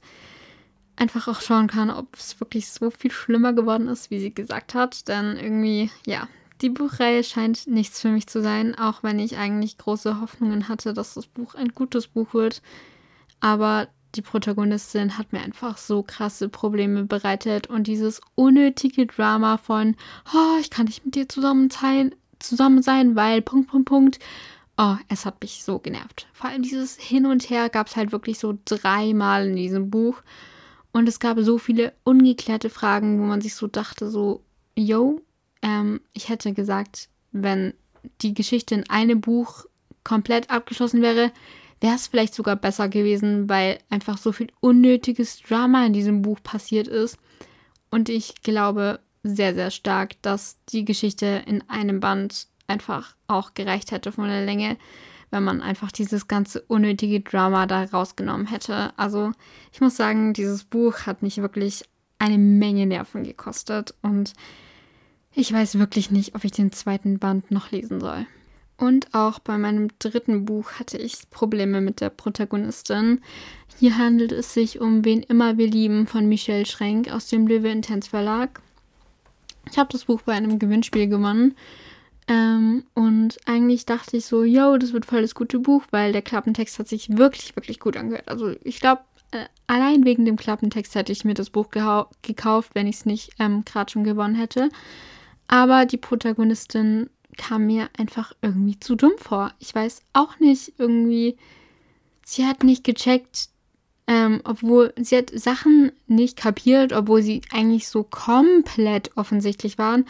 einfach 0.99 1.27
auch 1.27 1.41
schauen 1.41 1.67
kann, 1.67 1.89
ob 1.89 2.15
es 2.15 2.39
wirklich 2.39 2.69
so 2.69 2.91
viel 2.91 3.11
schlimmer 3.11 3.53
geworden 3.53 3.87
ist, 3.87 4.11
wie 4.11 4.19
sie 4.19 4.33
gesagt 4.33 4.73
hat. 4.73 5.07
Denn 5.07 5.37
irgendwie, 5.37 5.89
ja, 6.05 6.27
die 6.61 6.69
Buchreihe 6.69 7.23
scheint 7.23 7.67
nichts 7.67 8.01
für 8.01 8.09
mich 8.09 8.27
zu 8.27 8.41
sein, 8.41 8.77
auch 8.77 9.01
wenn 9.01 9.19
ich 9.19 9.37
eigentlich 9.37 9.77
große 9.77 10.19
Hoffnungen 10.19 10.67
hatte, 10.67 10.93
dass 10.93 11.13
das 11.13 11.27
Buch 11.27 11.55
ein 11.55 11.69
gutes 11.69 12.07
Buch 12.07 12.33
wird. 12.33 12.61
Aber 13.39 13.87
die 14.15 14.21
Protagonistin 14.21 15.17
hat 15.17 15.31
mir 15.31 15.39
einfach 15.39 15.77
so 15.77 16.03
krasse 16.03 16.49
Probleme 16.49 17.05
bereitet 17.05 17.67
und 17.67 17.87
dieses 17.87 18.21
unnötige 18.35 19.05
Drama 19.05 19.57
von, 19.57 19.95
oh, 20.33 20.59
ich 20.59 20.69
kann 20.69 20.87
nicht 20.87 21.05
mit 21.05 21.15
dir 21.15 21.29
zusammen 21.29 21.69
sein, 21.69 22.15
zusammen 22.39 22.81
sein, 22.81 23.15
weil 23.15 23.41
Punkt, 23.41 23.69
Punkt, 23.69 23.87
Punkt. 23.87 24.19
Oh, 24.77 24.95
es 25.09 25.25
hat 25.25 25.41
mich 25.41 25.63
so 25.63 25.77
genervt. 25.77 26.27
Vor 26.33 26.49
allem 26.49 26.63
dieses 26.63 26.97
Hin 26.97 27.25
und 27.25 27.49
Her 27.49 27.69
gab 27.69 27.87
es 27.87 27.97
halt 27.97 28.11
wirklich 28.11 28.39
so 28.39 28.57
dreimal 28.65 29.47
in 29.47 29.55
diesem 29.57 29.89
Buch. 29.89 30.21
Und 30.91 31.07
es 31.07 31.19
gab 31.19 31.39
so 31.39 31.57
viele 31.57 31.93
ungeklärte 32.03 32.69
Fragen, 32.69 33.19
wo 33.19 33.23
man 33.25 33.41
sich 33.41 33.55
so 33.55 33.67
dachte, 33.67 34.09
so, 34.09 34.43
yo, 34.75 35.21
ähm, 35.61 36.01
ich 36.13 36.29
hätte 36.29 36.53
gesagt, 36.53 37.09
wenn 37.31 37.73
die 38.21 38.33
Geschichte 38.33 38.75
in 38.75 38.89
einem 38.89 39.21
Buch 39.21 39.65
komplett 40.03 40.49
abgeschlossen 40.49 41.01
wäre, 41.01 41.31
wäre 41.81 41.95
es 41.95 42.07
vielleicht 42.07 42.33
sogar 42.33 42.55
besser 42.55 42.89
gewesen, 42.89 43.47
weil 43.49 43.79
einfach 43.89 44.17
so 44.17 44.31
viel 44.31 44.51
unnötiges 44.59 45.41
Drama 45.41 45.85
in 45.85 45.93
diesem 45.93 46.21
Buch 46.21 46.39
passiert 46.43 46.87
ist. 46.87 47.17
Und 47.91 48.09
ich 48.09 48.41
glaube 48.41 48.99
sehr, 49.23 49.53
sehr 49.53 49.71
stark, 49.71 50.21
dass 50.21 50.57
die 50.69 50.85
Geschichte 50.85 51.43
in 51.45 51.63
einem 51.69 51.99
Band 51.99 52.47
einfach 52.67 53.15
auch 53.27 53.53
gereicht 53.53 53.91
hätte 53.91 54.11
von 54.11 54.27
der 54.27 54.45
Länge 54.45 54.77
wenn 55.31 55.43
man 55.43 55.61
einfach 55.61 55.91
dieses 55.91 56.27
ganze 56.27 56.61
unnötige 56.61 57.21
Drama 57.21 57.65
da 57.65 57.83
rausgenommen 57.83 58.47
hätte. 58.47 58.93
Also 58.97 59.31
ich 59.71 59.81
muss 59.81 59.95
sagen, 59.95 60.33
dieses 60.33 60.63
Buch 60.63 61.05
hat 61.05 61.21
mich 61.21 61.37
wirklich 61.41 61.83
eine 62.17 62.37
Menge 62.37 62.85
Nerven 62.85 63.23
gekostet 63.23 63.93
und 64.01 64.33
ich 65.33 65.53
weiß 65.53 65.77
wirklich 65.77 66.11
nicht, 66.11 66.35
ob 66.35 66.43
ich 66.43 66.51
den 66.51 66.71
zweiten 66.71 67.19
Band 67.19 67.51
noch 67.51 67.71
lesen 67.71 67.99
soll. 68.01 68.25
Und 68.77 69.13
auch 69.13 69.39
bei 69.39 69.57
meinem 69.57 69.89
dritten 69.99 70.45
Buch 70.45 70.71
hatte 70.73 70.97
ich 70.97 71.29
Probleme 71.29 71.81
mit 71.81 71.99
der 71.99 72.09
Protagonistin. 72.09 73.21
Hier 73.77 73.97
handelt 73.97 74.31
es 74.31 74.53
sich 74.53 74.79
um 74.79 75.03
Wen 75.03 75.21
immer 75.21 75.57
wir 75.57 75.67
lieben 75.67 76.07
von 76.07 76.27
Michelle 76.29 76.65
Schrenk 76.65 77.11
aus 77.11 77.27
dem 77.27 77.45
Löwe 77.45 77.69
Intense 77.69 78.09
Verlag. 78.09 78.61
Ich 79.69 79.77
habe 79.77 79.91
das 79.91 80.05
Buch 80.05 80.21
bei 80.21 80.33
einem 80.33 80.59
Gewinnspiel 80.59 81.07
gewonnen 81.07 81.55
ähm, 82.29 82.83
und 82.93 83.37
eigentlich 83.47 83.87
dachte 83.87 84.15
ich 84.17 84.25
so, 84.25 84.43
yo, 84.43 84.77
das 84.77 84.93
wird 84.93 85.07
voll 85.07 85.23
das 85.23 85.33
gute 85.33 85.57
Buch, 85.57 85.83
weil 85.89 86.11
der 86.11 86.21
Klappentext 86.21 86.77
hat 86.77 86.87
sich 86.87 87.17
wirklich, 87.17 87.55
wirklich 87.55 87.79
gut 87.79 87.97
angehört. 87.97 88.27
Also 88.27 88.53
ich 88.63 88.79
glaube, 88.79 89.01
äh, 89.31 89.45
allein 89.65 90.05
wegen 90.05 90.25
dem 90.25 90.35
Klappentext 90.35 90.93
hätte 90.93 91.11
ich 91.11 91.25
mir 91.25 91.33
das 91.33 91.49
Buch 91.49 91.69
gekauft, 91.71 92.71
wenn 92.75 92.85
ich 92.85 92.97
es 92.97 93.05
nicht 93.07 93.31
ähm, 93.39 93.65
gerade 93.65 93.91
schon 93.91 94.03
gewonnen 94.03 94.35
hätte. 94.35 94.69
Aber 95.47 95.87
die 95.87 95.97
Protagonistin 95.97 97.09
kam 97.35 97.65
mir 97.65 97.89
einfach 97.97 98.33
irgendwie 98.43 98.79
zu 98.79 98.93
dumm 98.93 99.13
vor. 99.17 99.51
Ich 99.57 99.73
weiß 99.73 100.03
auch 100.13 100.39
nicht, 100.39 100.73
irgendwie, 100.77 101.35
sie 102.23 102.45
hat 102.45 102.63
nicht 102.63 102.83
gecheckt, 102.83 103.49
ähm, 104.05 104.41
obwohl 104.43 104.93
sie 104.99 105.17
hat 105.17 105.31
Sachen 105.33 105.91
nicht 106.05 106.37
kapiert, 106.37 106.93
obwohl 106.93 107.23
sie 107.23 107.41
eigentlich 107.51 107.87
so 107.87 108.03
komplett 108.03 109.17
offensichtlich 109.17 109.79
waren 109.79 110.05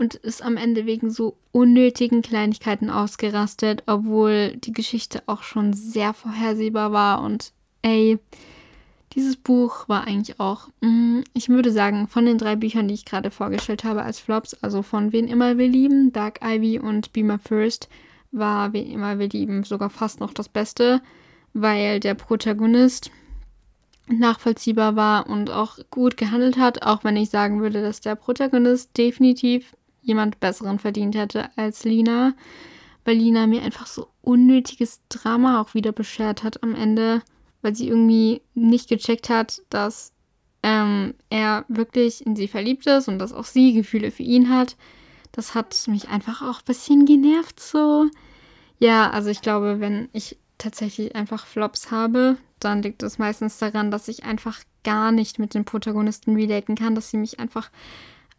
und 0.00 0.14
ist 0.14 0.42
am 0.42 0.56
Ende 0.56 0.86
wegen 0.86 1.10
so 1.10 1.36
unnötigen 1.52 2.22
Kleinigkeiten 2.22 2.90
ausgerastet, 2.90 3.82
obwohl 3.86 4.56
die 4.56 4.72
Geschichte 4.72 5.22
auch 5.26 5.42
schon 5.42 5.72
sehr 5.72 6.14
vorhersehbar 6.14 6.90
war. 6.92 7.22
Und 7.22 7.52
ey, 7.82 8.18
Dieses 9.14 9.36
Buch 9.36 9.88
war 9.88 10.06
eigentlich 10.06 10.38
auch, 10.38 10.68
mm, 10.82 11.22
ich 11.34 11.48
würde 11.48 11.72
sagen, 11.72 12.06
von 12.06 12.26
den 12.26 12.38
drei 12.38 12.54
Büchern, 12.54 12.86
die 12.86 12.94
ich 12.94 13.04
gerade 13.04 13.30
vorgestellt 13.32 13.82
habe 13.82 14.02
als 14.02 14.20
Flops, 14.20 14.54
also 14.62 14.82
von 14.82 15.12
Wen 15.12 15.26
immer 15.26 15.58
wir 15.58 15.66
lieben, 15.68 16.12
Dark 16.12 16.40
Ivy 16.44 16.78
und 16.78 17.12
Be 17.12 17.24
My 17.24 17.38
First, 17.38 17.88
war 18.30 18.72
Wen 18.72 18.86
immer 18.88 19.18
wir 19.18 19.28
lieben 19.28 19.64
sogar 19.64 19.90
fast 19.90 20.20
noch 20.20 20.32
das 20.32 20.48
Beste, 20.48 21.02
weil 21.54 21.98
der 21.98 22.14
Protagonist 22.14 23.10
nachvollziehbar 24.06 24.94
war 24.94 25.28
und 25.28 25.50
auch 25.50 25.78
gut 25.90 26.16
gehandelt 26.16 26.56
hat, 26.56 26.82
auch 26.84 27.02
wenn 27.02 27.16
ich 27.16 27.30
sagen 27.30 27.60
würde, 27.60 27.82
dass 27.82 28.00
der 28.00 28.14
Protagonist 28.14 28.96
definitiv 28.96 29.74
jemand 30.02 30.40
Besseren 30.40 30.78
verdient 30.78 31.14
hätte 31.14 31.48
als 31.56 31.84
Lina, 31.84 32.34
weil 33.04 33.16
Lina 33.16 33.46
mir 33.46 33.62
einfach 33.62 33.86
so 33.86 34.08
unnötiges 34.22 35.00
Drama 35.08 35.60
auch 35.60 35.74
wieder 35.74 35.92
beschert 35.92 36.42
hat 36.42 36.62
am 36.62 36.74
Ende 36.74 37.22
weil 37.62 37.74
sie 37.74 37.88
irgendwie 37.88 38.42
nicht 38.54 38.88
gecheckt 38.88 39.28
hat, 39.28 39.62
dass 39.70 40.12
ähm, 40.62 41.14
er 41.30 41.64
wirklich 41.68 42.24
in 42.24 42.36
sie 42.36 42.48
verliebt 42.48 42.86
ist 42.86 43.08
und 43.08 43.18
dass 43.18 43.32
auch 43.32 43.44
sie 43.44 43.72
Gefühle 43.72 44.10
für 44.10 44.22
ihn 44.22 44.50
hat. 44.50 44.76
Das 45.32 45.54
hat 45.54 45.86
mich 45.86 46.08
einfach 46.08 46.42
auch 46.42 46.58
ein 46.60 46.66
bisschen 46.66 47.06
genervt 47.06 47.60
so. 47.60 48.08
Ja, 48.78 49.10
also 49.10 49.30
ich 49.30 49.42
glaube, 49.42 49.80
wenn 49.80 50.08
ich 50.12 50.38
tatsächlich 50.58 51.14
einfach 51.14 51.46
Flops 51.46 51.90
habe, 51.90 52.36
dann 52.58 52.82
liegt 52.82 53.02
es 53.02 53.18
meistens 53.18 53.58
daran, 53.58 53.90
dass 53.90 54.08
ich 54.08 54.24
einfach 54.24 54.60
gar 54.84 55.12
nicht 55.12 55.38
mit 55.38 55.54
den 55.54 55.64
Protagonisten 55.64 56.34
relaten 56.34 56.74
kann, 56.74 56.94
dass 56.94 57.10
sie 57.10 57.16
mich 57.16 57.38
einfach 57.40 57.70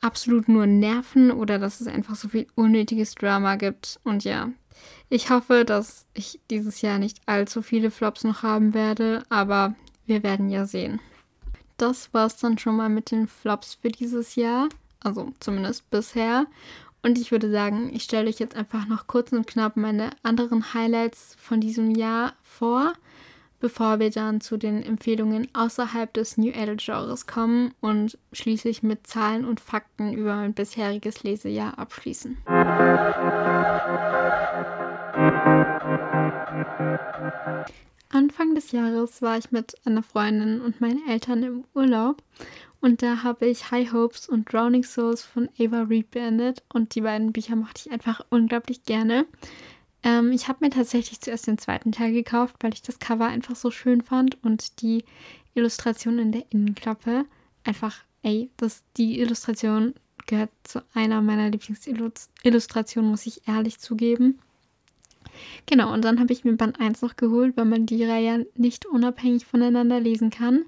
absolut 0.01 0.49
nur 0.49 0.65
nerven 0.65 1.31
oder 1.31 1.59
dass 1.59 1.79
es 1.79 1.87
einfach 1.87 2.15
so 2.15 2.27
viel 2.27 2.47
unnötiges 2.55 3.15
Drama 3.15 3.55
gibt. 3.55 3.99
Und 4.03 4.23
ja, 4.23 4.49
ich 5.09 5.29
hoffe, 5.29 5.63
dass 5.65 6.07
ich 6.13 6.39
dieses 6.49 6.81
Jahr 6.81 6.97
nicht 6.99 7.19
allzu 7.25 7.61
viele 7.61 7.91
Flops 7.91 8.23
noch 8.23 8.43
haben 8.43 8.73
werde, 8.73 9.23
aber 9.29 9.75
wir 10.05 10.23
werden 10.23 10.49
ja 10.49 10.65
sehen. 10.65 10.99
Das 11.77 12.13
war 12.13 12.27
es 12.27 12.37
dann 12.37 12.57
schon 12.57 12.75
mal 12.75 12.89
mit 12.89 13.11
den 13.11 13.27
Flops 13.27 13.75
für 13.75 13.89
dieses 13.89 14.35
Jahr, 14.35 14.69
also 14.99 15.33
zumindest 15.39 15.89
bisher. 15.89 16.45
Und 17.03 17.17
ich 17.17 17.31
würde 17.31 17.49
sagen, 17.49 17.89
ich 17.93 18.03
stelle 18.03 18.29
euch 18.29 18.39
jetzt 18.39 18.55
einfach 18.55 18.87
noch 18.87 19.07
kurz 19.07 19.31
und 19.31 19.47
knapp 19.47 19.75
meine 19.77 20.11
anderen 20.21 20.73
Highlights 20.73 21.35
von 21.39 21.59
diesem 21.59 21.91
Jahr 21.91 22.33
vor 22.43 22.93
bevor 23.61 23.99
wir 23.99 24.09
dann 24.09 24.41
zu 24.41 24.57
den 24.57 24.83
Empfehlungen 24.83 25.47
außerhalb 25.53 26.11
des 26.13 26.37
New 26.37 26.51
Adult 26.53 26.83
Genres 26.83 27.27
kommen 27.27 27.73
und 27.79 28.17
schließlich 28.33 28.83
mit 28.83 29.07
Zahlen 29.07 29.45
und 29.45 29.61
Fakten 29.61 30.11
über 30.11 30.35
mein 30.35 30.53
bisheriges 30.53 31.23
Lesejahr 31.23 31.79
abschließen. 31.79 32.37
Anfang 38.09 38.55
des 38.55 38.71
Jahres 38.73 39.21
war 39.21 39.37
ich 39.37 39.51
mit 39.51 39.75
einer 39.85 40.03
Freundin 40.03 40.59
und 40.59 40.81
meinen 40.81 41.07
Eltern 41.07 41.43
im 41.43 41.63
Urlaub 41.73 42.21
und 42.81 43.03
da 43.03 43.23
habe 43.23 43.45
ich 43.45 43.71
High 43.71 43.93
Hopes 43.93 44.27
und 44.27 44.51
Drowning 44.51 44.83
Souls 44.83 45.23
von 45.23 45.47
Ava 45.59 45.83
Reed 45.83 46.11
beendet 46.11 46.63
und 46.73 46.95
die 46.95 47.01
beiden 47.01 47.31
Bücher 47.31 47.55
mochte 47.55 47.83
ich 47.85 47.91
einfach 47.91 48.25
unglaublich 48.29 48.83
gerne. 48.83 49.25
Ähm, 50.03 50.31
ich 50.31 50.47
habe 50.47 50.59
mir 50.61 50.71
tatsächlich 50.71 51.21
zuerst 51.21 51.47
den 51.47 51.57
zweiten 51.57 51.91
Teil 51.91 52.11
gekauft, 52.13 52.55
weil 52.61 52.73
ich 52.73 52.81
das 52.81 52.99
Cover 52.99 53.27
einfach 53.27 53.55
so 53.55 53.71
schön 53.71 54.01
fand 54.01 54.43
und 54.43 54.81
die 54.81 55.03
Illustration 55.53 56.17
in 56.19 56.31
der 56.31 56.45
Innenklappe. 56.49 57.25
Einfach, 57.63 58.03
ey, 58.23 58.49
das, 58.57 58.83
die 58.97 59.19
Illustration 59.19 59.93
gehört 60.25 60.51
zu 60.63 60.81
einer 60.93 61.21
meiner 61.21 61.49
Lieblingsillustrationen, 61.49 63.09
muss 63.09 63.25
ich 63.25 63.47
ehrlich 63.47 63.79
zugeben. 63.79 64.39
Genau, 65.65 65.93
und 65.93 66.03
dann 66.03 66.19
habe 66.19 66.33
ich 66.33 66.43
mir 66.43 66.53
Band 66.53 66.79
1 66.79 67.01
noch 67.01 67.15
geholt, 67.15 67.55
weil 67.55 67.65
man 67.65 67.85
die 67.85 68.03
Reihe 68.03 68.47
nicht 68.55 68.85
unabhängig 68.85 69.45
voneinander 69.45 69.99
lesen 69.99 70.29
kann 70.29 70.65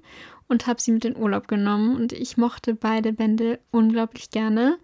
und 0.48 0.66
habe 0.66 0.80
sie 0.80 0.92
mit 0.92 1.04
in 1.04 1.16
Urlaub 1.16 1.48
genommen 1.48 1.96
und 1.96 2.12
ich 2.12 2.36
mochte 2.36 2.74
beide 2.74 3.12
Bände 3.12 3.58
unglaublich 3.70 4.30
gerne. 4.30 4.78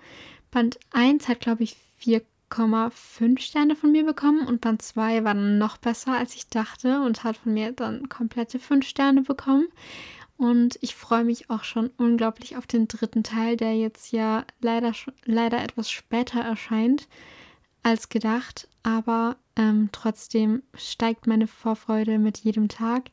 Band 0.50 0.78
1 0.92 1.28
hat, 1.28 1.40
glaube 1.40 1.62
ich, 1.62 1.76
4 1.98 2.22
5,5 2.50 3.38
Sterne 3.38 3.76
von 3.76 3.92
mir 3.92 4.04
bekommen 4.04 4.46
und 4.46 4.60
Band 4.60 4.82
2 4.82 5.24
war 5.24 5.34
dann 5.34 5.58
noch 5.58 5.76
besser, 5.76 6.16
als 6.16 6.34
ich 6.34 6.48
dachte 6.48 7.00
und 7.02 7.24
hat 7.24 7.36
von 7.36 7.54
mir 7.54 7.72
dann 7.72 8.08
komplette 8.08 8.58
5 8.58 8.86
Sterne 8.86 9.22
bekommen. 9.22 9.68
Und 10.36 10.78
ich 10.80 10.94
freue 10.94 11.24
mich 11.24 11.50
auch 11.50 11.64
schon 11.64 11.90
unglaublich 11.98 12.56
auf 12.56 12.66
den 12.66 12.88
dritten 12.88 13.22
Teil, 13.22 13.56
der 13.56 13.76
jetzt 13.76 14.10
ja 14.10 14.44
leider, 14.60 14.92
leider 15.26 15.62
etwas 15.62 15.90
später 15.90 16.40
erscheint 16.40 17.08
als 17.82 18.08
gedacht. 18.08 18.66
Aber 18.82 19.36
ähm, 19.56 19.90
trotzdem 19.92 20.62
steigt 20.74 21.26
meine 21.26 21.46
Vorfreude 21.46 22.18
mit 22.18 22.38
jedem 22.38 22.68
Tag. 22.68 23.10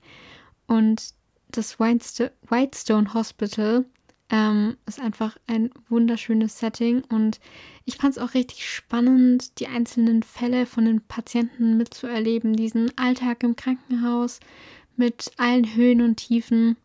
Und 0.67 1.13
das 1.49 1.79
Whitestone 1.79 3.13
Hospital 3.13 3.85
ähm, 4.29 4.77
ist 4.85 4.99
einfach 4.99 5.37
ein 5.47 5.69
wunderschönes 5.89 6.59
Setting 6.59 7.03
und 7.09 7.39
ich 7.85 7.95
fand 7.95 8.17
es 8.17 8.21
auch 8.21 8.33
richtig 8.33 8.69
spannend, 8.69 9.59
die 9.59 9.67
einzelnen 9.67 10.23
Fälle 10.23 10.65
von 10.65 10.85
den 10.85 11.01
Patienten 11.01 11.77
mitzuerleben, 11.77 12.53
diesen 12.55 12.91
Alltag 12.97 13.43
im 13.43 13.55
Krankenhaus 13.55 14.39
mit 14.97 15.31
allen 15.37 15.75
Höhen 15.75 16.01
und 16.01 16.17
Tiefen, 16.17 16.75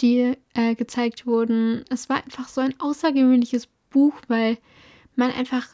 die 0.00 0.34
äh, 0.54 0.74
gezeigt 0.74 1.26
wurden. 1.26 1.84
Es 1.88 2.08
war 2.08 2.18
einfach 2.18 2.48
so 2.48 2.60
ein 2.60 2.78
außergewöhnliches 2.78 3.68
Buch, 3.90 4.14
weil 4.28 4.58
man 5.16 5.32
einfach 5.32 5.66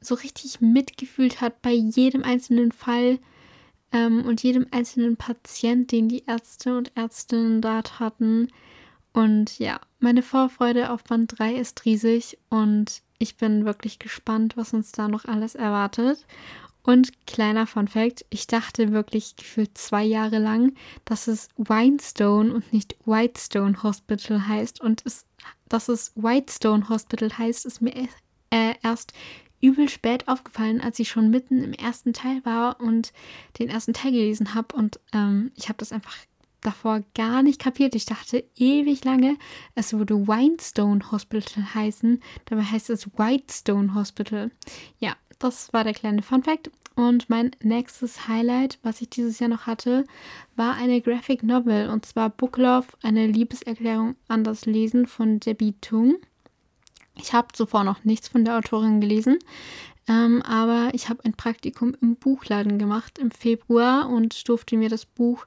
so 0.00 0.14
richtig 0.14 0.60
mitgefühlt 0.60 1.40
hat 1.40 1.60
bei 1.62 1.72
jedem 1.72 2.22
einzelnen 2.22 2.72
Fall 2.72 3.18
ähm, 3.92 4.24
und 4.24 4.42
jedem 4.42 4.66
einzelnen 4.70 5.16
Patient, 5.16 5.90
den 5.90 6.08
die 6.08 6.24
Ärzte 6.26 6.76
und 6.76 6.96
Ärztinnen 6.96 7.60
dort 7.60 7.98
hatten. 7.98 8.48
Und 9.12 9.58
ja, 9.58 9.80
meine 9.98 10.22
Vorfreude 10.22 10.90
auf 10.90 11.04
Band 11.04 11.38
3 11.38 11.54
ist 11.54 11.84
riesig 11.84 12.38
und 12.48 13.02
ich 13.18 13.36
bin 13.36 13.64
wirklich 13.64 13.98
gespannt, 13.98 14.56
was 14.56 14.72
uns 14.72 14.92
da 14.92 15.08
noch 15.08 15.24
alles 15.24 15.54
erwartet. 15.54 16.26
Und 16.82 17.26
kleiner 17.26 17.66
Fun 17.66 17.88
Fact: 17.88 18.24
Ich 18.30 18.46
dachte 18.46 18.92
wirklich 18.92 19.34
für 19.42 19.72
zwei 19.74 20.02
Jahre 20.02 20.38
lang, 20.38 20.74
dass 21.04 21.28
es 21.28 21.48
Winestone 21.56 22.54
und 22.54 22.72
nicht 22.72 22.96
Whitestone 23.04 23.82
Hospital 23.82 24.48
heißt. 24.48 24.80
Und 24.80 25.02
es, 25.04 25.26
dass 25.68 25.88
es 25.88 26.12
Whitestone 26.16 26.88
Hospital 26.88 27.36
heißt, 27.36 27.66
ist 27.66 27.82
mir 27.82 27.94
äh, 28.50 28.74
erst 28.82 29.12
übel 29.60 29.90
spät 29.90 30.26
aufgefallen, 30.26 30.80
als 30.80 30.98
ich 30.98 31.10
schon 31.10 31.28
mitten 31.28 31.62
im 31.62 31.74
ersten 31.74 32.14
Teil 32.14 32.42
war 32.44 32.80
und 32.80 33.12
den 33.58 33.68
ersten 33.68 33.92
Teil 33.92 34.12
gelesen 34.12 34.54
habe. 34.54 34.74
Und 34.74 35.00
ähm, 35.12 35.52
ich 35.56 35.68
habe 35.68 35.76
das 35.78 35.92
einfach 35.92 36.16
davor 36.60 37.02
gar 37.14 37.42
nicht 37.42 37.60
kapiert. 37.60 37.94
Ich 37.94 38.04
dachte 38.04 38.44
ewig 38.56 39.04
lange, 39.04 39.36
es 39.74 39.92
würde 39.92 40.26
Winestone 40.26 41.10
Hospital 41.10 41.74
heißen. 41.74 42.22
Dabei 42.46 42.62
heißt 42.62 42.90
es 42.90 43.06
Whitestone 43.18 43.94
Hospital. 43.94 44.50
Ja, 44.98 45.16
das 45.38 45.72
war 45.72 45.84
der 45.84 45.94
kleine 45.94 46.22
Fun 46.22 46.42
Fact. 46.42 46.70
Und 46.96 47.30
mein 47.30 47.52
nächstes 47.62 48.28
Highlight, 48.28 48.78
was 48.82 49.00
ich 49.00 49.08
dieses 49.08 49.38
Jahr 49.38 49.48
noch 49.48 49.66
hatte, 49.66 50.04
war 50.56 50.74
eine 50.74 51.00
Graphic 51.00 51.42
Novel 51.42 51.88
und 51.88 52.04
zwar 52.04 52.28
Book 52.28 52.58
Love, 52.58 52.88
eine 53.02 53.26
Liebeserklärung 53.26 54.16
an 54.28 54.44
das 54.44 54.66
Lesen 54.66 55.06
von 55.06 55.40
Debbie 55.40 55.74
Tung. 55.80 56.16
Ich 57.16 57.32
habe 57.32 57.48
zuvor 57.52 57.84
noch 57.84 58.04
nichts 58.04 58.28
von 58.28 58.44
der 58.44 58.56
Autorin 58.56 59.00
gelesen, 59.00 59.38
ähm, 60.10 60.42
aber 60.42 60.90
ich 60.92 61.08
habe 61.08 61.24
ein 61.24 61.34
Praktikum 61.34 61.94
im 62.00 62.16
Buchladen 62.16 62.80
gemacht 62.80 63.18
im 63.18 63.30
Februar 63.30 64.10
und 64.10 64.48
durfte 64.48 64.76
mir 64.76 64.88
das 64.88 65.06
Buch 65.06 65.46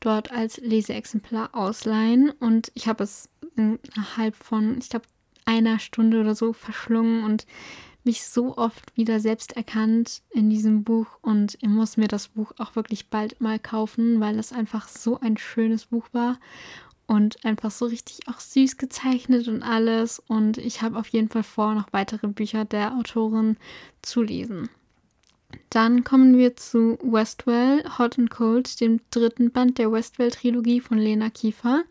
dort 0.00 0.30
als 0.30 0.58
Leseexemplar 0.58 1.54
ausleihen. 1.54 2.30
Und 2.38 2.70
ich 2.74 2.88
habe 2.88 3.04
es 3.04 3.30
innerhalb 3.56 4.36
von, 4.36 4.76
ich 4.76 4.90
glaube, 4.90 5.06
einer 5.46 5.78
Stunde 5.78 6.20
oder 6.20 6.34
so 6.34 6.52
verschlungen 6.52 7.24
und 7.24 7.46
mich 8.04 8.24
so 8.24 8.58
oft 8.58 8.94
wieder 8.96 9.18
selbst 9.18 9.56
erkannt 9.56 10.20
in 10.30 10.50
diesem 10.50 10.84
Buch 10.84 11.06
und 11.22 11.56
ich 11.60 11.68
muss 11.68 11.96
mir 11.96 12.08
das 12.08 12.28
Buch 12.28 12.52
auch 12.58 12.74
wirklich 12.74 13.08
bald 13.08 13.40
mal 13.40 13.60
kaufen, 13.60 14.20
weil 14.20 14.38
es 14.38 14.52
einfach 14.52 14.88
so 14.88 15.20
ein 15.20 15.36
schönes 15.36 15.86
Buch 15.86 16.08
war 16.12 16.38
und 17.06 17.44
einfach 17.44 17.70
so 17.70 17.86
richtig 17.86 18.28
auch 18.28 18.40
süß 18.40 18.76
gezeichnet 18.76 19.48
und 19.48 19.62
alles 19.62 20.20
und 20.28 20.58
ich 20.58 20.82
habe 20.82 20.98
auf 20.98 21.08
jeden 21.08 21.28
Fall 21.28 21.42
vor, 21.42 21.74
noch 21.74 21.92
weitere 21.92 22.28
Bücher 22.28 22.64
der 22.64 22.96
Autorin 22.96 23.56
zu 24.02 24.22
lesen. 24.22 24.68
Dann 25.70 26.04
kommen 26.04 26.38
wir 26.38 26.56
zu 26.56 26.98
Westwell, 27.02 27.84
Hot 27.98 28.18
and 28.18 28.30
Cold, 28.30 28.80
dem 28.80 29.00
dritten 29.10 29.50
Band 29.50 29.78
der 29.78 29.92
Westwell-Trilogie 29.92 30.80
von 30.80 30.98
Lena 30.98 31.28
Kiefer. 31.28 31.84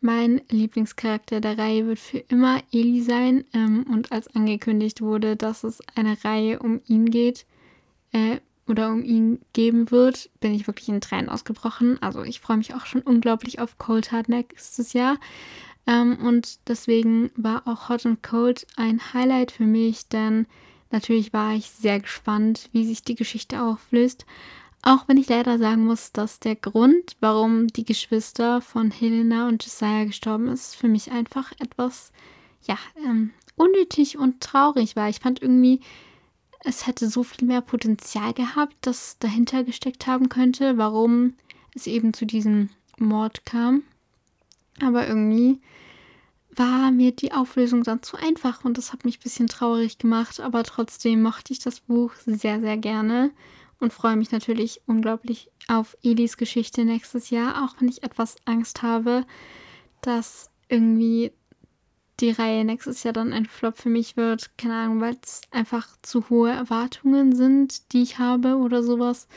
Mein 0.00 0.40
Lieblingscharakter 0.48 1.40
der 1.40 1.58
Reihe 1.58 1.86
wird 1.86 1.98
für 1.98 2.18
immer 2.18 2.62
Eli 2.72 3.02
sein. 3.02 3.44
Ähm, 3.52 3.84
und 3.90 4.12
als 4.12 4.34
angekündigt 4.34 5.02
wurde, 5.02 5.36
dass 5.36 5.64
es 5.64 5.82
eine 5.94 6.16
Reihe 6.24 6.58
um 6.58 6.80
ihn 6.86 7.10
geht 7.10 7.46
äh, 8.12 8.38
oder 8.68 8.90
um 8.90 9.04
ihn 9.04 9.40
geben 9.52 9.90
wird, 9.90 10.30
bin 10.40 10.54
ich 10.54 10.66
wirklich 10.66 10.88
in 10.88 11.00
Tränen 11.00 11.28
ausgebrochen. 11.28 12.00
Also 12.02 12.22
ich 12.22 12.40
freue 12.40 12.56
mich 12.56 12.74
auch 12.74 12.86
schon 12.86 13.02
unglaublich 13.02 13.60
auf 13.60 13.78
Cold 13.78 14.12
Hard 14.12 14.28
nächstes 14.28 14.92
Jahr. 14.92 15.18
Ähm, 15.86 16.18
und 16.24 16.58
deswegen 16.68 17.30
war 17.36 17.66
auch 17.66 17.88
Hot 17.88 18.06
and 18.06 18.22
Cold 18.22 18.66
ein 18.76 19.00
Highlight 19.12 19.52
für 19.52 19.66
mich, 19.66 20.08
denn 20.08 20.46
Natürlich 20.90 21.32
war 21.32 21.54
ich 21.54 21.70
sehr 21.70 22.00
gespannt, 22.00 22.68
wie 22.72 22.86
sich 22.86 23.02
die 23.02 23.16
Geschichte 23.16 23.62
auflöst. 23.62 24.24
Auch 24.82 25.08
wenn 25.08 25.16
ich 25.16 25.28
leider 25.28 25.58
sagen 25.58 25.84
muss, 25.84 26.12
dass 26.12 26.38
der 26.38 26.54
Grund, 26.54 27.16
warum 27.20 27.66
die 27.66 27.84
Geschwister 27.84 28.60
von 28.60 28.90
Helena 28.90 29.48
und 29.48 29.64
Josiah 29.64 30.04
gestorben 30.04 30.48
ist, 30.48 30.76
für 30.76 30.88
mich 30.88 31.10
einfach 31.10 31.52
etwas, 31.58 32.12
ja, 32.62 32.78
ähm, 33.04 33.32
unnötig 33.56 34.16
und 34.16 34.40
traurig 34.40 34.94
war. 34.94 35.08
Ich 35.08 35.20
fand 35.20 35.42
irgendwie, 35.42 35.80
es 36.66 36.86
hätte 36.86 37.08
so 37.08 37.22
viel 37.22 37.46
mehr 37.46 37.60
Potenzial 37.60 38.32
gehabt, 38.32 38.74
das 38.80 39.18
dahinter 39.18 39.62
gesteckt 39.62 40.06
haben 40.06 40.28
könnte, 40.28 40.76
warum 40.76 41.34
es 41.74 41.86
eben 41.86 42.12
zu 42.12 42.26
diesem 42.26 42.70
Mord 42.98 43.46
kam. 43.46 43.84
Aber 44.82 45.06
irgendwie 45.06 45.60
war 46.50 46.90
mir 46.90 47.12
die 47.12 47.32
Auflösung 47.32 47.84
dann 47.84 48.02
zu 48.02 48.16
einfach 48.16 48.64
und 48.64 48.78
das 48.78 48.92
hat 48.92 49.04
mich 49.04 49.18
ein 49.18 49.22
bisschen 49.22 49.46
traurig 49.46 49.98
gemacht. 49.98 50.40
Aber 50.40 50.64
trotzdem 50.64 51.22
mochte 51.22 51.52
ich 51.52 51.60
das 51.60 51.80
Buch 51.80 52.12
sehr, 52.24 52.60
sehr 52.60 52.76
gerne 52.76 53.30
und 53.78 53.92
freue 53.92 54.16
mich 54.16 54.32
natürlich 54.32 54.80
unglaublich 54.86 55.50
auf 55.68 55.96
Elis 56.02 56.36
Geschichte 56.36 56.84
nächstes 56.84 57.30
Jahr, 57.30 57.64
auch 57.64 57.80
wenn 57.80 57.88
ich 57.88 58.02
etwas 58.02 58.36
Angst 58.44 58.82
habe, 58.82 59.24
dass 60.00 60.50
irgendwie 60.68 61.30
die 62.20 62.30
Reihe 62.30 62.64
nächstes 62.64 63.02
Jahr 63.02 63.12
dann 63.12 63.32
ein 63.32 63.46
Flop 63.46 63.76
für 63.76 63.88
mich 63.88 64.16
wird. 64.16 64.50
Keine 64.56 64.74
Ahnung, 64.74 65.00
weil 65.00 65.16
es 65.22 65.42
einfach 65.50 65.88
zu 66.02 66.28
hohe 66.30 66.50
Erwartungen 66.50 67.34
sind, 67.34 67.92
die 67.92 68.02
ich 68.02 68.18
habe 68.18 68.56
oder 68.56 68.82
sowas. 68.82 69.28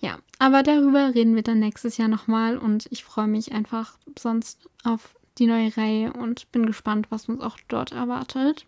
Ja, 0.00 0.18
aber 0.38 0.62
darüber 0.62 1.14
reden 1.14 1.34
wir 1.34 1.42
dann 1.42 1.58
nächstes 1.58 1.96
Jahr 1.96 2.08
nochmal 2.08 2.56
und 2.56 2.86
ich 2.90 3.02
freue 3.02 3.26
mich 3.26 3.52
einfach 3.52 3.98
sonst 4.16 4.68
auf 4.84 5.14
die 5.38 5.46
neue 5.46 5.76
Reihe 5.76 6.12
und 6.12 6.50
bin 6.52 6.66
gespannt, 6.66 7.06
was 7.10 7.28
uns 7.28 7.40
auch 7.40 7.58
dort 7.68 7.92
erwartet. 7.92 8.66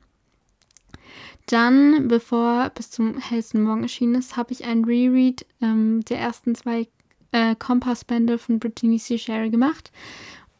Dann, 1.47 2.09
bevor 2.09 2.71
bis 2.71 2.91
zum 2.91 3.19
hellsten 3.19 3.63
Morgen 3.63 3.83
erschienen 3.83 4.17
ist, 4.17 4.37
habe 4.37 4.53
ich 4.53 4.65
ein 4.65 4.85
Reread 4.85 5.47
ähm, 5.61 6.05
der 6.05 6.19
ersten 6.19 6.55
zwei 6.55 6.89
äh, 7.33 7.55
Kompassbände 7.57 8.39
von 8.39 8.59
Brittany 8.59 8.99
C. 8.99 9.19
Sherry 9.19 9.51
gemacht. 9.51 9.91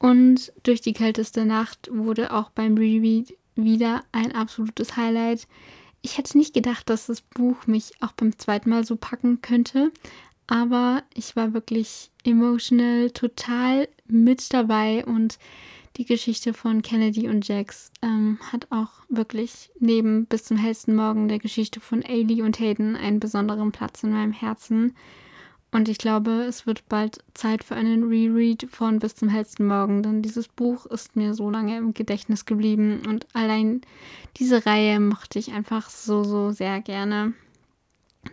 Und 0.01 0.53
durch 0.63 0.81
die 0.81 0.95
kälteste 0.95 1.45
Nacht 1.45 1.91
wurde 1.93 2.33
auch 2.33 2.51
beim 2.51 2.77
Reread 2.77 3.37
wieder 3.55 4.03
ein 4.13 4.33
absolutes 4.33 4.97
Highlight. 4.97 5.47
Ich 6.01 6.17
hätte 6.17 6.39
nicht 6.39 6.55
gedacht, 6.55 6.89
dass 6.89 7.07
das 7.07 7.21
Buch 7.21 7.67
mich 7.67 7.93
auch 8.01 8.13
beim 8.13 8.37
zweiten 8.39 8.71
Mal 8.71 8.85
so 8.85 8.97
packen 8.97 9.43
könnte, 9.43 9.93
aber 10.47 11.03
ich 11.15 11.37
war 11.37 11.53
wirklich 11.53 12.11
emotional 12.25 13.11
total 13.11 13.89
mit 14.07 14.55
dabei 14.55 15.05
und 15.05 15.39
die 15.99 16.07
Geschichte 16.07 16.55
von 16.55 16.81
Kennedy 16.81 17.29
und 17.29 17.47
Jax 17.47 17.93
ähm, 18.01 18.39
hat 18.51 18.69
auch 18.71 18.91
wirklich 19.11 19.71
neben 19.81 20.25
bis 20.25 20.45
zum 20.45 20.57
hellsten 20.57 20.95
Morgen 20.95 21.29
der 21.29 21.41
Geschichte 21.41 21.81
von 21.81 22.03
Ailey 22.03 22.41
und 22.41 22.59
Hayden 22.59 22.97
einen 22.97 23.21
besonderen 23.21 23.71
Platz 23.71 24.03
in 24.03 24.13
meinem 24.13 24.33
Herzen. 24.33 24.97
Und 25.73 25.89
ich 25.89 25.99
glaube, 25.99 26.31
es 26.49 26.67
wird 26.67 26.89
bald 26.89 27.19
Zeit 27.35 27.63
für 27.63 27.77
einen 27.77 28.05
Reread 28.05 28.67
von 28.71 28.99
Bis 28.99 29.15
zum 29.15 29.29
hellsten 29.29 29.67
Morgen, 29.67 30.03
denn 30.03 30.21
dieses 30.21 30.49
Buch 30.49 30.87
ist 30.87 31.15
mir 31.15 31.33
so 31.35 31.49
lange 31.49 31.77
im 31.79 31.95
Gedächtnis 31.95 32.45
geblieben 32.45 33.03
und 33.07 33.27
allein 33.35 33.83
diese 34.37 34.67
Reihe 34.67 34.99
mochte 34.99 35.39
ich 35.39 35.53
einfach 35.53 35.89
so, 35.89 36.25
so 36.25 36.51
sehr 36.51 36.81
gerne, 36.81 37.35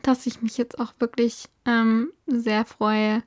dass 0.02 0.26
ich 0.26 0.42
mich 0.42 0.58
jetzt 0.58 0.80
auch 0.80 0.94
wirklich 1.00 1.46
ähm, 1.66 2.12
sehr 2.26 2.66
freue, 2.66 3.22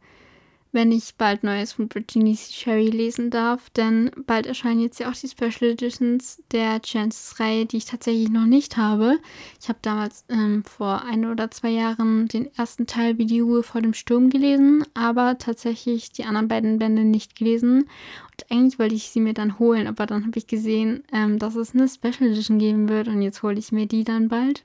wenn 0.73 0.93
ich 0.93 1.17
bald 1.17 1.43
Neues 1.43 1.73
von 1.73 1.89
Brittany 1.89 2.37
Sherry 2.37 2.89
lesen 2.89 3.31
darf, 3.31 3.71
denn 3.71 4.11
bald 4.27 4.47
erscheinen 4.47 4.81
jetzt 4.81 5.01
ja 5.01 5.11
auch 5.11 5.15
die 5.15 5.29
Special 5.29 5.73
Editions 5.73 6.43
der 6.53 6.81
Chances-Reihe, 6.81 7.67
die 7.67 7.79
ich 7.79 7.87
tatsächlich 7.87 8.31
noch 8.31 8.47
nicht 8.47 8.77
habe. 8.77 9.19
Ich 9.61 9.69
habe 9.69 9.79
damals 9.83 10.25
ähm, 10.29 10.63
vor 10.65 11.03
ein 11.05 11.27
oder 11.27 11.51
zwei 11.51 11.71
Jahren 11.71 12.29
den 12.29 12.55
ersten 12.57 12.87
Teil 12.87 13.19
wie 13.19 13.27
die 13.27 13.41
Ruhe 13.41 13.63
vor 13.63 13.81
dem 13.81 13.95
Sturm 13.95 14.31
gelesen, 14.31 14.85
aber 14.95 15.39
tatsächlich 15.39 16.13
die 16.13 16.25
anderen 16.25 16.49
beiden 16.49 16.79
Bände 16.79 17.05
nicht 17.05 17.37
gelesen. 17.37 17.89
Und 18.31 18.51
eigentlich 18.51 18.79
wollte 18.79 18.95
ich 18.95 19.11
sie 19.11 19.21
mir 19.21 19.35
dann 19.35 19.59
holen, 19.59 19.87
aber 19.87 20.07
dann 20.07 20.27
habe 20.27 20.39
ich 20.39 20.47
gesehen, 20.47 21.03
ähm, 21.13 21.39
dass 21.39 21.57
es 21.57 21.75
eine 21.75 21.89
Special 21.89 22.31
Edition 22.31 22.59
geben 22.59 22.89
wird 22.89 23.09
und 23.09 23.23
jetzt 23.23 23.43
hole 23.43 23.59
ich 23.59 23.73
mir 23.73 23.87
die 23.87 24.05
dann 24.05 24.29
bald. 24.29 24.65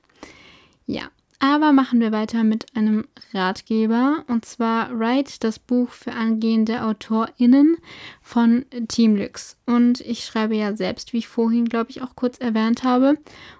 Ja, 0.86 1.10
aber 1.38 1.72
machen 1.72 2.00
wir 2.00 2.12
weiter 2.12 2.44
mit 2.44 2.66
einem 2.74 3.06
Ratgeber 3.32 4.24
und 4.26 4.44
zwar 4.44 4.90
Write, 4.98 5.38
das 5.40 5.58
Buch 5.58 5.90
für 5.90 6.12
angehende 6.12 6.82
AutorInnen 6.82 7.76
von 8.22 8.64
Team 8.88 9.16
Lux. 9.16 9.56
Und 9.66 10.00
ich 10.00 10.24
schreibe 10.24 10.56
ja 10.56 10.76
selbst, 10.76 11.12
wie 11.12 11.18
ich 11.18 11.28
vorhin, 11.28 11.66
glaube 11.66 11.90
ich, 11.90 12.02
auch 12.02 12.16
kurz 12.16 12.38
erwähnt 12.38 12.84
habe. 12.84 13.18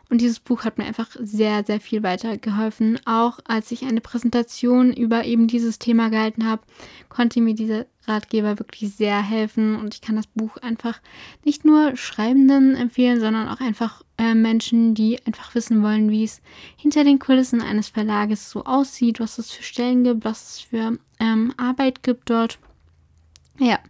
Und 0.08 0.20
dieses 0.20 0.38
Buch 0.38 0.64
hat 0.64 0.78
mir 0.78 0.84
einfach 0.84 1.08
sehr, 1.18 1.64
sehr 1.64 1.80
viel 1.80 2.04
weitergeholfen. 2.04 3.00
Auch 3.06 3.40
als 3.44 3.72
ich 3.72 3.84
eine 3.84 4.00
Präsentation 4.00 4.92
über 4.92 5.24
eben 5.24 5.48
dieses 5.48 5.80
Thema 5.80 6.10
gehalten 6.10 6.46
habe, 6.46 6.62
konnte 7.08 7.40
mir 7.40 7.54
dieser 7.54 7.86
Ratgeber 8.06 8.60
wirklich 8.60 8.94
sehr 8.94 9.20
helfen. 9.20 9.74
Und 9.74 9.94
ich 9.94 10.00
kann 10.00 10.14
das 10.14 10.28
Buch 10.28 10.58
einfach 10.58 11.00
nicht 11.44 11.64
nur 11.64 11.96
Schreibenden 11.96 12.76
empfehlen, 12.76 13.18
sondern 13.18 13.48
auch 13.48 13.60
einfach 13.60 14.02
äh, 14.16 14.34
Menschen, 14.34 14.94
die 14.94 15.18
einfach 15.26 15.56
wissen 15.56 15.82
wollen, 15.82 16.08
wie 16.10 16.22
es 16.22 16.40
hinter 16.76 17.02
den 17.02 17.18
Kulissen 17.18 17.60
eines 17.60 17.88
Verlages 17.88 18.48
so 18.48 18.64
aussieht, 18.64 19.18
was 19.18 19.38
es 19.38 19.50
für 19.50 19.64
Stellen 19.64 20.04
gibt, 20.04 20.24
was 20.24 20.50
es 20.50 20.60
für 20.60 20.98
ähm, 21.18 21.52
Arbeit 21.56 22.04
gibt 22.04 22.30
dort. 22.30 22.60
Ja, 23.58 23.80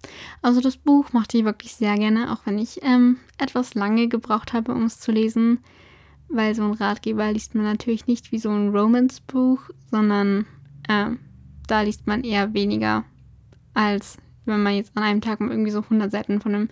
also 0.40 0.62
das 0.62 0.78
Buch 0.78 1.12
mochte 1.12 1.36
ich 1.36 1.44
wirklich 1.44 1.74
sehr 1.74 1.96
gerne, 1.96 2.32
auch 2.32 2.46
wenn 2.46 2.58
ich 2.58 2.82
ähm, 2.82 3.18
etwas 3.36 3.74
lange 3.74 4.08
gebraucht 4.08 4.54
habe, 4.54 4.72
um 4.72 4.84
es 4.84 5.00
zu 5.00 5.12
lesen 5.12 5.58
weil 6.28 6.54
so 6.54 6.62
ein 6.62 6.72
Ratgeber 6.72 7.32
liest 7.32 7.54
man 7.54 7.64
natürlich 7.64 8.06
nicht 8.06 8.32
wie 8.32 8.38
so 8.38 8.50
ein 8.50 8.70
Romance-Buch, 8.70 9.60
sondern 9.90 10.46
äh, 10.88 11.10
da 11.66 11.80
liest 11.82 12.06
man 12.06 12.24
eher 12.24 12.54
weniger, 12.54 13.04
als 13.74 14.18
wenn 14.44 14.62
man 14.62 14.74
jetzt 14.74 14.96
an 14.96 15.02
einem 15.02 15.20
Tag 15.20 15.40
mal 15.40 15.50
irgendwie 15.50 15.70
so 15.70 15.80
100 15.80 16.10
Seiten 16.10 16.40
von 16.40 16.54
einem 16.54 16.68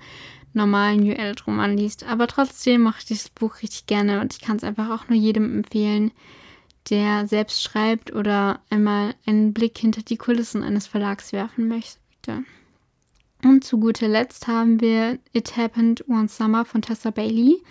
normalen 0.52 1.00
New 1.00 1.12
Adult-Roman 1.12 1.76
liest. 1.76 2.04
Aber 2.04 2.26
trotzdem 2.26 2.82
mache 2.82 2.98
ich 3.00 3.06
dieses 3.06 3.28
Buch 3.28 3.56
richtig 3.62 3.86
gerne 3.86 4.20
und 4.20 4.32
ich 4.32 4.40
kann 4.40 4.56
es 4.56 4.64
einfach 4.64 4.90
auch 4.90 5.08
nur 5.08 5.18
jedem 5.18 5.58
empfehlen, 5.58 6.12
der 6.90 7.26
selbst 7.26 7.62
schreibt 7.62 8.14
oder 8.14 8.60
einmal 8.70 9.14
einen 9.26 9.52
Blick 9.52 9.76
hinter 9.78 10.02
die 10.02 10.16
Kulissen 10.16 10.62
eines 10.62 10.86
Verlags 10.86 11.32
werfen 11.32 11.68
möchte. 11.68 12.44
Und 13.44 13.62
zu 13.62 13.78
guter 13.78 14.08
Letzt 14.08 14.48
haben 14.48 14.80
wir 14.80 15.18
It 15.34 15.56
Happened 15.56 16.08
One 16.08 16.28
Summer 16.28 16.64
von 16.64 16.80
Tessa 16.80 17.10
Bailey. 17.10 17.62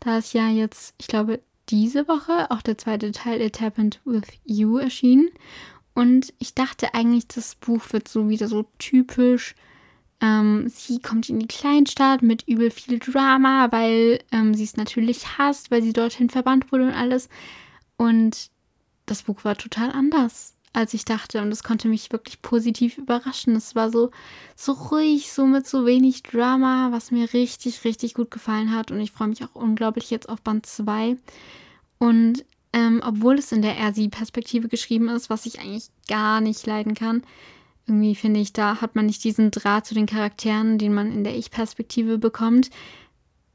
Da 0.00 0.18
ist 0.18 0.34
ja 0.34 0.48
jetzt, 0.48 0.92
ich 0.98 1.06
glaube, 1.06 1.40
diese 1.68 2.08
Woche 2.08 2.50
auch 2.50 2.62
der 2.62 2.76
zweite 2.76 3.12
Teil 3.12 3.40
It 3.40 3.60
Happened 3.60 4.00
With 4.04 4.24
You 4.44 4.78
erschienen. 4.78 5.28
Und 5.94 6.34
ich 6.40 6.54
dachte 6.54 6.94
eigentlich, 6.94 7.28
das 7.28 7.54
Buch 7.54 7.92
wird 7.92 8.08
so 8.08 8.28
wieder 8.28 8.48
so 8.48 8.66
typisch. 8.78 9.54
Ähm, 10.20 10.68
sie 10.68 10.98
kommt 10.98 11.28
in 11.28 11.38
die 11.38 11.46
Kleinstadt 11.46 12.22
mit 12.22 12.48
übel 12.48 12.72
viel 12.72 12.98
Drama, 12.98 13.70
weil 13.70 14.18
ähm, 14.32 14.54
sie 14.54 14.64
es 14.64 14.76
natürlich 14.76 15.38
hasst, 15.38 15.70
weil 15.70 15.82
sie 15.82 15.92
dorthin 15.92 16.28
verbannt 16.28 16.72
wurde 16.72 16.88
und 16.88 16.94
alles. 16.94 17.28
Und 17.96 18.50
das 19.06 19.22
Buch 19.22 19.44
war 19.44 19.56
total 19.56 19.92
anders 19.92 20.56
als 20.72 20.94
ich 20.94 21.04
dachte. 21.04 21.42
Und 21.42 21.50
es 21.50 21.62
konnte 21.62 21.88
mich 21.88 22.12
wirklich 22.12 22.42
positiv 22.42 22.98
überraschen. 22.98 23.56
Es 23.56 23.74
war 23.74 23.90
so, 23.90 24.10
so 24.56 24.72
ruhig, 24.72 25.32
so 25.32 25.46
mit 25.46 25.66
so 25.66 25.86
wenig 25.86 26.22
Drama, 26.22 26.92
was 26.92 27.10
mir 27.10 27.32
richtig, 27.32 27.84
richtig 27.84 28.14
gut 28.14 28.30
gefallen 28.30 28.74
hat. 28.74 28.90
Und 28.90 29.00
ich 29.00 29.12
freue 29.12 29.28
mich 29.28 29.42
auch 29.44 29.54
unglaublich 29.54 30.10
jetzt 30.10 30.28
auf 30.28 30.40
Band 30.42 30.66
2. 30.66 31.16
Und 31.98 32.44
ähm, 32.72 33.02
obwohl 33.04 33.38
es 33.38 33.52
in 33.52 33.62
der 33.62 33.76
RC-Perspektive 33.76 34.68
geschrieben 34.68 35.08
ist, 35.08 35.28
was 35.28 35.46
ich 35.46 35.60
eigentlich 35.60 35.90
gar 36.08 36.40
nicht 36.40 36.66
leiden 36.66 36.94
kann, 36.94 37.22
irgendwie 37.86 38.14
finde 38.14 38.38
ich, 38.38 38.52
da 38.52 38.80
hat 38.80 38.94
man 38.94 39.06
nicht 39.06 39.24
diesen 39.24 39.50
Draht 39.50 39.84
zu 39.84 39.94
den 39.94 40.06
Charakteren, 40.06 40.78
den 40.78 40.94
man 40.94 41.12
in 41.12 41.24
der 41.24 41.36
Ich-Perspektive 41.36 42.18
bekommt 42.18 42.70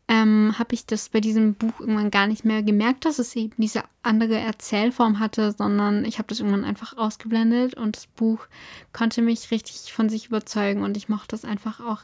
ähm, 0.08 0.54
habe 0.60 0.76
ich 0.76 0.86
das 0.86 1.10
bei 1.10 1.20
diesem 1.20 1.56
Buch 1.56 1.80
irgendwann 1.80 2.12
gar 2.12 2.28
nicht 2.28 2.46
mehr 2.46 2.62
gemerkt, 2.62 3.06
dass 3.06 3.18
es 3.18 3.36
eben 3.36 3.54
diese 3.58 3.84
andere 4.04 4.38
Erzählform 4.38 5.20
hatte, 5.20 5.52
sondern 5.58 6.06
ich 6.06 6.20
habe 6.20 6.28
das 6.28 6.40
irgendwann 6.40 6.64
einfach 6.64 6.96
ausgeblendet 6.98 7.74
und 7.74 7.96
das 7.96 8.06
Buch 8.06 8.46
konnte 8.94 9.24
mich 9.24 9.50
richtig 9.50 9.94
von 9.94 10.10
sich 10.10 10.28
überzeugen 10.28 10.84
und 10.84 10.96
ich 10.96 11.10
mochte 11.10 11.30
das 11.30 11.44
einfach 11.44 11.80
auch 11.80 12.02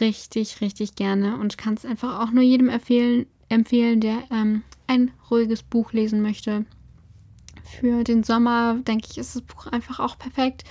richtig, 0.00 0.60
richtig 0.60 0.96
gerne 0.96 1.36
und 1.36 1.58
kann 1.58 1.74
es 1.74 1.84
einfach 1.84 2.20
auch 2.20 2.32
nur 2.32 2.42
jedem 2.42 2.68
empfehlen, 2.68 3.26
empfehlen 3.48 4.00
der 4.00 4.18
ähm, 4.32 4.62
ein 4.88 5.12
ruhiges 5.30 5.62
Buch 5.62 5.92
lesen 5.92 6.22
möchte. 6.22 6.64
Für 7.62 8.02
den 8.02 8.24
Sommer, 8.24 8.78
denke 8.80 9.06
ich, 9.10 9.18
ist 9.18 9.36
das 9.36 9.42
Buch 9.42 9.66
einfach 9.66 10.00
auch 10.00 10.18
perfekt. 10.18 10.64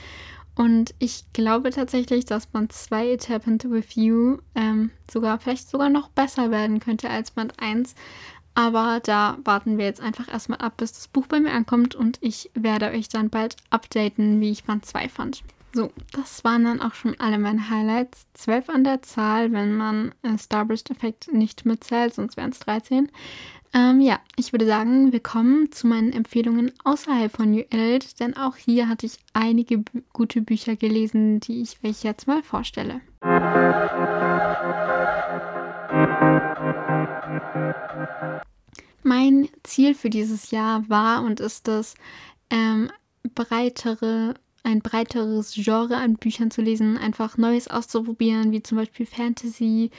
Und 0.58 0.96
ich 0.98 1.24
glaube 1.34 1.70
tatsächlich, 1.70 2.26
dass 2.26 2.48
Band 2.48 2.74
2 2.74 3.13
It 3.13 3.30
Happened 3.30 3.70
With 3.70 3.93
You 3.93 4.39
ähm, 4.56 4.89
sogar 5.10 5.39
vielleicht 5.39 5.70
sogar 5.70 5.89
noch 5.89 6.10
besser 6.10 6.50
werden 6.50 6.80
könnte 6.80 7.12
als 7.12 7.30
Band 7.30 7.54
1. 7.60 7.93
Aber 8.56 9.00
da 9.04 9.38
warten 9.43 9.78
wir 9.78 9.86
jetzt 9.86 10.02
einfach 10.02 10.28
erstmal 10.28 10.58
ab, 10.58 10.78
bis 10.78 10.93
das 10.93 11.08
Buch 11.10 11.28
bei 11.28 11.39
mir 11.39 11.52
ankommt 11.52 11.93
und 11.93 12.17
ich 12.22 12.50
werde 12.56 12.88
euch 12.88 13.08
dann 13.08 13.30
bald 13.30 13.56
updaten, 13.70 14.41
wie 14.41 14.50
ich 14.50 14.63
Band 14.63 14.84
2 14.84 15.10
fand. 15.10 15.43
So, 15.74 15.91
das 16.12 16.43
waren 16.43 16.63
dann 16.63 16.82
auch 16.82 16.96
schon 16.96 17.20
alle 17.20 17.38
meine 17.38 17.70
Highlights. 17.70 18.26
12 18.34 18.70
an 18.70 18.84
der 18.84 19.04
Zahl, 19.04 19.52
wenn 19.52 19.76
man 19.76 20.15
äh, 20.24 20.39
Starburst-Effekt 20.39 21.32
nicht 21.32 21.65
mitzählt, 21.65 22.15
sonst 22.15 22.36
wären 22.36 22.50
es 22.50 22.58
13. 22.60 23.12
Ähm, 23.73 24.01
ja, 24.01 24.19
ich 24.36 24.53
würde 24.53 24.65
sagen, 24.65 25.12
wir 25.12 25.19
kommen 25.19 25.71
zu 25.71 25.88
meinen 25.88 26.13
Empfehlungen 26.13 26.71
außerhalb 26.84 27.32
von 27.32 27.51
New 27.51 27.63
Adult, 27.71 28.19
denn 28.19 28.36
auch 28.38 28.56
hier 28.56 28.88
hatte 28.88 29.06
ich 29.06 29.19
einige 29.34 29.84
gute 30.13 30.41
Bücher 30.41 30.75
gelesen, 30.75 31.39
die 31.39 31.62
ich 31.62 31.77
euch 31.84 32.03
jetzt 32.03 32.27
mal 32.27 32.43
vorstelle. 32.43 33.01
Mein 39.03 39.47
Ziel 39.63 39.93
für 39.95 40.10
dieses 40.10 40.51
Jahr 40.51 40.88
war 40.89 41.23
und 41.23 41.39
ist 41.39 41.67
es, 41.67 41.95
ähm, 42.49 42.91
breitere, 43.36 44.34
ein 44.63 44.82
breiteres 44.82 45.53
Genre 45.53 45.95
an 45.95 46.15
Büchern 46.15 46.51
zu 46.51 46.62
lesen, 46.62 46.97
einfach 46.97 47.38
Neues 47.38 47.67
auszuprobieren, 47.67 48.51
wie 48.51 48.63
zum 48.63 48.77
Beispiel 48.77 49.06
Fantasy 49.06 49.91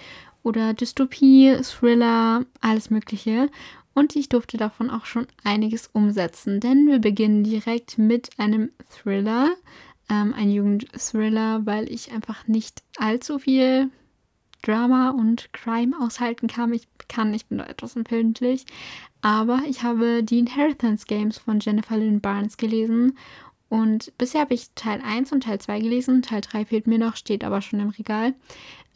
oder 0.48 0.74
Dystopie, 0.74 1.56
Thriller, 1.62 2.44
alles 2.60 2.90
Mögliche. 2.90 3.50
Und 3.94 4.16
ich 4.16 4.28
durfte 4.28 4.56
davon 4.56 4.90
auch 4.90 5.04
schon 5.04 5.26
einiges 5.44 5.88
umsetzen, 5.92 6.60
denn 6.60 6.86
wir 6.86 7.00
beginnen 7.00 7.44
direkt 7.44 7.98
mit 7.98 8.30
einem 8.38 8.70
Thriller, 8.90 9.50
ähm, 10.08 10.32
ein 10.34 10.50
Jugendthriller, 10.50 11.66
weil 11.66 11.92
ich 11.92 12.12
einfach 12.12 12.46
nicht 12.46 12.82
allzu 12.96 13.38
viel 13.38 13.90
Drama 14.62 15.10
und 15.10 15.52
Crime 15.52 15.96
aushalten 16.00 16.48
kann. 16.48 16.72
Ich 16.72 16.88
kann, 17.08 17.34
ich 17.34 17.46
bin 17.46 17.58
da 17.58 17.66
etwas 17.66 17.96
empfindlich. 17.96 18.64
Aber 19.20 19.62
ich 19.66 19.82
habe 19.82 20.22
die 20.22 20.38
Inheritance 20.38 21.06
Games 21.06 21.38
von 21.38 21.60
Jennifer 21.60 21.96
Lynn 21.96 22.20
Barnes 22.20 22.56
gelesen. 22.56 23.18
Und 23.68 24.12
bisher 24.16 24.42
habe 24.42 24.54
ich 24.54 24.70
Teil 24.74 25.02
1 25.04 25.32
und 25.32 25.42
Teil 25.42 25.60
2 25.60 25.80
gelesen. 25.80 26.22
Teil 26.22 26.40
3 26.40 26.64
fehlt 26.64 26.86
mir 26.86 26.98
noch, 26.98 27.16
steht 27.16 27.44
aber 27.44 27.60
schon 27.60 27.80
im 27.80 27.90
Regal. 27.90 28.34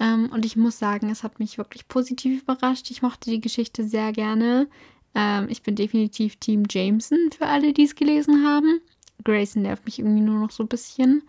Ähm, 0.00 0.30
und 0.32 0.46
ich 0.46 0.56
muss 0.56 0.78
sagen, 0.78 1.11
es 1.11 1.22
hat 1.22 1.38
mich 1.38 1.58
wirklich 1.58 1.88
positiv 1.88 2.42
überrascht. 2.42 2.90
Ich 2.90 3.02
mochte 3.02 3.30
die 3.30 3.40
Geschichte 3.40 3.85
sehr 3.85 4.12
gerne. 4.12 4.68
Ähm, 5.14 5.48
ich 5.50 5.62
bin 5.62 5.76
definitiv 5.76 6.37
Team 6.37 6.64
Jameson 6.70 7.30
für 7.37 7.46
alle, 7.46 7.72
die 7.72 7.85
es 7.85 7.94
gelesen 7.94 8.46
haben. 8.46 8.80
Grayson 9.24 9.62
nervt 9.62 9.85
mich 9.85 9.98
irgendwie 9.98 10.22
nur 10.22 10.40
noch 10.40 10.50
so 10.50 10.64
ein 10.64 10.68
bisschen. 10.68 11.22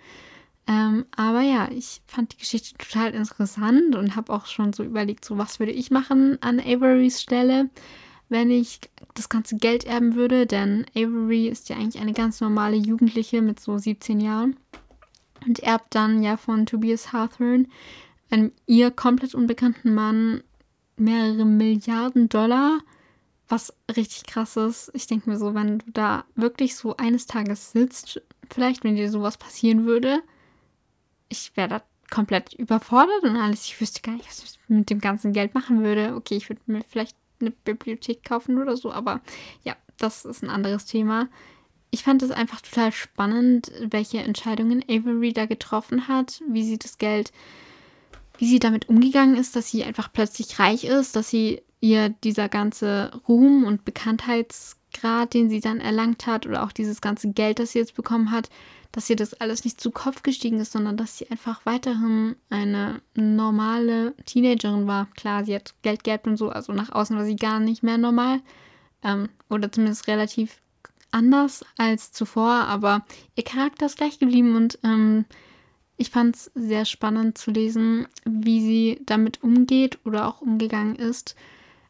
Ähm, 0.66 1.06
aber 1.16 1.42
ja, 1.42 1.70
ich 1.72 2.02
fand 2.08 2.34
die 2.34 2.38
Geschichte 2.38 2.78
total 2.78 3.14
interessant 3.14 3.96
und 3.96 4.16
habe 4.16 4.32
auch 4.32 4.46
schon 4.46 4.72
so 4.72 4.84
überlegt, 4.84 5.26
so 5.26 5.38
was 5.38 5.60
würde 5.60 5.74
ich 5.74 5.92
machen 5.92 6.38
an 6.42 6.60
Averys 6.60 7.22
Stelle, 7.22 7.70
wenn 8.34 8.52
ich 8.52 8.80
das 9.14 9.30
ganze 9.30 9.56
Geld 9.56 9.86
erben 9.86 10.16
würde. 10.16 10.46
Denn 10.46 10.86
Avery 10.96 11.48
ist 11.48 11.70
ja 11.70 11.78
eigentlich 11.78 12.02
eine 12.02 12.14
ganz 12.14 12.42
normale 12.42 12.76
Jugendliche 12.76 13.42
mit 13.42 13.60
so 13.60 13.78
17 13.78 14.20
Jahren 14.20 14.58
und 15.46 15.60
erbt 15.60 15.96
dann 15.96 16.24
ja 16.24 16.36
von 16.36 16.66
Tobias 16.66 17.14
Hawthorne, 17.14 17.68
einem 18.30 18.52
ihr 18.66 18.92
komplett 18.92 19.36
unbekannten 19.36 19.94
Mann, 19.94 20.44
mehrere 20.98 21.46
Milliarden 21.46 22.28
Dollar 22.28 22.80
was 23.50 23.74
richtig 23.96 24.26
krass 24.26 24.58
ist. 24.58 24.90
Ich 24.94 25.06
denke 25.06 25.30
mir 25.30 25.38
so, 25.38 25.54
wenn 25.54 25.80
du 25.80 25.92
da 25.92 26.26
wirklich 26.34 26.76
so 26.76 26.98
eines 26.98 27.28
Tages 27.28 27.72
sitzt, 27.72 28.20
vielleicht 28.50 28.84
wenn 28.84 28.96
dir 28.96 29.12
sowas 29.12 29.38
passieren 29.38 29.86
würde, 29.86 30.24
ich 31.30 31.52
wäre 31.56 31.68
da 31.68 31.82
komplett 32.10 32.54
überfordert 32.54 33.24
und 33.24 33.36
alles. 33.36 33.66
Ich 33.66 33.80
wüsste 33.80 34.02
gar 34.02 34.14
nicht, 34.14 34.28
was 34.28 34.44
ich 34.44 34.60
mit 34.68 34.90
dem 34.90 35.00
ganzen 35.00 35.34
Geld 35.34 35.54
machen 35.54 35.84
würde. 35.84 36.16
Okay, 36.16 36.36
ich 36.36 36.50
würde 36.50 36.62
mir 36.66 36.84
vielleicht 36.88 37.16
eine 37.44 37.52
Bibliothek 37.52 38.24
kaufen 38.24 38.62
oder 38.62 38.78
so, 38.78 38.92
aber 38.92 39.22
ja, 39.64 39.76
das 39.98 40.26
ist 40.26 40.44
ein 40.44 40.50
anderes 40.50 40.86
Thema. 40.86 41.30
Ich 41.92 42.04
fand 42.04 42.24
es 42.24 42.32
einfach 42.32 42.62
total 42.62 42.92
spannend, 42.92 43.72
welche 43.82 44.18
Entscheidungen 44.20 44.84
Avery 44.90 45.32
da 45.32 45.46
getroffen 45.46 46.08
hat, 46.08 46.42
wie 46.50 46.64
sie 46.64 46.80
das 46.80 46.98
Geld, 46.98 47.32
wie 48.38 48.48
sie 48.48 48.60
damit 48.60 48.90
umgegangen 48.90 49.36
ist, 49.36 49.56
dass 49.56 49.70
sie 49.70 49.84
einfach 49.84 50.12
plötzlich 50.12 50.58
reich 50.60 50.86
ist, 50.86 51.16
dass 51.16 51.30
sie 51.30 51.62
ihr 51.82 52.10
dieser 52.10 52.50
ganze 52.50 53.12
Ruhm 53.28 53.66
und 53.66 53.86
Bekanntheitsgrad, 53.86 55.34
den 55.34 55.50
sie 55.50 55.60
dann 55.60 55.80
erlangt 55.82 56.26
hat, 56.26 56.48
oder 56.48 56.64
auch 56.64 56.72
dieses 56.72 57.02
ganze 57.02 57.32
Geld, 57.32 57.60
das 57.60 57.74
sie 57.74 57.80
jetzt 57.80 57.94
bekommen 57.94 58.32
hat, 58.32 58.50
dass 58.94 59.10
ihr 59.10 59.16
das 59.16 59.34
alles 59.34 59.66
nicht 59.66 59.82
zu 59.82 59.92
Kopf 59.92 60.24
gestiegen 60.24 60.60
ist, 60.60 60.72
sondern 60.72 60.96
dass 60.96 61.18
sie 61.18 61.30
einfach 61.30 61.66
weiterhin 61.66 62.36
eine 62.50 63.02
normale 63.16 64.14
Teenagerin 64.26 64.88
war. 64.88 65.08
Klar, 65.16 65.44
sie 65.44 65.56
hat 65.56 65.74
Geld 65.82 66.04
gehabt 66.04 66.28
und 66.28 66.38
so, 66.38 66.50
also 66.50 66.72
nach 66.72 66.92
außen 66.92 67.18
war 67.18 67.26
sie 67.26 67.36
gar 67.36 67.60
nicht 67.60 67.84
mehr 67.84 67.98
normal. 67.98 68.40
Ähm, 69.04 69.30
oder 69.50 69.72
zumindest 69.72 70.08
relativ 70.08 70.62
anders 71.12 71.66
als 71.78 72.12
zuvor, 72.12 72.52
aber 72.52 73.04
ihr 73.36 73.44
Charakter 73.44 73.88
ist 73.88 73.98
gleich 73.98 74.20
geblieben 74.20 74.56
und 74.56 74.80
ähm, 74.84 75.26
ich 75.98 76.10
fand 76.10 76.36
es 76.36 76.52
sehr 76.56 76.86
spannend 76.86 77.38
zu 77.38 77.52
lesen, 77.52 78.08
wie 78.26 78.62
sie 78.62 79.02
damit 79.06 79.44
umgeht 79.44 80.00
oder 80.06 80.28
auch 80.28 80.42
umgegangen 80.42 80.96
ist 80.96 81.36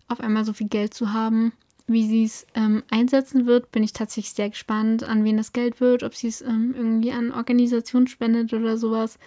auf 0.07 0.19
einmal 0.19 0.45
so 0.45 0.53
viel 0.53 0.67
Geld 0.67 0.93
zu 0.93 1.13
haben. 1.13 1.53
Wie 1.85 2.07
sie 2.07 2.23
es 2.23 2.47
ähm, 2.55 2.83
einsetzen 2.89 3.45
wird, 3.45 3.71
bin 3.71 3.83
ich 3.83 3.91
tatsächlich 3.91 4.33
sehr 4.33 4.49
gespannt, 4.49 5.03
an 5.03 5.23
wen 5.25 5.37
das 5.37 5.51
Geld 5.51 5.81
wird, 5.81 6.03
ob 6.03 6.15
sie 6.15 6.27
es 6.27 6.41
ähm, 6.41 6.73
irgendwie 6.77 7.11
an 7.11 7.31
Organisationen 7.31 8.07
spendet 8.07 8.53
oder 8.53 8.77
sowas. 8.77 9.19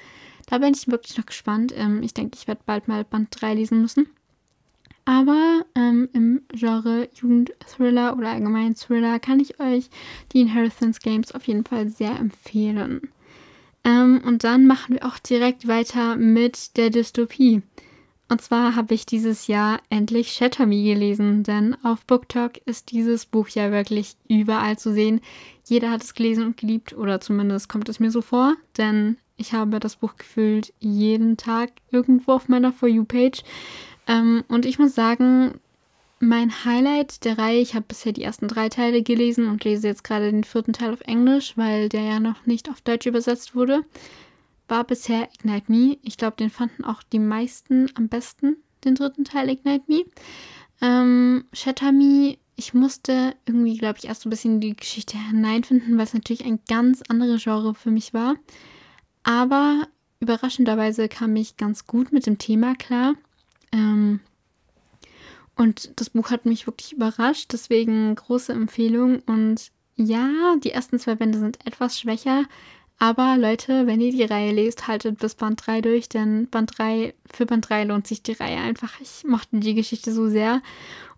Da 0.47 0.59
bin 0.59 0.73
ich 0.73 0.89
wirklich 0.89 1.19
noch 1.19 1.27
gespannt. 1.27 1.75
Ähm, 1.77 2.03
ich 2.03 2.15
denke, 2.15 2.37
ich 2.39 2.49
werde 2.49 2.63
bald 2.65 2.89
mal 2.89 3.05
Band 3.05 3.29
3 3.31 3.55
lesen 3.55 3.83
müssen. 3.83 4.09
Aber 5.05 5.65
ähm, 5.77 6.09
im 6.15 6.43
Genre 6.53 7.09
Jugendthriller 7.15 8.17
oder 8.17 8.31
allgemein 8.31 8.75
Thriller 8.75 9.21
kann 9.21 9.39
ich 9.39 9.61
euch 9.61 9.89
die 10.33 10.41
Inheritance 10.41 11.01
Games 11.01 11.33
auf 11.33 11.47
jeden 11.47 11.65
Fall 11.65 11.89
sehr 11.89 12.19
empfehlen. 12.19 13.03
Ähm, 13.85 14.21
und 14.25 14.43
dann 14.43 14.67
machen 14.67 14.95
wir 14.95 15.07
auch 15.07 15.19
direkt 15.19 15.69
weiter 15.69 16.17
mit 16.17 16.77
der 16.77 16.91
Dystopie. 16.91 17.63
Und 18.29 18.41
zwar 18.43 18.75
habe 18.75 18.95
ich 18.95 19.07
dieses 19.07 19.47
Jahr 19.47 19.81
endlich 19.89 20.33
Shatter 20.33 20.67
Me 20.67 20.83
gelesen, 20.83 21.45
denn 21.45 21.77
auf 21.85 22.05
BookTok 22.07 22.59
ist 22.65 22.91
dieses 22.91 23.25
Buch 23.25 23.49
ja 23.49 23.71
wirklich 23.71 24.17
überall 24.29 24.79
zu 24.79 24.93
sehen. 24.93 25.21
Jeder 25.65 25.91
hat 25.93 26.03
es 26.03 26.15
gelesen 26.15 26.45
und 26.45 26.57
geliebt, 26.57 26.97
oder 26.97 27.21
zumindest 27.21 27.69
kommt 27.69 27.89
es 27.89 28.01
mir 28.01 28.11
so 28.11 28.23
vor, 28.23 28.55
denn 28.79 29.17
ich 29.37 29.53
habe 29.53 29.79
das 29.79 29.97
Buch 29.97 30.17
gefühlt 30.17 30.73
jeden 30.81 31.37
Tag 31.37 31.71
irgendwo 31.93 32.33
auf 32.33 32.49
meiner 32.49 32.73
For 32.73 32.89
You-Page. 32.89 33.43
Ähm, 34.09 34.43
und 34.49 34.67
ich 34.67 34.81
muss 34.81 34.95
sagen, 34.95 35.61
mein 36.19 36.65
Highlight 36.65 37.25
der 37.25 37.39
Reihe, 37.39 37.61
ich 37.61 37.75
habe 37.75 37.85
bisher 37.87 38.13
die 38.13 38.23
ersten 38.23 38.49
drei 38.49 38.71
Teile 38.71 39.03
gelesen 39.03 39.49
und 39.49 39.63
lese 39.63 39.87
jetzt 39.87 40.03
gerade 40.03 40.33
den 40.33 40.45
vierten 40.45 40.73
Teil 40.73 40.93
auf 40.93 41.03
Englisch, 41.03 41.53
weil 41.57 41.89
der 41.89 42.03
ja 42.03 42.19
noch 42.19 42.47
nicht 42.47 42.71
auf 42.71 42.81
Deutsch 42.81 43.07
übersetzt 43.07 43.55
wurde 43.55 43.85
war 44.69 44.85
bisher 44.85 45.29
Ignite 45.35 45.71
Me. 45.71 45.99
Ich 46.03 46.17
glaube, 46.17 46.37
den 46.37 46.51
fanden 46.51 46.85
auch 46.85 47.03
die 47.03 47.19
meisten 47.19 47.89
am 47.95 48.09
besten, 48.09 48.57
den 48.85 48.95
dritten 48.95 49.25
Teil 49.25 49.49
Ignite 49.49 49.85
Me. 49.87 50.05
Ähm, 50.81 51.45
Shatter 51.53 51.93
Me, 51.93 52.39
ich 52.57 52.75
musste 52.75 53.35
irgendwie, 53.47 53.77
glaube 53.77 53.99
ich, 53.99 54.07
erst 54.07 54.23
so 54.23 54.29
ein 54.29 54.31
bisschen 54.31 54.55
in 54.55 54.61
die 54.61 54.77
Geschichte 54.77 55.19
hineinfinden, 55.19 55.97
weil 55.97 56.05
es 56.05 56.15
natürlich 56.15 56.45
ein 56.45 56.61
ganz 56.69 57.03
anderes 57.09 57.45
Genre 57.45 57.75
für 57.75 57.91
mich 57.91 58.15
war. 58.15 58.37
Aber 59.23 59.87
überraschenderweise 60.21 61.09
kam 61.09 61.37
ich 61.37 61.57
ganz 61.57 61.87
gut 61.87 62.13
mit 62.13 62.27
dem 62.27 62.39
Thema 62.39 62.75
klar. 62.75 63.15
Ähm, 63.73 64.21
und 65.57 65.91
das 65.97 66.11
Buch 66.11 66.31
hat 66.31 66.47
mich 66.47 66.67
wirklich 66.67 66.93
überrascht, 66.93 67.53
deswegen 67.53 68.15
große 68.15 68.53
Empfehlung. 68.53 69.21
Und 69.21 69.71
ja, 69.97 70.57
die 70.63 70.71
ersten 70.71 70.99
zwei 70.99 71.15
Bände 71.15 71.39
sind 71.39 71.67
etwas 71.67 71.99
schwächer, 71.99 72.45
aber 72.99 73.37
Leute, 73.37 73.87
wenn 73.87 74.01
ihr 74.01 74.13
die 74.13 74.25
Reihe 74.25 74.53
lest, 74.53 74.89
haltet 74.89 75.19
bis 75.19 75.35
Band 75.35 75.67
3 75.67 75.83
durch, 75.83 76.09
denn 76.09 76.49
Band 76.49 76.79
3, 76.79 77.15
für 77.31 77.45
Band 77.45 77.69
3 77.69 77.85
lohnt 77.85 78.07
sich 78.07 78.23
die 78.23 78.33
Reihe 78.33 78.59
einfach. 78.59 79.01
Ich 79.01 79.25
mochte 79.25 79.59
die 79.59 79.75
Geschichte 79.75 80.13
so 80.13 80.29
sehr. 80.29 80.63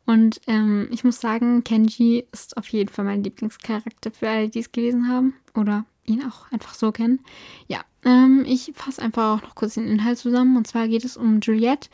Und 0.04 0.40
ähm, 0.46 0.88
ich 0.90 1.04
muss 1.04 1.20
sagen, 1.20 1.62
Kenji 1.64 2.26
ist 2.32 2.56
auf 2.56 2.68
jeden 2.70 2.88
Fall 2.88 3.04
mein 3.04 3.22
Lieblingscharakter 3.22 4.10
für 4.10 4.28
alle, 4.28 4.48
die 4.48 4.60
es 4.60 4.72
gelesen 4.72 5.08
haben. 5.08 5.34
Oder 5.54 5.84
ihn 6.06 6.24
auch 6.24 6.50
einfach 6.50 6.74
so 6.74 6.90
kennen. 6.90 7.20
Ja, 7.68 7.82
ähm, 8.04 8.44
ich 8.46 8.72
fasse 8.74 9.02
einfach 9.02 9.36
auch 9.36 9.42
noch 9.42 9.54
kurz 9.54 9.74
den 9.74 9.86
Inhalt 9.86 10.18
zusammen. 10.18 10.56
Und 10.56 10.66
zwar 10.66 10.88
geht 10.88 11.04
es 11.04 11.16
um 11.16 11.40
Juliette. 11.40 11.90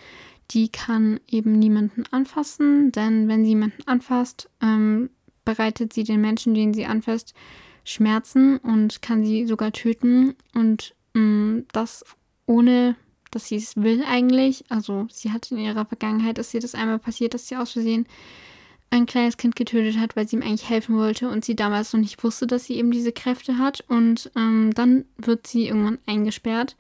Die 0.53 0.69
kann 0.69 1.21
eben 1.29 1.59
niemanden 1.59 2.05
anfassen, 2.11 2.93
denn 2.93 3.29
wenn 3.29 3.45
sie 3.45 3.51
jemanden 3.51 3.83
anfasst, 3.87 4.49
ähm, 4.63 5.11
bereitet 5.45 5.93
sie 5.93 6.05
den 6.05 6.21
Menschen, 6.21 6.55
den 6.55 6.75
sie 6.75 6.87
anfasst, 6.87 7.35
Schmerzen 7.85 8.59
und 8.59 9.03
kann 9.03 9.25
sie 9.25 9.47
sogar 9.47 9.73
töten. 9.73 10.35
Und 10.55 10.95
mh, 11.15 11.21
mm, 11.21 11.67
das 11.73 12.05
ohne, 12.47 12.97
dass 13.31 13.49
sie 13.49 13.57
es 13.57 13.77
will 13.77 14.03
eigentlich. 14.07 14.65
Also 14.69 15.07
sie 15.11 15.33
hat 15.33 15.51
in 15.51 15.59
ihrer 15.59 15.85
Vergangenheit, 15.85 16.39
dass 16.39 16.53
ihr 16.55 16.61
das 16.61 16.75
einmal 16.75 16.99
passiert, 16.99 17.35
dass 17.35 17.49
sie 17.49 17.57
aus 17.57 17.73
Versehen 17.73 18.07
ein 18.91 19.07
kleines 19.07 19.37
Kind 19.37 19.57
getötet 19.57 19.99
hat, 19.99 20.15
weil 20.15 20.29
sie 20.29 20.37
ihm 20.37 20.43
eigentlich 20.43 20.69
helfen 20.69 20.97
wollte 20.97 21.29
und 21.29 21.45
sie 21.45 21.57
damals 21.57 21.93
noch 21.93 22.01
nicht 22.01 22.23
wusste, 22.23 22.47
dass 22.47 22.65
sie 22.65 22.77
eben 22.77 22.91
diese 22.91 23.13
Kräfte 23.13 23.59
hat. 23.59 23.85
Und 23.89 24.31
ähm, 24.37 24.73
dann 24.75 25.05
wird 25.17 25.47
sie 25.47 25.67
irgendwann 25.67 25.99
eingesperrt 26.07 26.77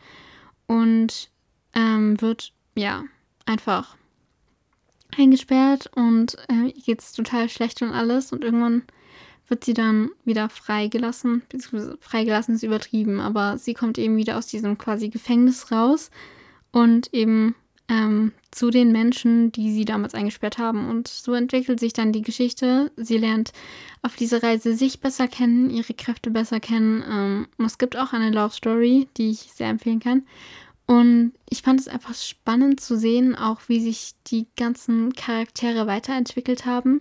und 0.66 1.30
ähm, 1.74 2.20
wird 2.20 2.52
ja 2.76 3.04
einfach 3.46 3.96
eingesperrt 5.16 5.90
und 5.94 6.36
äh, 6.48 6.68
ihr 6.68 6.82
geht 6.82 7.00
es 7.00 7.12
total 7.12 7.48
schlecht 7.48 7.82
und 7.82 7.90
alles 7.90 8.32
und 8.32 8.44
irgendwann 8.44 8.82
wird 9.48 9.64
sie 9.64 9.74
dann 9.74 10.10
wieder 10.24 10.48
freigelassen, 10.48 11.42
beziehungsweise 11.48 11.98
freigelassen 12.00 12.54
ist 12.54 12.62
übertrieben, 12.62 13.20
aber 13.20 13.58
sie 13.58 13.74
kommt 13.74 13.98
eben 13.98 14.16
wieder 14.16 14.38
aus 14.38 14.46
diesem 14.46 14.78
quasi 14.78 15.08
Gefängnis 15.08 15.70
raus 15.70 16.10
und 16.72 17.12
eben 17.12 17.54
ähm, 17.88 18.32
zu 18.50 18.70
den 18.70 18.92
Menschen, 18.92 19.52
die 19.52 19.72
sie 19.72 19.84
damals 19.84 20.14
eingesperrt 20.14 20.58
haben. 20.58 20.88
Und 20.88 21.08
so 21.08 21.34
entwickelt 21.34 21.80
sich 21.80 21.92
dann 21.92 22.12
die 22.12 22.22
Geschichte. 22.22 22.90
Sie 22.96 23.18
lernt 23.18 23.52
auf 24.02 24.16
dieser 24.16 24.42
Reise 24.42 24.74
sich 24.74 25.00
besser 25.00 25.28
kennen, 25.28 25.70
ihre 25.70 25.94
Kräfte 25.94 26.30
besser 26.30 26.60
kennen. 26.60 27.04
Ähm, 27.08 27.48
es 27.64 27.78
gibt 27.78 27.96
auch 27.96 28.12
eine 28.12 28.30
Love 28.30 28.54
Story, 28.54 29.08
die 29.16 29.30
ich 29.30 29.50
sehr 29.52 29.68
empfehlen 29.68 30.00
kann. 30.00 30.24
Und 30.86 31.32
ich 31.48 31.62
fand 31.62 31.80
es 31.80 31.88
einfach 31.88 32.14
spannend 32.14 32.80
zu 32.80 32.98
sehen, 32.98 33.34
auch 33.34 33.60
wie 33.68 33.80
sich 33.80 34.12
die 34.26 34.46
ganzen 34.56 35.12
Charaktere 35.14 35.86
weiterentwickelt 35.86 36.66
haben. 36.66 37.00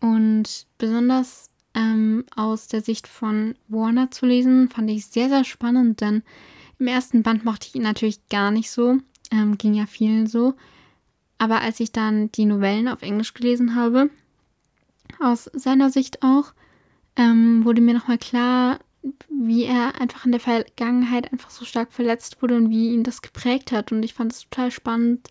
Und 0.00 0.66
besonders 0.78 1.50
ähm, 1.76 2.24
aus 2.34 2.66
der 2.66 2.80
Sicht 2.80 3.06
von 3.06 3.54
Warner 3.68 4.10
zu 4.10 4.26
lesen, 4.26 4.68
fand 4.70 4.90
ich 4.90 5.06
sehr, 5.06 5.28
sehr 5.28 5.44
spannend, 5.44 6.00
denn 6.00 6.22
im 6.78 6.86
ersten 6.88 7.22
Band 7.22 7.44
mochte 7.44 7.68
ich 7.68 7.74
ihn 7.74 7.82
natürlich 7.82 8.26
gar 8.28 8.50
nicht 8.50 8.70
so. 8.70 8.98
Ähm, 9.30 9.58
ging 9.58 9.74
ja 9.74 9.86
vielen 9.86 10.26
so. 10.26 10.54
Aber 11.38 11.60
als 11.60 11.80
ich 11.80 11.92
dann 11.92 12.32
die 12.32 12.46
Novellen 12.46 12.88
auf 12.88 13.02
Englisch 13.02 13.34
gelesen 13.34 13.74
habe, 13.74 14.10
aus 15.20 15.50
seiner 15.52 15.90
Sicht 15.90 16.22
auch, 16.22 16.52
ähm, 17.16 17.64
wurde 17.64 17.80
mir 17.80 17.94
nochmal 17.94 18.18
klar, 18.18 18.78
wie 19.28 19.64
er 19.64 20.00
einfach 20.00 20.24
in 20.24 20.32
der 20.32 20.40
Vergangenheit 20.40 21.32
einfach 21.32 21.50
so 21.50 21.64
stark 21.64 21.92
verletzt 21.92 22.42
wurde 22.42 22.56
und 22.56 22.70
wie 22.70 22.92
ihn 22.92 23.04
das 23.04 23.22
geprägt 23.22 23.72
hat. 23.72 23.92
Und 23.92 24.02
ich 24.02 24.14
fand 24.14 24.32
es 24.32 24.48
total 24.48 24.70
spannend 24.70 25.28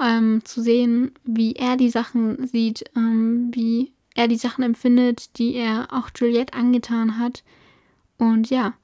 ähm, 0.00 0.44
zu 0.44 0.62
sehen, 0.62 1.12
wie 1.24 1.54
er 1.54 1.76
die 1.76 1.90
Sachen 1.90 2.46
sieht, 2.46 2.84
ähm, 2.96 3.50
wie 3.52 3.92
er 4.14 4.28
die 4.28 4.36
Sachen 4.36 4.62
empfindet, 4.62 5.38
die 5.38 5.54
er 5.54 5.88
auch 5.90 6.10
Juliette 6.14 6.54
angetan 6.54 7.18
hat. 7.18 7.42
Und 8.18 8.50
ja, 8.50 8.74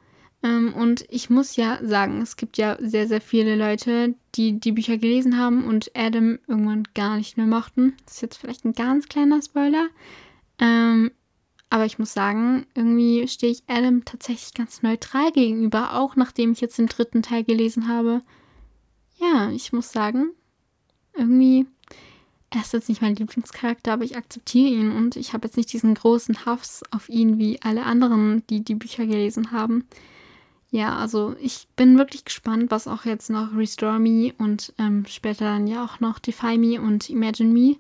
ähm, 0.43 0.73
und 0.75 1.05
ich 1.09 1.31
muss 1.31 1.57
ja 1.57 1.79
sagen, 1.83 2.21
es 2.23 2.37
gibt 2.37 2.59
ja 2.59 2.77
sehr, 2.81 3.09
sehr 3.09 3.21
viele 3.21 3.57
Leute, 3.57 4.15
die 4.35 4.61
die 4.61 4.73
Bücher 4.73 4.99
gelesen 4.99 5.37
haben 5.39 5.65
und 5.65 5.91
Adam 5.95 6.39
irgendwann 6.47 6.85
gar 6.95 7.17
nicht 7.17 7.37
mehr 7.37 7.47
mochten. 7.47 7.95
Das 8.05 8.17
ist 8.17 8.23
jetzt 8.23 8.37
vielleicht 8.37 8.65
ein 8.65 8.73
ganz 8.73 9.09
kleiner 9.09 9.43
Spoiler. 9.43 9.89
Ähm, 10.61 11.11
aber 11.71 11.85
ich 11.85 11.99
muss 11.99 12.13
sagen, 12.13 12.67
irgendwie 12.75 13.27
stehe 13.29 13.53
ich 13.53 13.63
Adam 13.67 14.05
tatsächlich 14.05 14.55
ganz 14.55 14.83
neutral 14.83 15.33
gegenüber, 15.33 15.99
auch 15.99 16.17
nachdem 16.17 16.53
ich 16.53 16.61
jetzt 16.61 16.79
den 16.79 16.87
dritten 16.87 17.23
Teil 17.23 17.45
gelesen 17.45 17.89
habe. 17.89 18.23
Ja, 19.19 19.51
ich 19.51 19.73
muss 19.73 19.93
sagen, 19.93 20.31
irgendwie, 21.15 21.67
er 22.51 22.63
ist 22.63 22.73
jetzt 22.73 22.89
nicht 22.89 23.03
mein 23.03 23.15
Lieblingscharakter, 23.15 23.93
aber 23.93 24.05
ich 24.05 24.17
akzeptiere 24.17 24.71
ihn 24.71 24.91
und 24.91 25.17
ich 25.17 25.33
habe 25.33 25.47
jetzt 25.47 25.57
nicht 25.57 25.73
diesen 25.73 25.95
großen 25.95 26.47
Hass 26.47 26.83
auf 26.91 27.09
ihn 27.09 27.39
wie 27.39 27.61
alle 27.63 27.85
anderen, 27.85 28.43
die 28.49 28.65
die 28.65 28.75
Bücher 28.75 29.07
gelesen 29.07 29.53
haben. 29.53 29.85
Ja, 30.71 30.97
also 30.97 31.35
ich 31.41 31.67
bin 31.77 31.97
wirklich 31.97 32.25
gespannt, 32.25 32.71
was 32.71 32.89
auch 32.89 33.05
jetzt 33.05 33.31
noch 33.31 33.55
Restore 33.55 33.99
Me 33.99 34.33
und 34.37 34.75
ähm, 34.79 35.05
später 35.07 35.47
dann 35.47 35.67
ja 35.67 35.85
auch 35.85 36.01
noch 36.01 36.19
Defy 36.19 36.59
Me 36.59 36.81
und 36.81 37.09
Imagine 37.09 37.53
Me 37.53 37.77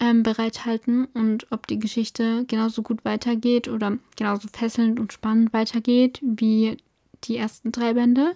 ähm, 0.00 0.22
bereithalten 0.22 1.06
und 1.06 1.46
ob 1.50 1.66
die 1.66 1.78
Geschichte 1.78 2.44
genauso 2.46 2.82
gut 2.82 3.04
weitergeht 3.04 3.68
oder 3.68 3.98
genauso 4.16 4.48
fesselnd 4.48 5.00
und 5.00 5.12
spannend 5.12 5.52
weitergeht 5.52 6.20
wie 6.22 6.78
die 7.24 7.36
ersten 7.36 7.72
drei 7.72 7.94
Bände. 7.94 8.34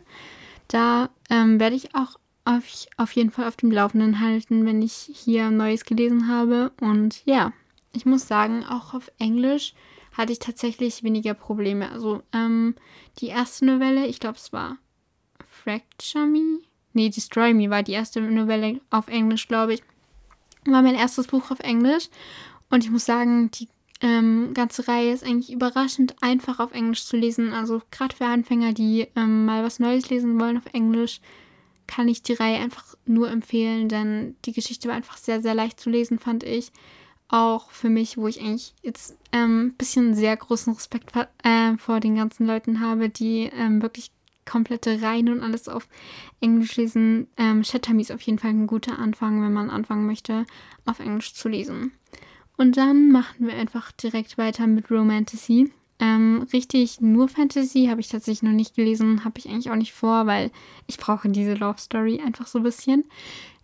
Da 0.69 1.11
ähm, 1.31 1.61
werde 1.61 1.77
ich 1.77 1.95
auch 1.95 2.19
auf, 2.45 2.65
auf 2.97 3.13
jeden 3.13 3.31
Fall 3.31 3.47
auf 3.47 3.57
dem 3.57 3.71
Laufenden 3.71 4.21
halten, 4.21 4.65
wenn 4.67 4.83
ich 4.83 5.11
hier 5.13 5.51
Neues 5.51 5.85
gelesen 5.85 6.29
habe. 6.29 6.73
Und 6.81 7.23
ja, 7.25 7.53
ich 7.93 8.07
muss 8.07 8.27
sagen, 8.27 8.65
auch 8.65 8.95
auf 8.95 9.11
Englisch 9.19 9.75
hatte 10.13 10.33
ich 10.33 10.39
tatsächlich 10.39 11.03
weniger 11.03 11.35
Probleme. 11.35 11.91
Also 11.91 12.23
ähm, 12.33 12.75
die 13.19 13.29
erste 13.29 13.65
Novelle, 13.65 14.07
ich 14.07 14.21
glaube 14.21 14.37
es 14.37 14.53
war 14.53 14.77
Fracture 15.47 16.27
Me. 16.27 16.59
Nee, 16.93 17.09
Destroy 17.09 17.55
Me 17.55 17.71
war 17.71 17.83
die 17.83 17.93
erste 17.93 18.21
Novelle 18.21 18.81
auf 18.91 19.09
Englisch, 19.09 19.49
glaube 19.49 19.75
ich. 19.75 19.83
War 20.67 20.83
mein 20.83 20.95
erstes 20.95 21.27
Buch 21.27 21.51
auf 21.51 21.61
Englisch. 21.61 22.09
Und 22.71 22.85
ich 22.85 22.91
muss 22.91 23.05
sagen, 23.05 23.51
die 23.53 23.69
ähm, 24.01 24.53
ganze 24.55 24.87
Reihe 24.89 25.13
ist 25.13 25.25
eigentlich 25.25 25.53
überraschend 25.53 26.17
einfach 26.21 26.59
auf 26.59 26.73
Englisch 26.73 27.07
zu 27.07 27.17
lesen. 27.17 27.53
Also 27.53 27.83
gerade 27.91 28.15
für 28.15 28.27
Anfänger, 28.27 28.73
die 28.73 29.07
ähm, 29.17 29.47
mal 29.47 29.65
was 29.65 29.79
Neues 29.79 30.11
lesen 30.11 30.41
wollen 30.41 30.59
auf 30.59 30.67
Englisch, 30.73 31.21
kann 31.93 32.09
ich 32.09 32.23
die 32.23 32.33
Reihe 32.33 32.59
einfach 32.59 32.97
nur 33.05 33.31
empfehlen, 33.31 33.89
denn 33.89 34.35
die 34.47 34.53
Geschichte 34.53 34.89
war 34.89 34.95
einfach 34.95 35.19
sehr, 35.19 35.43
sehr 35.43 35.55
leicht 35.55 35.79
zu 35.79 35.91
lesen, 35.91 36.19
fand 36.19 36.43
ich 36.43 36.73
auch 37.29 37.71
für 37.71 37.91
mich, 37.91 38.17
wo 38.17 38.29
ich 38.29 38.41
eigentlich 38.41 38.75
jetzt 38.83 39.17
ein 39.31 39.43
ähm, 39.43 39.75
bisschen 39.77 40.15
sehr 40.15 40.35
großen 40.37 40.73
Respekt 40.73 41.13
äh, 41.43 41.77
vor 41.77 42.01
den 42.01 42.15
ganzen 42.15 42.47
Leuten 42.47 42.81
habe, 42.81 43.11
die 43.11 43.51
ähm, 43.55 43.83
wirklich 43.83 44.11
komplette 44.47 45.03
Reihen 45.03 45.29
und 45.29 45.43
alles 45.43 45.69
auf 45.69 45.87
Englisch 46.41 46.77
lesen. 46.77 47.29
Ähm, 47.37 47.63
Shatterme 47.63 48.01
ist 48.01 48.11
auf 48.13 48.23
jeden 48.23 48.39
Fall 48.39 48.51
ein 48.51 48.67
guter 48.67 48.99
Anfang, 48.99 49.43
wenn 49.43 49.53
man 49.53 49.69
anfangen 49.69 50.07
möchte, 50.07 50.47
auf 50.87 50.99
Englisch 50.99 51.35
zu 51.35 51.49
lesen. 51.49 51.93
Und 52.57 52.79
dann 52.79 53.11
machen 53.11 53.47
wir 53.47 53.55
einfach 53.55 53.93
direkt 53.93 54.39
weiter 54.39 54.67
mit 54.67 54.91
Romantasy. 54.91 55.71
Ähm, 56.03 56.49
richtig, 56.53 57.01
nur 57.01 57.29
Fantasy 57.29 57.87
habe 57.89 58.01
ich 58.01 58.09
tatsächlich 58.09 58.43
noch 58.43 58.51
nicht 58.51 58.75
gelesen, 58.75 59.25
habe 59.25 59.39
ich 59.39 59.49
eigentlich 59.49 59.71
auch 59.71 59.77
nicht 59.77 59.93
vor, 59.93 60.27
weil 60.27 60.51
ich 60.89 60.99
brauche 60.99 61.29
diese 61.29 61.55
Love 61.55 61.79
Story 61.79 62.21
einfach 62.21 62.49
so 62.49 62.59
ein 62.59 62.65
bisschen. 62.65 63.05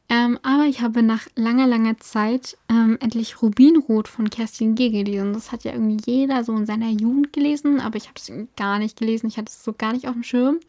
Ähm, 0.09 0.39
aber 0.45 0.66
ich 0.66 0.80
habe 0.80 1.03
nach 1.03 1.26
langer, 1.34 1.66
langer 1.66 1.99
Zeit 1.99 2.57
ähm, 2.70 2.97
endlich 3.01 3.43
Rubinrot 3.43 4.07
von 4.07 4.30
Kerstin 4.30 4.76
G. 4.76 4.91
gelesen. 4.91 5.32
Das 5.32 5.51
hat 5.51 5.64
ja 5.64 5.72
irgendwie 5.72 6.01
jeder 6.07 6.45
so 6.45 6.55
in 6.55 6.64
seiner 6.64 6.91
Jugend 6.91 7.32
gelesen, 7.32 7.80
aber 7.80 7.97
ich 7.97 8.05
habe 8.05 8.14
es 8.16 8.30
gar 8.57 8.78
nicht 8.78 8.97
gelesen. 8.97 9.26
Ich 9.26 9.36
hatte 9.36 9.51
es 9.51 9.64
so 9.64 9.72
gar 9.72 9.93
nicht 9.93 10.07
auf 10.07 10.14
dem 10.14 10.22
Schirm. 10.22 10.61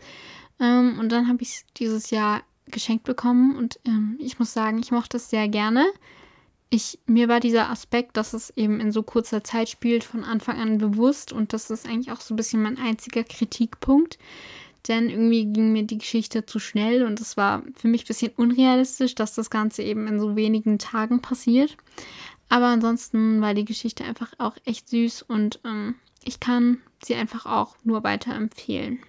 Ähm, 0.59 0.97
und 0.99 1.11
dann 1.11 1.27
habe 1.27 1.43
ich 1.43 1.49
es 1.49 1.65
dieses 1.77 2.09
Jahr 2.09 2.41
geschenkt 2.65 3.03
bekommen 3.03 3.55
und 3.55 3.79
ähm, 3.85 4.17
ich 4.19 4.39
muss 4.39 4.53
sagen, 4.53 4.79
ich 4.79 4.89
mochte 4.89 5.17
es 5.17 5.29
sehr 5.29 5.47
gerne. 5.47 5.85
Ich, 6.69 6.99
mir 7.07 7.27
war 7.27 7.39
dieser 7.39 7.69
Aspekt, 7.69 8.15
dass 8.15 8.33
es 8.33 8.51
eben 8.55 8.79
in 8.79 8.91
so 8.91 9.01
kurzer 9.01 9.43
Zeit 9.43 9.69
spielt, 9.69 10.03
von 10.03 10.23
Anfang 10.23 10.59
an 10.59 10.77
bewusst 10.77 11.33
und 11.33 11.53
das 11.53 11.69
ist 11.71 11.87
eigentlich 11.87 12.11
auch 12.11 12.21
so 12.21 12.33
ein 12.33 12.37
bisschen 12.37 12.61
mein 12.61 12.77
einziger 12.77 13.23
Kritikpunkt 13.23 14.19
denn 14.87 15.09
irgendwie 15.09 15.45
ging 15.45 15.71
mir 15.71 15.83
die 15.83 15.97
Geschichte 15.97 16.45
zu 16.45 16.59
schnell 16.59 17.03
und 17.03 17.19
es 17.19 17.37
war 17.37 17.63
für 17.75 17.87
mich 17.87 18.03
ein 18.03 18.07
bisschen 18.07 18.31
unrealistisch, 18.35 19.15
dass 19.15 19.35
das 19.35 19.49
Ganze 19.49 19.83
eben 19.83 20.07
in 20.07 20.19
so 20.19 20.35
wenigen 20.35 20.79
Tagen 20.79 21.21
passiert. 21.21 21.75
Aber 22.47 22.67
ansonsten 22.67 23.41
war 23.41 23.53
die 23.53 23.65
Geschichte 23.65 24.03
einfach 24.03 24.33
auch 24.37 24.55
echt 24.65 24.89
süß 24.89 25.23
und 25.23 25.59
ähm, 25.65 25.95
ich 26.23 26.39
kann 26.39 26.81
sie 27.03 27.15
einfach 27.15 27.45
auch 27.45 27.75
nur 27.83 28.03
weiterempfehlen. 28.03 28.99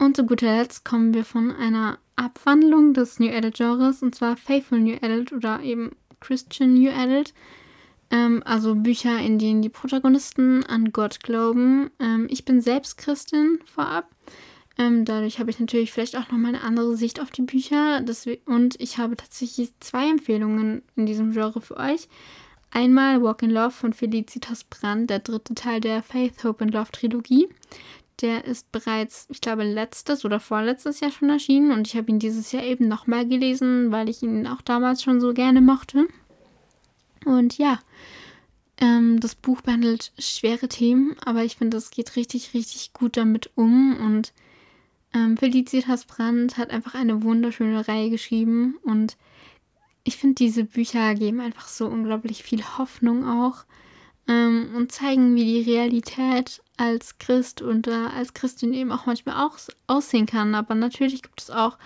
Und 0.00 0.16
zu 0.16 0.24
guter 0.24 0.56
Letzt 0.56 0.86
kommen 0.86 1.12
wir 1.12 1.26
von 1.26 1.52
einer 1.52 1.98
Abwandlung 2.16 2.94
des 2.94 3.20
New 3.20 3.30
Adult 3.30 3.58
Genres 3.58 4.02
und 4.02 4.14
zwar 4.14 4.34
Faithful 4.38 4.80
New 4.80 4.96
Adult 5.02 5.30
oder 5.30 5.60
eben 5.62 5.94
Christian 6.20 6.72
New 6.72 6.90
Adult. 6.90 7.34
Ähm, 8.10 8.42
also 8.46 8.74
Bücher, 8.74 9.18
in 9.18 9.38
denen 9.38 9.60
die 9.60 9.68
Protagonisten 9.68 10.64
an 10.64 10.92
Gott 10.92 11.20
glauben. 11.22 11.90
Ähm, 12.00 12.28
ich 12.30 12.46
bin 12.46 12.62
selbst 12.62 12.96
Christin 12.96 13.58
vorab. 13.66 14.08
Ähm, 14.78 15.04
dadurch 15.04 15.38
habe 15.38 15.50
ich 15.50 15.60
natürlich 15.60 15.92
vielleicht 15.92 16.16
auch 16.16 16.30
nochmal 16.30 16.54
eine 16.54 16.62
andere 16.62 16.96
Sicht 16.96 17.20
auf 17.20 17.30
die 17.30 17.42
Bücher. 17.42 18.02
und 18.46 18.80
ich 18.80 18.96
habe 18.96 19.16
tatsächlich 19.16 19.70
zwei 19.80 20.08
Empfehlungen 20.08 20.80
in 20.96 21.04
diesem 21.04 21.32
Genre 21.32 21.60
für 21.60 21.76
euch. 21.76 22.08
Einmal 22.70 23.20
Walk 23.22 23.42
in 23.42 23.50
Love 23.50 23.72
von 23.72 23.92
Felicitas 23.92 24.64
Brand, 24.64 25.10
der 25.10 25.18
dritte 25.18 25.54
Teil 25.54 25.80
der 25.80 26.02
Faith, 26.02 26.42
Hope 26.42 26.64
and 26.64 26.72
Love 26.72 26.90
Trilogie. 26.92 27.48
Der 28.20 28.44
ist 28.44 28.70
bereits, 28.72 29.26
ich 29.30 29.40
glaube, 29.40 29.64
letztes 29.64 30.24
oder 30.24 30.40
vorletztes 30.40 31.00
Jahr 31.00 31.10
schon 31.10 31.30
erschienen 31.30 31.72
und 31.72 31.86
ich 31.86 31.96
habe 31.96 32.10
ihn 32.10 32.18
dieses 32.18 32.52
Jahr 32.52 32.62
eben 32.62 32.86
nochmal 32.86 33.26
gelesen, 33.26 33.92
weil 33.92 34.08
ich 34.08 34.22
ihn 34.22 34.46
auch 34.46 34.60
damals 34.60 35.02
schon 35.02 35.20
so 35.20 35.32
gerne 35.32 35.60
mochte. 35.60 36.06
Und 37.24 37.56
ja, 37.58 37.78
ähm, 38.80 39.20
das 39.20 39.34
Buch 39.34 39.60
behandelt 39.60 40.12
schwere 40.18 40.68
Themen, 40.68 41.16
aber 41.24 41.44
ich 41.44 41.56
finde, 41.56 41.76
es 41.76 41.90
geht 41.90 42.16
richtig, 42.16 42.54
richtig 42.54 42.92
gut 42.92 43.16
damit 43.16 43.50
um. 43.54 43.96
Und 43.96 44.32
ähm, 45.14 45.36
Felicitas 45.36 46.04
Brandt 46.06 46.56
hat 46.56 46.70
einfach 46.70 46.94
eine 46.94 47.22
wunderschöne 47.22 47.86
Reihe 47.86 48.10
geschrieben. 48.10 48.78
Und 48.82 49.16
ich 50.04 50.16
finde, 50.16 50.36
diese 50.36 50.64
Bücher 50.64 51.14
geben 51.14 51.40
einfach 51.40 51.68
so 51.68 51.86
unglaublich 51.86 52.42
viel 52.42 52.62
Hoffnung 52.78 53.26
auch 53.26 53.64
ähm, 54.30 54.70
und 54.76 54.92
zeigen, 54.92 55.34
wie 55.34 55.44
die 55.44 55.70
Realität 55.70 56.62
als 56.76 57.18
Christ 57.18 57.60
und 57.60 57.88
äh, 57.88 57.90
als 57.90 58.32
Christin 58.32 58.72
eben 58.72 58.92
auch 58.92 59.06
manchmal 59.06 59.44
auch 59.44 59.58
aussehen 59.88 60.26
kann. 60.26 60.54
Aber 60.54 60.74
natürlich 60.74 61.22
gibt 61.22 61.42
es 61.42 61.50
auch 61.50 61.76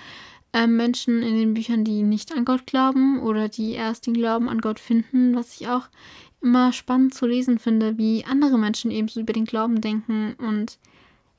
äh, 0.52 0.66
Menschen 0.66 1.22
in 1.22 1.36
den 1.36 1.54
Büchern, 1.54 1.84
die 1.84 2.02
nicht 2.02 2.32
an 2.36 2.44
Gott 2.44 2.66
glauben 2.66 3.20
oder 3.20 3.48
die 3.48 3.72
erst 3.72 4.06
den 4.06 4.14
Glauben 4.14 4.48
an 4.48 4.60
Gott 4.60 4.78
finden, 4.78 5.34
was 5.34 5.58
ich 5.58 5.68
auch 5.68 5.88
immer 6.42 6.72
spannend 6.72 7.14
zu 7.14 7.26
lesen 7.26 7.58
finde, 7.58 7.96
wie 7.96 8.26
andere 8.26 8.58
Menschen 8.58 8.90
eben 8.90 9.08
so 9.08 9.20
über 9.20 9.32
den 9.32 9.46
Glauben 9.46 9.80
denken. 9.80 10.34
Und 10.34 10.78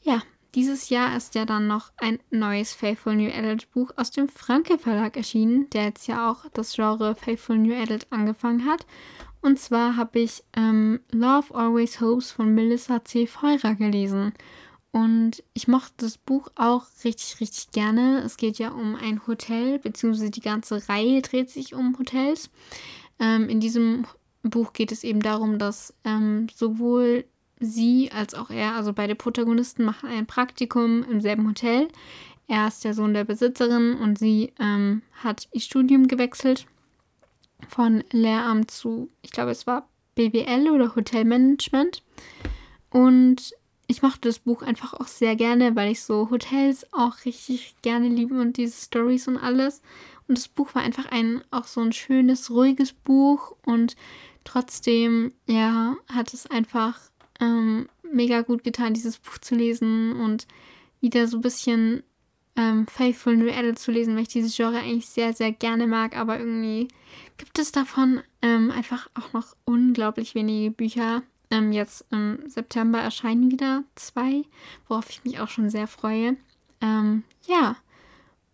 ja, 0.01 0.24
dieses 0.56 0.89
Jahr 0.89 1.16
ist 1.16 1.36
ja 1.36 1.45
dann 1.45 1.68
noch 1.68 1.91
ein 1.97 2.18
neues 2.32 2.74
Faithful 2.74 3.16
New 3.16 3.30
Adult 3.30 3.72
Buch 3.72 3.91
aus 3.97 4.10
dem 4.10 4.28
Franke 4.28 4.80
Verlag 4.80 5.16
erschienen, 5.16 5.70
der 5.70 5.84
jetzt 5.84 6.08
ja 6.08 6.32
auch 6.32 6.45
das 6.53 6.74
Genre 6.74 7.14
Faithful 7.14 7.60
New 7.60 7.76
Adult 7.76 8.08
angefangen 8.10 8.66
hat. 8.66 8.88
Und 9.46 9.60
zwar 9.60 9.96
habe 9.96 10.22
ich 10.22 10.43
ähm, 10.58 11.02
Love 11.12 11.54
Always 11.54 12.02
Hopes 12.02 12.32
von 12.32 12.56
Melissa 12.56 13.06
C. 13.06 13.28
Feurer 13.28 13.76
gelesen. 13.76 14.34
Und 14.89 15.43
ich 15.54 15.68
mochte 15.68 15.93
das 15.98 16.18
Buch 16.18 16.48
auch 16.56 16.88
richtig, 17.04 17.39
richtig 17.39 17.70
gerne. 17.72 18.24
Es 18.26 18.38
geht 18.38 18.58
ja 18.58 18.70
um 18.72 18.96
ein 18.96 19.28
Hotel, 19.28 19.78
beziehungsweise 19.78 20.32
die 20.32 20.41
ganze 20.41 20.89
Reihe 20.89 21.22
dreht 21.22 21.52
sich 21.52 21.76
um 21.76 21.96
Hotels. 22.00 22.50
Ähm, 23.20 23.48
in 23.48 23.60
diesem 23.60 24.08
Buch 24.41 24.74
geht 24.74 24.91
es 24.91 25.04
eben 25.04 25.20
darum, 25.20 25.60
dass 25.60 25.93
ähm, 26.06 26.48
sowohl 26.52 27.26
sie 27.60 28.10
als 28.12 28.34
auch 28.34 28.50
er, 28.50 28.74
also 28.74 28.93
beide 28.93 29.14
Protagonisten, 29.14 29.86
machen 29.86 30.10
ein 30.10 30.26
Praktikum 30.26 31.04
im 31.04 31.22
selben 31.22 31.48
Hotel. 31.48 31.89
Er 32.48 32.68
ist 32.68 32.84
der 32.84 32.96
Sohn 32.96 33.14
der 33.14 33.26
Besitzerin 33.26 33.93
und 33.93 34.18
sie 34.18 34.54
ähm, 34.60 35.04
hat 35.24 35.48
ihr 35.52 35.62
Studium 35.62 36.08
gewechselt 36.08 36.66
von 37.70 38.03
Lehramt 38.11 38.72
zu, 38.72 39.09
ich 39.22 39.32
glaube, 39.32 39.51
es 39.51 39.68
war 39.68 39.88
BWL 40.16 40.70
oder 40.72 40.95
Hotelmanagement. 40.95 42.03
Und 42.89 43.53
ich 43.88 44.01
mochte 44.01 44.30
das 44.30 44.39
Buch 44.39 44.61
einfach 44.61 44.93
auch 44.93 45.07
sehr 45.07 45.36
gerne, 45.36 45.76
weil 45.76 45.91
ich 45.91 46.01
so 46.01 46.30
Hotels 46.30 46.91
auch 46.91 47.26
richtig 47.26 47.76
gerne 47.82 48.07
liebe 48.07 48.39
und 48.39 48.57
diese 48.57 48.82
Stories 48.82 49.28
und 49.28 49.38
alles. 49.38 49.82
Und 50.28 50.38
das 50.38 50.47
Buch 50.47 50.74
war 50.74 50.82
einfach 50.82 51.05
ein 51.11 51.43
auch 51.51 51.66
so 51.66 51.82
ein 51.82 51.91
schönes, 51.91 52.49
ruhiges 52.49 52.93
Buch 52.93 53.55
und 53.66 53.95
trotzdem, 54.43 55.34
ja, 55.45 55.95
hat 56.11 56.34
es 56.34 56.47
einfach 56.47 56.99
ähm, 57.39 57.88
mega 58.11 58.41
gut 58.41 58.63
getan, 58.63 58.93
dieses 58.93 59.18
Buch 59.18 59.38
zu 59.38 59.55
lesen 59.55 60.13
und 60.13 60.47
wieder 61.01 61.28
so 61.28 61.38
ein 61.38 61.41
bisschen 61.41 62.03
ähm, 62.55 62.88
Faithful 62.88 63.36
New 63.36 63.51
Adult 63.51 63.78
zu 63.78 63.91
lesen, 63.91 64.16
weil 64.16 64.24
ich 64.24 64.30
dieses 64.30 64.55
Genre 64.55 64.80
eigentlich 64.80 65.07
sehr, 65.07 65.34
sehr 65.34 65.51
gerne 65.51 65.86
mag. 65.88 66.18
Aber 66.18 66.39
irgendwie 66.39 66.88
gibt 67.38 67.60
es 67.60 67.72
davon 67.72 68.22
ähm, 68.42 68.72
einfach 68.72 69.10
auch 69.14 69.34
noch 69.34 69.56
unglaublich 69.66 70.36
wenige 70.36 70.72
Bücher. 70.72 71.24
Ähm, 71.52 71.72
jetzt 71.72 72.06
im 72.12 72.40
September 72.48 73.00
erscheinen 73.00 73.52
wieder 73.52 73.84
zwei, 73.96 74.44
worauf 74.88 75.10
ich 75.10 75.24
mich 75.24 75.40
auch 75.40 75.50
schon 75.50 75.70
sehr 75.70 75.88
freue. 75.88 76.38
Ähm, 76.82 77.24
ja, 77.48 77.76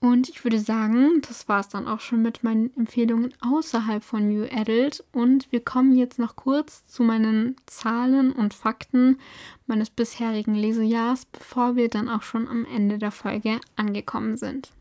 und 0.04 0.30
ich 0.30 0.44
würde 0.44 0.58
sagen, 0.58 1.22
das 1.28 1.48
war 1.48 1.60
es 1.60 1.70
dann 1.70 1.88
auch 1.88 2.00
schon 2.00 2.24
mit 2.24 2.44
meinen 2.44 2.76
Empfehlungen 2.76 3.36
außerhalb 3.40 4.04
von 4.04 4.28
New 4.28 4.46
Adult. 4.52 5.04
Und 5.14 5.52
wir 5.52 5.64
kommen 5.64 5.96
jetzt 5.96 6.18
noch 6.18 6.36
kurz 6.36 6.88
zu 6.88 7.04
meinen 7.04 7.56
Zahlen 7.68 8.32
und 8.32 8.56
Fakten 8.56 9.20
meines 9.68 9.92
bisherigen 9.92 10.56
Lesejahrs, 10.56 11.26
bevor 11.26 11.76
wir 11.76 11.88
dann 11.88 12.10
auch 12.10 12.24
schon 12.24 12.48
am 12.48 12.66
Ende 12.66 12.98
der 12.98 13.12
Folge 13.12 13.60
angekommen 13.76 14.38
sind. 14.38 14.72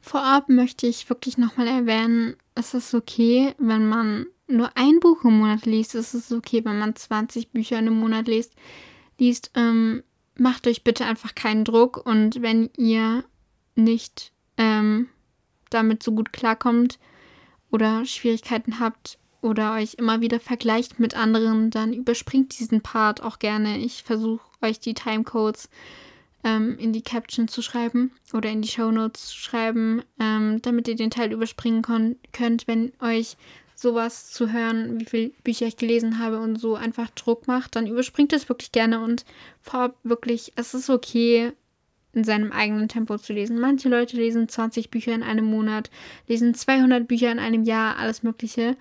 Vorab 0.00 0.48
möchte 0.48 0.86
ich 0.86 1.08
wirklich 1.08 1.38
nochmal 1.38 1.66
erwähnen, 1.66 2.36
es 2.54 2.74
ist 2.74 2.94
okay, 2.94 3.54
wenn 3.58 3.88
man 3.88 4.26
nur 4.46 4.70
ein 4.76 5.00
Buch 5.00 5.24
im 5.24 5.38
Monat 5.38 5.66
liest. 5.66 5.94
Es 5.94 6.14
ist 6.14 6.32
okay, 6.32 6.64
wenn 6.64 6.78
man 6.78 6.94
20 6.94 7.50
Bücher 7.50 7.78
einem 7.78 7.98
Monat 7.98 8.28
liest 8.28 8.54
liest, 9.18 9.50
ähm, 9.54 10.02
macht 10.36 10.66
euch 10.66 10.84
bitte 10.84 11.04
einfach 11.04 11.34
keinen 11.34 11.64
Druck 11.64 12.04
und 12.04 12.42
wenn 12.42 12.70
ihr 12.76 13.24
nicht 13.76 14.32
ähm, 14.56 15.08
damit 15.70 16.02
so 16.02 16.12
gut 16.12 16.32
klarkommt 16.32 16.98
oder 17.70 18.04
Schwierigkeiten 18.04 18.80
habt 18.80 19.18
oder 19.40 19.74
euch 19.74 19.94
immer 19.94 20.20
wieder 20.20 20.40
vergleicht 20.40 20.98
mit 20.98 21.16
anderen, 21.16 21.70
dann 21.70 21.92
überspringt 21.92 22.58
diesen 22.58 22.80
Part 22.80 23.22
auch 23.22 23.38
gerne. 23.38 23.78
Ich 23.78 24.02
versuche 24.02 24.42
euch 24.62 24.80
die 24.80 24.94
Timecodes 24.94 25.68
ähm, 26.44 26.78
in 26.78 26.92
die 26.92 27.02
Caption 27.02 27.48
zu 27.48 27.62
schreiben 27.62 28.12
oder 28.32 28.50
in 28.50 28.62
die 28.62 28.68
Show 28.68 28.90
Notes 28.90 29.28
zu 29.28 29.38
schreiben, 29.38 30.02
ähm, 30.20 30.60
damit 30.62 30.86
ihr 30.86 30.96
den 30.96 31.10
Teil 31.10 31.32
überspringen 31.32 31.82
könnt, 32.32 32.68
wenn 32.68 32.92
euch 33.00 33.36
sowas 33.74 34.30
zu 34.30 34.52
hören, 34.52 35.00
wie 35.00 35.04
viele 35.04 35.30
Bücher 35.42 35.66
ich 35.66 35.76
gelesen 35.76 36.18
habe 36.18 36.38
und 36.38 36.56
so 36.56 36.76
einfach 36.76 37.10
Druck 37.10 37.48
macht, 37.48 37.74
dann 37.74 37.86
überspringt 37.86 38.32
es 38.32 38.48
wirklich 38.48 38.72
gerne 38.72 39.00
und 39.00 39.24
vorab 39.60 39.96
wirklich, 40.04 40.52
es 40.54 40.74
ist 40.74 40.90
okay, 40.90 41.52
in 42.12 42.24
seinem 42.24 42.52
eigenen 42.52 42.88
Tempo 42.88 43.18
zu 43.18 43.32
lesen. 43.32 43.58
Manche 43.58 43.88
Leute 43.88 44.16
lesen 44.16 44.48
20 44.48 44.90
Bücher 44.90 45.14
in 45.14 45.24
einem 45.24 45.46
Monat, 45.46 45.90
lesen 46.28 46.54
200 46.54 47.08
Bücher 47.08 47.32
in 47.32 47.40
einem 47.40 47.64
Jahr, 47.64 47.96
alles 47.96 48.22
Mögliche. 48.22 48.76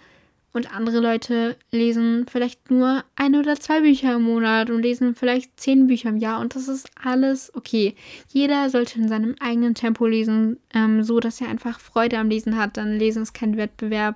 Und 0.53 0.73
andere 0.73 0.99
Leute 0.99 1.55
lesen 1.71 2.25
vielleicht 2.29 2.69
nur 2.69 3.03
ein 3.15 3.35
oder 3.35 3.59
zwei 3.59 3.81
Bücher 3.81 4.15
im 4.15 4.23
Monat 4.23 4.69
und 4.69 4.83
lesen 4.83 5.15
vielleicht 5.15 5.59
zehn 5.59 5.87
Bücher 5.87 6.09
im 6.09 6.17
Jahr. 6.17 6.39
Und 6.39 6.55
das 6.55 6.67
ist 6.67 6.89
alles 7.03 7.51
okay. 7.55 7.95
Jeder 8.29 8.69
sollte 8.69 8.99
in 8.99 9.07
seinem 9.07 9.35
eigenen 9.39 9.73
Tempo 9.73 10.05
lesen, 10.05 10.59
ähm, 10.73 11.03
so 11.03 11.19
dass 11.19 11.41
er 11.41 11.49
einfach 11.49 11.79
Freude 11.79 12.19
am 12.19 12.29
Lesen 12.29 12.55
hat. 12.57 12.77
Dann 12.77 12.99
Lesen 12.99 13.23
ist 13.23 13.33
kein 13.33 13.57
Wettbewerb 13.57 14.15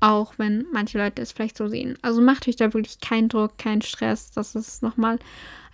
auch 0.00 0.34
wenn 0.36 0.66
manche 0.72 0.98
Leute 0.98 1.22
es 1.22 1.32
vielleicht 1.32 1.56
so 1.56 1.68
sehen. 1.68 1.98
Also 2.02 2.20
macht 2.20 2.46
euch 2.48 2.56
da 2.56 2.72
wirklich 2.74 3.00
keinen 3.00 3.28
Druck, 3.28 3.58
keinen 3.58 3.82
Stress. 3.82 4.30
Das 4.30 4.54
ist 4.54 4.82
nochmal 4.82 5.18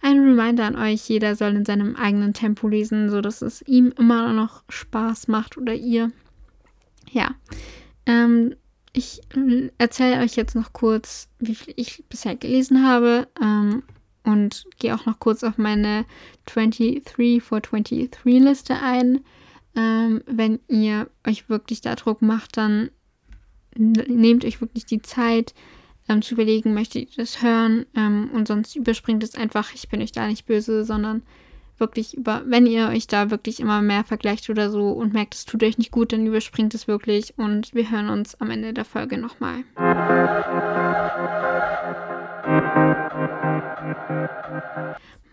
ein 0.01 0.19
Reminder 0.19 0.65
an 0.65 0.77
euch. 0.77 1.09
Jeder 1.09 1.37
soll 1.37 1.55
in 1.55 1.65
seinem 1.65 1.97
eigenen 1.97 2.33
Tempo 2.33 2.69
lesen, 2.69 3.11
sodass 3.11 3.43
es 3.43 3.63
ihm 3.63 3.93
immer 3.99 4.33
noch 4.33 4.63
Spaß 4.69 5.29
macht 5.29 5.59
oder 5.59 5.75
ihr. 5.75 6.13
Ja. 7.11 7.35
Ähm, 8.07 8.55
ich 8.93 9.23
erzähle 9.79 10.23
euch 10.23 10.37
jetzt 10.37 10.55
noch 10.55 10.73
kurz, 10.73 11.29
wie 11.39 11.55
viel 11.55 11.75
ich 11.77 12.05
bisher 12.09 12.37
gelesen 12.37 12.87
habe. 12.87 13.29
Ähm, 13.41 13.83
und 14.25 14.67
gehe 14.79 14.95
auch 14.95 15.07
noch 15.07 15.19
kurz 15.19 15.43
auf 15.43 15.59
meine 15.59 16.05
23 16.47 17.43
for 17.43 17.61
23 17.61 18.41
Liste 18.41 18.77
ein. 18.81 19.25
Ähm, 19.75 20.23
wenn 20.27 20.61
ihr 20.69 21.09
euch 21.27 21.49
wirklich 21.49 21.81
da 21.81 21.95
Druck 21.95 22.23
macht, 22.23 22.57
dann 22.57 22.91
nehmt 23.77 24.45
euch 24.45 24.61
wirklich 24.61 24.87
die 24.87 25.03
Zeit 25.03 25.55
ähm, 26.09 26.23
zu 26.23 26.35
überlegen, 26.35 26.75
möchtet 26.75 27.11
ihr 27.11 27.17
das 27.25 27.43
hören 27.43 27.87
ähm, 27.97 28.31
und 28.35 28.49
sonst 28.49 28.77
überspringt 28.77 29.25
es 29.25 29.35
einfach, 29.35 29.73
ich 29.75 29.89
bin 29.89 30.03
euch 30.03 30.13
da 30.13 30.27
nicht 30.27 30.47
böse, 30.47 30.85
sondern 30.85 31.23
wirklich 31.79 32.17
über, 32.17 32.43
wenn 32.47 32.67
ihr 32.67 32.89
euch 32.89 33.07
da 33.07 33.31
wirklich 33.31 33.61
immer 33.61 33.83
mehr 33.83 34.05
vergleicht 34.05 34.49
oder 34.51 34.71
so 34.71 34.91
und 34.91 35.13
merkt, 35.13 35.35
es 35.35 35.45
tut 35.45 35.63
euch 35.63 35.79
nicht 35.79 35.91
gut, 35.91 36.13
dann 36.13 36.27
überspringt 36.27 36.75
es 36.75 36.89
wirklich 36.89 37.39
und 37.39 37.75
wir 37.75 37.91
hören 37.91 38.09
uns 38.09 38.35
am 38.41 38.51
Ende 38.51 38.73
der 38.73 38.85
Folge 38.85 39.19
nochmal. 39.19 39.65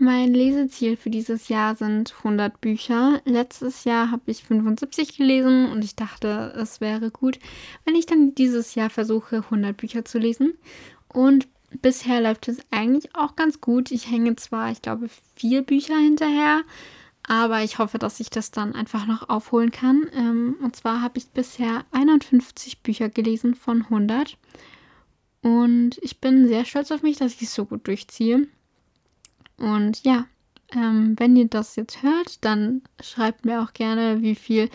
Mein 0.01 0.33
Leseziel 0.33 0.95
für 0.95 1.09
dieses 1.09 1.49
Jahr 1.49 1.75
sind 1.75 2.15
100 2.19 2.61
Bücher. 2.61 3.21
Letztes 3.25 3.83
Jahr 3.83 4.11
habe 4.11 4.23
ich 4.27 4.43
75 4.43 5.17
gelesen 5.17 5.69
und 5.69 5.83
ich 5.83 5.97
dachte, 5.97 6.53
es 6.55 6.79
wäre 6.79 7.11
gut, 7.11 7.37
wenn 7.83 7.95
ich 7.95 8.05
dann 8.05 8.33
dieses 8.33 8.75
Jahr 8.75 8.89
versuche, 8.89 9.43
100 9.43 9.75
Bücher 9.75 10.05
zu 10.05 10.17
lesen. 10.17 10.53
Und 11.13 11.49
bisher 11.81 12.21
läuft 12.21 12.47
es 12.47 12.59
eigentlich 12.71 13.15
auch 13.15 13.35
ganz 13.35 13.61
gut. 13.61 13.91
Ich 13.91 14.09
hänge 14.09 14.35
zwar, 14.35 14.71
ich 14.71 14.81
glaube, 14.81 15.09
vier 15.35 15.61
Bücher 15.61 15.97
hinterher, 15.97 16.61
aber 17.23 17.63
ich 17.63 17.77
hoffe, 17.77 17.99
dass 17.99 18.19
ich 18.19 18.29
das 18.29 18.51
dann 18.51 18.73
einfach 18.73 19.05
noch 19.05 19.29
aufholen 19.29 19.71
kann. 19.71 20.07
Ähm, 20.13 20.55
und 20.61 20.75
zwar 20.75 21.01
habe 21.01 21.17
ich 21.17 21.27
bisher 21.29 21.85
51 21.91 22.81
Bücher 22.81 23.09
gelesen 23.09 23.55
von 23.55 23.83
100. 23.83 24.37
Und 25.41 25.97
ich 26.01 26.19
bin 26.19 26.47
sehr 26.47 26.65
stolz 26.65 26.91
auf 26.91 27.01
mich, 27.01 27.17
dass 27.17 27.35
ich 27.35 27.43
es 27.43 27.53
so 27.53 27.65
gut 27.65 27.87
durchziehe. 27.87 28.47
Und 29.57 30.03
ja, 30.03 30.25
ähm, 30.71 31.15
wenn 31.17 31.35
ihr 31.35 31.47
das 31.47 31.75
jetzt 31.75 32.03
hört, 32.03 32.43
dann 32.43 32.81
schreibt 33.01 33.45
mir 33.45 33.61
auch 33.61 33.73
gerne, 33.73 34.21
wie 34.21 34.35
viel 34.35 34.69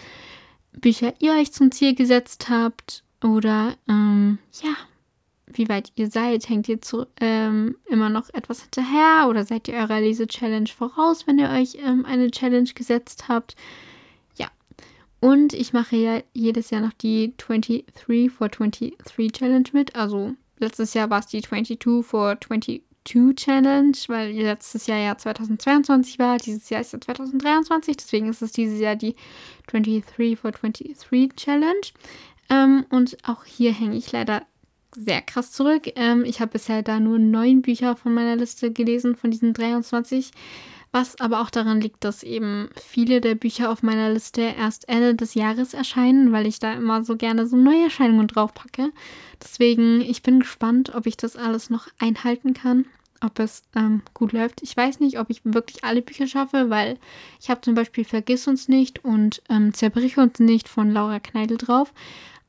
Bücher 0.73 1.15
ihr 1.21 1.33
euch 1.35 1.53
zum 1.53 1.71
Ziel 1.71 1.95
gesetzt 1.95 2.49
habt 2.49 3.05
oder 3.23 3.77
ähm, 3.89 4.39
ja, 4.63 4.75
wie 5.47 5.69
weit 5.69 5.93
ihr 5.95 6.11
seid. 6.11 6.49
Hängt 6.49 6.69
ihr 6.69 6.81
zu, 6.81 7.07
ähm, 7.21 7.77
immer 7.87 8.09
noch 8.09 8.29
etwas 8.33 8.63
hinterher 8.63 9.29
oder 9.29 9.45
seid 9.45 9.69
ihr 9.69 9.75
eurer 9.75 10.01
Lese-Challenge 10.01 10.69
voraus, 10.69 11.27
wenn 11.27 11.39
ihr 11.39 11.51
euch 11.51 11.77
ähm, 11.85 12.05
eine 12.05 12.31
Challenge 12.31 12.71
gesetzt 12.75 13.29
habt? 13.29 13.57
Ja. 14.37 14.49
Und 15.21 15.53
ich 15.53 15.73
mache 15.73 15.97
ja 15.97 16.23
jedes 16.33 16.71
Jahr 16.71 16.81
noch 16.81 16.93
die 16.93 17.35
23 17.37 18.31
for 18.31 18.49
23 18.49 19.33
Challenge 19.33 19.69
mit. 19.73 19.97
Also 19.97 20.35
letztes 20.59 20.95
Jahr 20.95 21.11
war 21.11 21.21
es 21.21 21.27
die 21.27 21.43
22 21.43 22.05
for 22.05 22.41
22 22.41 22.83
Challenge, 23.05 23.97
weil 24.09 24.33
letztes 24.33 24.87
Jahr 24.87 24.99
ja 24.99 25.17
2022 25.17 26.19
war, 26.19 26.39
dieses 26.39 26.71
Jahr 26.71 26.81
ist 26.81 26.95
ja 26.95 27.01
2023, 27.01 27.99
deswegen 27.99 28.29
ist 28.29 28.41
es 28.41 28.53
dieses 28.53 28.81
Jahr 28.81 28.97
die 28.97 29.15
23 29.67 30.39
for 30.39 30.53
23 30.53 31.35
Challenge. 31.37 31.87
Ähm, 32.51 32.87
und 32.91 33.17
auch 33.27 33.45
hier 33.45 33.73
hänge 33.73 33.97
ich 33.97 34.11
leider 34.13 34.43
sehr 34.97 35.23
krass 35.23 35.53
zurück. 35.53 35.91
Ähm, 35.97 36.25
ich 36.25 36.41
habe 36.41 36.53
bisher 36.53 36.83
da 36.83 37.01
nur 37.01 37.19
neun 37.19 37.63
Bücher 37.63 37.97
von 37.97 38.15
meiner 38.15 38.37
Liste 38.37 38.73
gelesen, 38.73 39.17
von 39.17 39.31
diesen 39.31 39.53
23. 39.53 40.31
Was 40.93 41.19
aber 41.19 41.41
auch 41.41 41.51
daran 41.51 41.81
liegt, 41.81 42.05
dass 42.05 42.23
eben 42.23 42.69
viele 42.81 43.21
der 43.21 43.35
Bücher 43.35 43.73
auf 43.73 43.83
meiner 43.83 44.13
Liste 44.13 44.43
erst 44.43 44.89
Ende 44.89 45.17
des 45.17 45.35
Jahres 45.35 45.75
erscheinen, 45.75 46.31
weil 46.31 46.47
ich 46.47 46.61
da 46.61 46.73
immer 46.75 47.03
so 47.03 47.17
gerne 47.17 47.49
so 47.49 47.57
Neuerscheinungen 47.57 48.29
draufpacke. 48.29 48.93
Deswegen, 49.43 50.01
ich 50.01 50.23
bin 50.23 50.39
gespannt, 50.39 50.95
ob 50.95 51.07
ich 51.07 51.17
das 51.17 51.35
alles 51.35 51.69
noch 51.69 51.89
einhalten 51.99 52.55
kann, 52.55 52.85
ob 53.21 53.41
es 53.41 53.65
ähm, 53.75 54.03
gut 54.15 54.31
läuft. 54.31 54.63
Ich 54.63 54.77
weiß 54.77 55.01
nicht, 55.01 55.19
ob 55.19 55.31
ich 55.31 55.41
wirklich 55.43 55.83
alle 55.83 56.01
Bücher 56.01 56.29
schaffe, 56.29 56.71
weil 56.71 56.97
ich 57.41 57.51
habe 57.51 57.61
zum 57.61 57.75
Beispiel 57.75 58.05
Vergiss 58.05 58.47
uns 58.47 58.69
nicht 58.69 59.05
und 59.05 59.43
ähm, 59.51 59.75
Zerbrich 59.75 60.17
uns 60.17 60.39
nicht 60.39 60.69
von 60.69 60.93
Laura 60.93 61.19
Kneidel 61.19 61.57
drauf. 61.57 61.93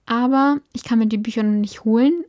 Aber 0.05 0.61
ich 0.73 0.83
kann 0.83 0.99
mir 0.99 1.07
die 1.07 1.17
Bücher 1.17 1.43
noch 1.43 1.59
nicht 1.59 1.83
holen. 1.83 2.23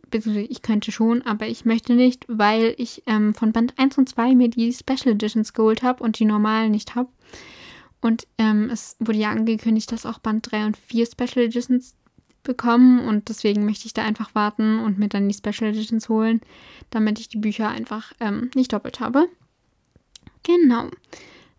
Ich 0.49 0.62
könnte 0.62 0.93
schon, 0.93 1.22
aber 1.22 1.47
ich 1.47 1.64
möchte 1.64 1.95
nicht, 1.95 2.24
weil 2.29 2.74
ich 2.79 3.03
ähm, 3.07 3.35
von 3.35 3.53
Band 3.53 3.74
1 3.77 3.99
und 3.99 4.09
2 4.09 4.35
mir 4.35 4.49
die 4.49 4.72
Special 4.72 5.14
Editions 5.14 5.53
geholt 5.53 5.83
habe 5.83 6.03
und 6.03 6.18
die 6.18 6.24
normalen 6.24 6.70
nicht 6.70 6.95
habe. 6.95 7.11
Und 8.01 8.27
ähm, 8.39 8.70
es 8.70 8.97
wurde 8.99 9.18
ja 9.18 9.31
angekündigt, 9.31 9.93
dass 9.93 10.07
auch 10.07 10.18
Band 10.18 10.51
3 10.51 10.66
und 10.66 10.77
4 10.77 11.07
Special 11.07 11.45
Editions 11.45 11.97
bekommen 12.45 13.01
und 13.01 13.29
deswegen 13.29 13.64
möchte 13.64 13.87
ich 13.87 13.93
da 13.93 14.05
einfach 14.05 14.35
warten 14.35 14.79
und 14.79 14.99
mir 14.99 15.09
dann 15.09 15.29
die 15.29 15.35
Special 15.35 15.70
Editions 15.70 16.09
holen, 16.09 16.41
damit 16.91 17.18
ich 17.18 17.29
die 17.29 17.39
Bücher 17.39 17.68
einfach 17.68 18.12
ähm, 18.20 18.51
nicht 18.55 18.72
doppelt 18.72 19.01
habe. 19.01 19.29
Genau. 20.45 20.89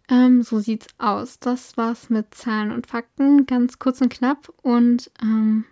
Ähm, 0.09 0.41
so 0.41 0.59
sieht's 0.59 0.87
aus. 0.97 1.39
Das 1.39 1.75
war's 1.75 2.09
mit 2.09 2.33
Zahlen 2.33 2.71
und 2.71 2.87
Fakten. 2.87 3.45
Ganz 3.45 3.77
kurz 3.77 3.99
und 3.99 4.09
knapp. 4.09 4.51
Und 4.61 5.11
ähm, 5.21 5.65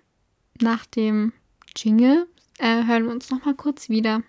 nach 0.62 0.86
dem 0.86 1.34
Jingle 1.76 2.28
äh, 2.58 2.86
hören 2.86 3.06
wir 3.06 3.12
uns 3.12 3.30
noch 3.30 3.44
mal 3.46 3.56
kurz 3.56 3.90
wieder. 3.90 4.24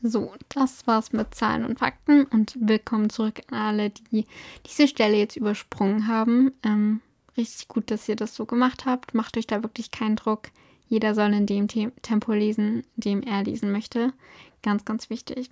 So, 0.00 0.32
das 0.48 0.86
war's 0.86 1.12
mit 1.12 1.34
Zahlen 1.34 1.64
und 1.64 1.80
Fakten 1.80 2.24
und 2.24 2.56
willkommen 2.60 3.10
zurück 3.10 3.40
an 3.50 3.58
alle, 3.58 3.90
die 3.90 4.26
diese 4.66 4.88
Stelle 4.88 5.16
jetzt 5.16 5.36
übersprungen 5.36 6.06
haben. 6.06 6.52
Ähm, 6.62 7.00
richtig 7.36 7.68
gut, 7.68 7.90
dass 7.90 8.08
ihr 8.08 8.16
das 8.16 8.34
so 8.34 8.46
gemacht 8.46 8.86
habt. 8.86 9.14
Macht 9.14 9.36
euch 9.36 9.46
da 9.46 9.62
wirklich 9.62 9.90
keinen 9.90 10.16
Druck. 10.16 10.50
Jeder 10.88 11.14
soll 11.14 11.34
in 11.34 11.46
dem 11.46 11.68
Tempo 11.68 12.32
lesen, 12.32 12.84
dem 12.96 13.22
er 13.22 13.44
lesen 13.44 13.70
möchte. 13.70 14.14
Ganz, 14.62 14.84
ganz 14.84 15.10
wichtig. 15.10 15.50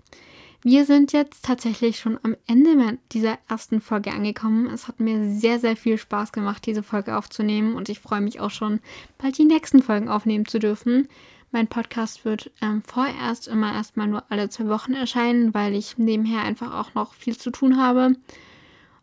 Wir 0.62 0.84
sind 0.84 1.12
jetzt 1.12 1.44
tatsächlich 1.44 1.98
schon 1.98 2.18
am 2.22 2.36
Ende 2.46 2.98
dieser 3.12 3.38
ersten 3.48 3.80
Folge 3.80 4.12
angekommen. 4.12 4.66
Es 4.66 4.88
hat 4.88 5.00
mir 5.00 5.28
sehr, 5.30 5.58
sehr 5.60 5.76
viel 5.76 5.98
Spaß 5.98 6.32
gemacht, 6.32 6.66
diese 6.66 6.82
Folge 6.82 7.16
aufzunehmen 7.16 7.74
und 7.74 7.88
ich 7.88 8.00
freue 8.00 8.20
mich 8.20 8.40
auch 8.40 8.50
schon, 8.50 8.80
bald 9.18 9.38
die 9.38 9.44
nächsten 9.44 9.82
Folgen 9.82 10.08
aufnehmen 10.08 10.46
zu 10.46 10.58
dürfen. 10.58 11.08
Mein 11.52 11.68
Podcast 11.68 12.24
wird 12.24 12.50
ähm, 12.60 12.82
vorerst 12.82 13.48
immer 13.48 13.72
erstmal 13.72 14.08
nur 14.08 14.24
alle 14.30 14.48
zwei 14.48 14.68
Wochen 14.68 14.94
erscheinen, 14.94 15.54
weil 15.54 15.74
ich 15.74 15.96
nebenher 15.96 16.42
einfach 16.42 16.74
auch 16.74 16.94
noch 16.94 17.14
viel 17.14 17.36
zu 17.36 17.50
tun 17.50 17.76
habe 17.76 18.16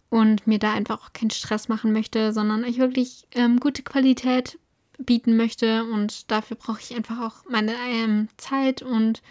und 0.10 0.46
mir 0.46 0.60
da 0.60 0.74
einfach 0.74 1.02
auch 1.02 1.14
keinen 1.14 1.32
Stress 1.32 1.70
machen 1.70 1.94
möchte, 1.94 2.34
sondern 2.34 2.64
ich 2.66 2.78
wirklich 2.78 3.26
ähm, 3.34 3.60
gute 3.60 3.82
Qualität 3.82 4.60
bieten 5.00 5.38
möchte 5.38 5.86
und 5.86 6.30
dafür 6.30 6.58
brauche 6.58 6.82
ich 6.82 6.96
einfach 6.96 7.20
auch 7.20 7.50
meine 7.50 7.74
ähm, 7.90 8.28
Zeit 8.38 8.82
und 8.82 9.22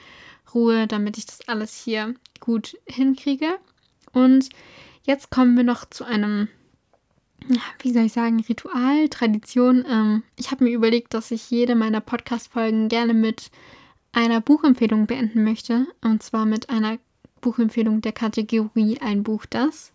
Ruhe, 0.54 0.86
damit 0.86 1.18
ich 1.18 1.26
das 1.26 1.48
alles 1.48 1.76
hier 1.76 2.14
gut 2.40 2.76
hinkriege. 2.86 3.58
Und 4.12 4.48
jetzt 5.04 5.30
kommen 5.30 5.56
wir 5.56 5.64
noch 5.64 5.88
zu 5.88 6.04
einem, 6.04 6.48
wie 7.80 7.92
soll 7.92 8.04
ich 8.04 8.12
sagen, 8.12 8.40
Ritual, 8.40 9.08
Tradition. 9.08 9.84
Ähm, 9.88 10.22
ich 10.36 10.50
habe 10.50 10.64
mir 10.64 10.70
überlegt, 10.70 11.14
dass 11.14 11.30
ich 11.30 11.50
jede 11.50 11.74
meiner 11.74 12.00
Podcast-Folgen 12.00 12.88
gerne 12.88 13.14
mit 13.14 13.50
einer 14.12 14.40
Buchempfehlung 14.40 15.06
beenden 15.06 15.44
möchte. 15.44 15.86
Und 16.02 16.22
zwar 16.22 16.44
mit 16.44 16.70
einer 16.70 16.98
Buchempfehlung 17.40 18.00
der 18.00 18.12
Kategorie 18.12 18.98
Ein 19.00 19.22
Buch 19.22 19.46
das. 19.46 19.92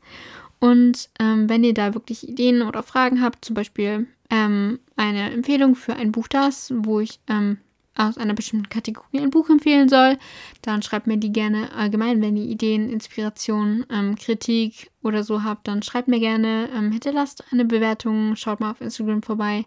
Und 0.59 1.09
ähm, 1.19 1.49
wenn 1.49 1.63
ihr 1.63 1.73
da 1.73 1.93
wirklich 1.93 2.27
Ideen 2.27 2.63
oder 2.63 2.81
Fragen 2.81 3.21
habt, 3.21 3.45
zum 3.45 3.53
Beispiel 3.53 4.07
ähm, 4.29 4.79
eine 4.95 5.31
Empfehlung 5.31 5.75
für 5.75 5.95
ein 5.95 6.11
Buch 6.11 6.27
das, 6.27 6.73
wo 6.75 6.99
ich 6.99 7.19
ähm, 7.27 7.57
aus 7.97 8.17
einer 8.17 8.33
bestimmten 8.33 8.69
Kategorie 8.69 9.19
ein 9.19 9.29
Buch 9.29 9.49
empfehlen 9.49 9.89
soll, 9.89 10.17
dann 10.61 10.81
schreibt 10.81 11.07
mir 11.07 11.17
die 11.17 11.31
gerne 11.31 11.71
allgemein, 11.73 12.21
wenn 12.21 12.37
ihr 12.37 12.45
Ideen, 12.45 12.89
Inspirationen, 12.89 13.85
ähm, 13.91 14.15
Kritik 14.15 14.91
oder 15.03 15.23
so 15.23 15.43
habt, 15.43 15.67
dann 15.67 15.83
schreibt 15.83 16.07
mir 16.07 16.19
gerne, 16.19 16.69
ähm, 16.75 16.91
hinterlasst 16.91 17.43
eine 17.51 17.65
Bewertung, 17.65 18.35
schaut 18.35 18.59
mal 18.59 18.71
auf 18.71 18.81
Instagram 18.81 19.23
vorbei. 19.23 19.65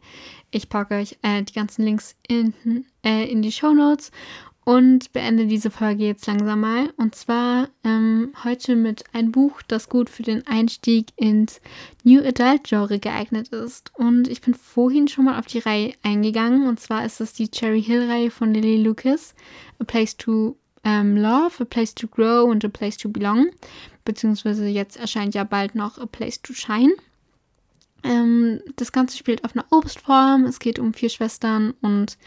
Ich 0.51 0.68
packe 0.68 0.95
euch 0.95 1.18
äh, 1.22 1.43
die 1.43 1.53
ganzen 1.53 1.85
Links 1.85 2.16
in, 2.28 2.55
äh, 3.05 3.31
in 3.31 3.43
die 3.43 3.53
Show 3.53 3.72
Notes 3.72 4.11
und 4.65 5.13
beende 5.13 5.47
diese 5.47 5.71
Folge 5.71 6.05
jetzt 6.05 6.27
langsam 6.27 6.61
mal. 6.61 6.93
Und 6.97 7.15
zwar 7.15 7.69
ähm, 7.83 8.33
heute 8.45 8.77
mit 8.77 9.05
einem 9.13 9.33
Buch, 9.33 9.63
das 9.67 9.89
gut 9.89 10.11
für 10.11 10.23
den 10.23 10.47
Einstieg 10.47 11.09
ins 11.17 11.61
New 12.05 12.21
Adult 12.21 12.65
Genre 12.65 12.99
geeignet 12.99 13.49
ist. 13.49 13.91
Und 13.95 14.29
ich 14.29 14.43
bin 14.43 14.55
vorhin 14.55 15.09
schon 15.09 15.25
mal 15.25 15.39
auf 15.39 15.47
die 15.47 15.61
Reihe 15.61 15.95
eingegangen. 16.03 16.69
Und 16.69 16.79
zwar 16.79 17.05
ist 17.05 17.21
es 17.21 17.33
die 17.33 17.51
Cherry 17.51 17.83
Hill 17.83 18.09
Reihe 18.09 18.31
von 18.31 18.53
Lily 18.53 18.83
Lucas. 18.83 19.35
A 19.79 19.85
Place 19.85 20.17
to 20.17 20.57
ähm, 20.85 21.17
Love, 21.17 21.63
A 21.63 21.65
Place 21.65 21.95
to 21.95 22.07
Grow 22.07 22.49
und 22.49 22.65
A 22.65 22.69
Place 22.69 22.99
to 22.99 23.09
Belong. 23.09 23.49
Beziehungsweise 24.05 24.67
jetzt 24.67 24.97
erscheint 24.97 25.35
ja 25.35 25.45
bald 25.45 25.75
noch 25.75 25.99
A 25.99 26.07
Place 26.07 26.43
to 26.43 26.53
Shine. 26.53 26.93
Ähm, 28.03 28.61
das 28.77 28.93
Ganze 28.93 29.17
spielt 29.17 29.45
auf 29.45 29.55
einer 29.55 29.67
Obstform. 29.71 30.45
Es 30.45 30.59
geht 30.59 30.79
um 30.79 30.93
vier 30.93 31.09
Schwestern 31.09 31.73
und 31.81 32.19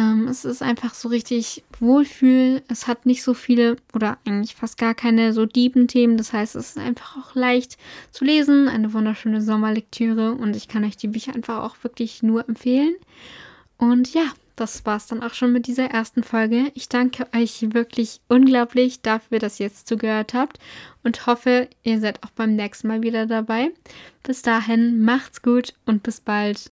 ähm, 0.00 0.28
es 0.28 0.46
ist 0.46 0.62
einfach 0.62 0.94
so 0.94 1.08
richtig 1.08 1.62
Wohlfühl. 1.78 2.62
Es 2.68 2.86
hat 2.86 3.04
nicht 3.04 3.22
so 3.22 3.34
viele 3.34 3.76
oder 3.92 4.16
eigentlich 4.24 4.54
fast 4.54 4.78
gar 4.78 4.94
keine 4.94 5.34
so 5.34 5.44
dieben 5.44 5.88
Themen. 5.88 6.16
Das 6.16 6.32
heißt, 6.32 6.56
es 6.56 6.70
ist 6.70 6.78
einfach 6.78 7.18
auch 7.18 7.34
leicht 7.34 7.76
zu 8.10 8.24
lesen. 8.24 8.68
Eine 8.68 8.94
wunderschöne 8.94 9.42
Sommerlektüre 9.42 10.32
und 10.32 10.56
ich 10.56 10.68
kann 10.68 10.84
euch 10.84 10.96
die 10.96 11.08
Bücher 11.08 11.34
einfach 11.34 11.62
auch 11.62 11.76
wirklich 11.82 12.22
nur 12.22 12.48
empfehlen. 12.48 12.94
Und 13.76 14.14
ja, 14.14 14.24
das 14.56 14.86
war 14.86 14.96
es 14.96 15.06
dann 15.06 15.22
auch 15.22 15.34
schon 15.34 15.52
mit 15.52 15.66
dieser 15.66 15.86
ersten 15.86 16.22
Folge. 16.22 16.70
Ich 16.74 16.88
danke 16.88 17.26
euch 17.34 17.74
wirklich 17.74 18.20
unglaublich 18.28 19.02
dafür, 19.02 19.38
dass 19.38 19.60
ihr 19.60 19.66
jetzt 19.66 19.86
zugehört 19.86 20.32
habt 20.32 20.58
und 21.02 21.26
hoffe, 21.26 21.68
ihr 21.82 22.00
seid 22.00 22.22
auch 22.24 22.30
beim 22.30 22.56
nächsten 22.56 22.88
Mal 22.88 23.02
wieder 23.02 23.26
dabei. 23.26 23.70
Bis 24.22 24.42
dahin, 24.42 25.02
macht's 25.02 25.42
gut 25.42 25.74
und 25.84 26.02
bis 26.02 26.20
bald. 26.20 26.70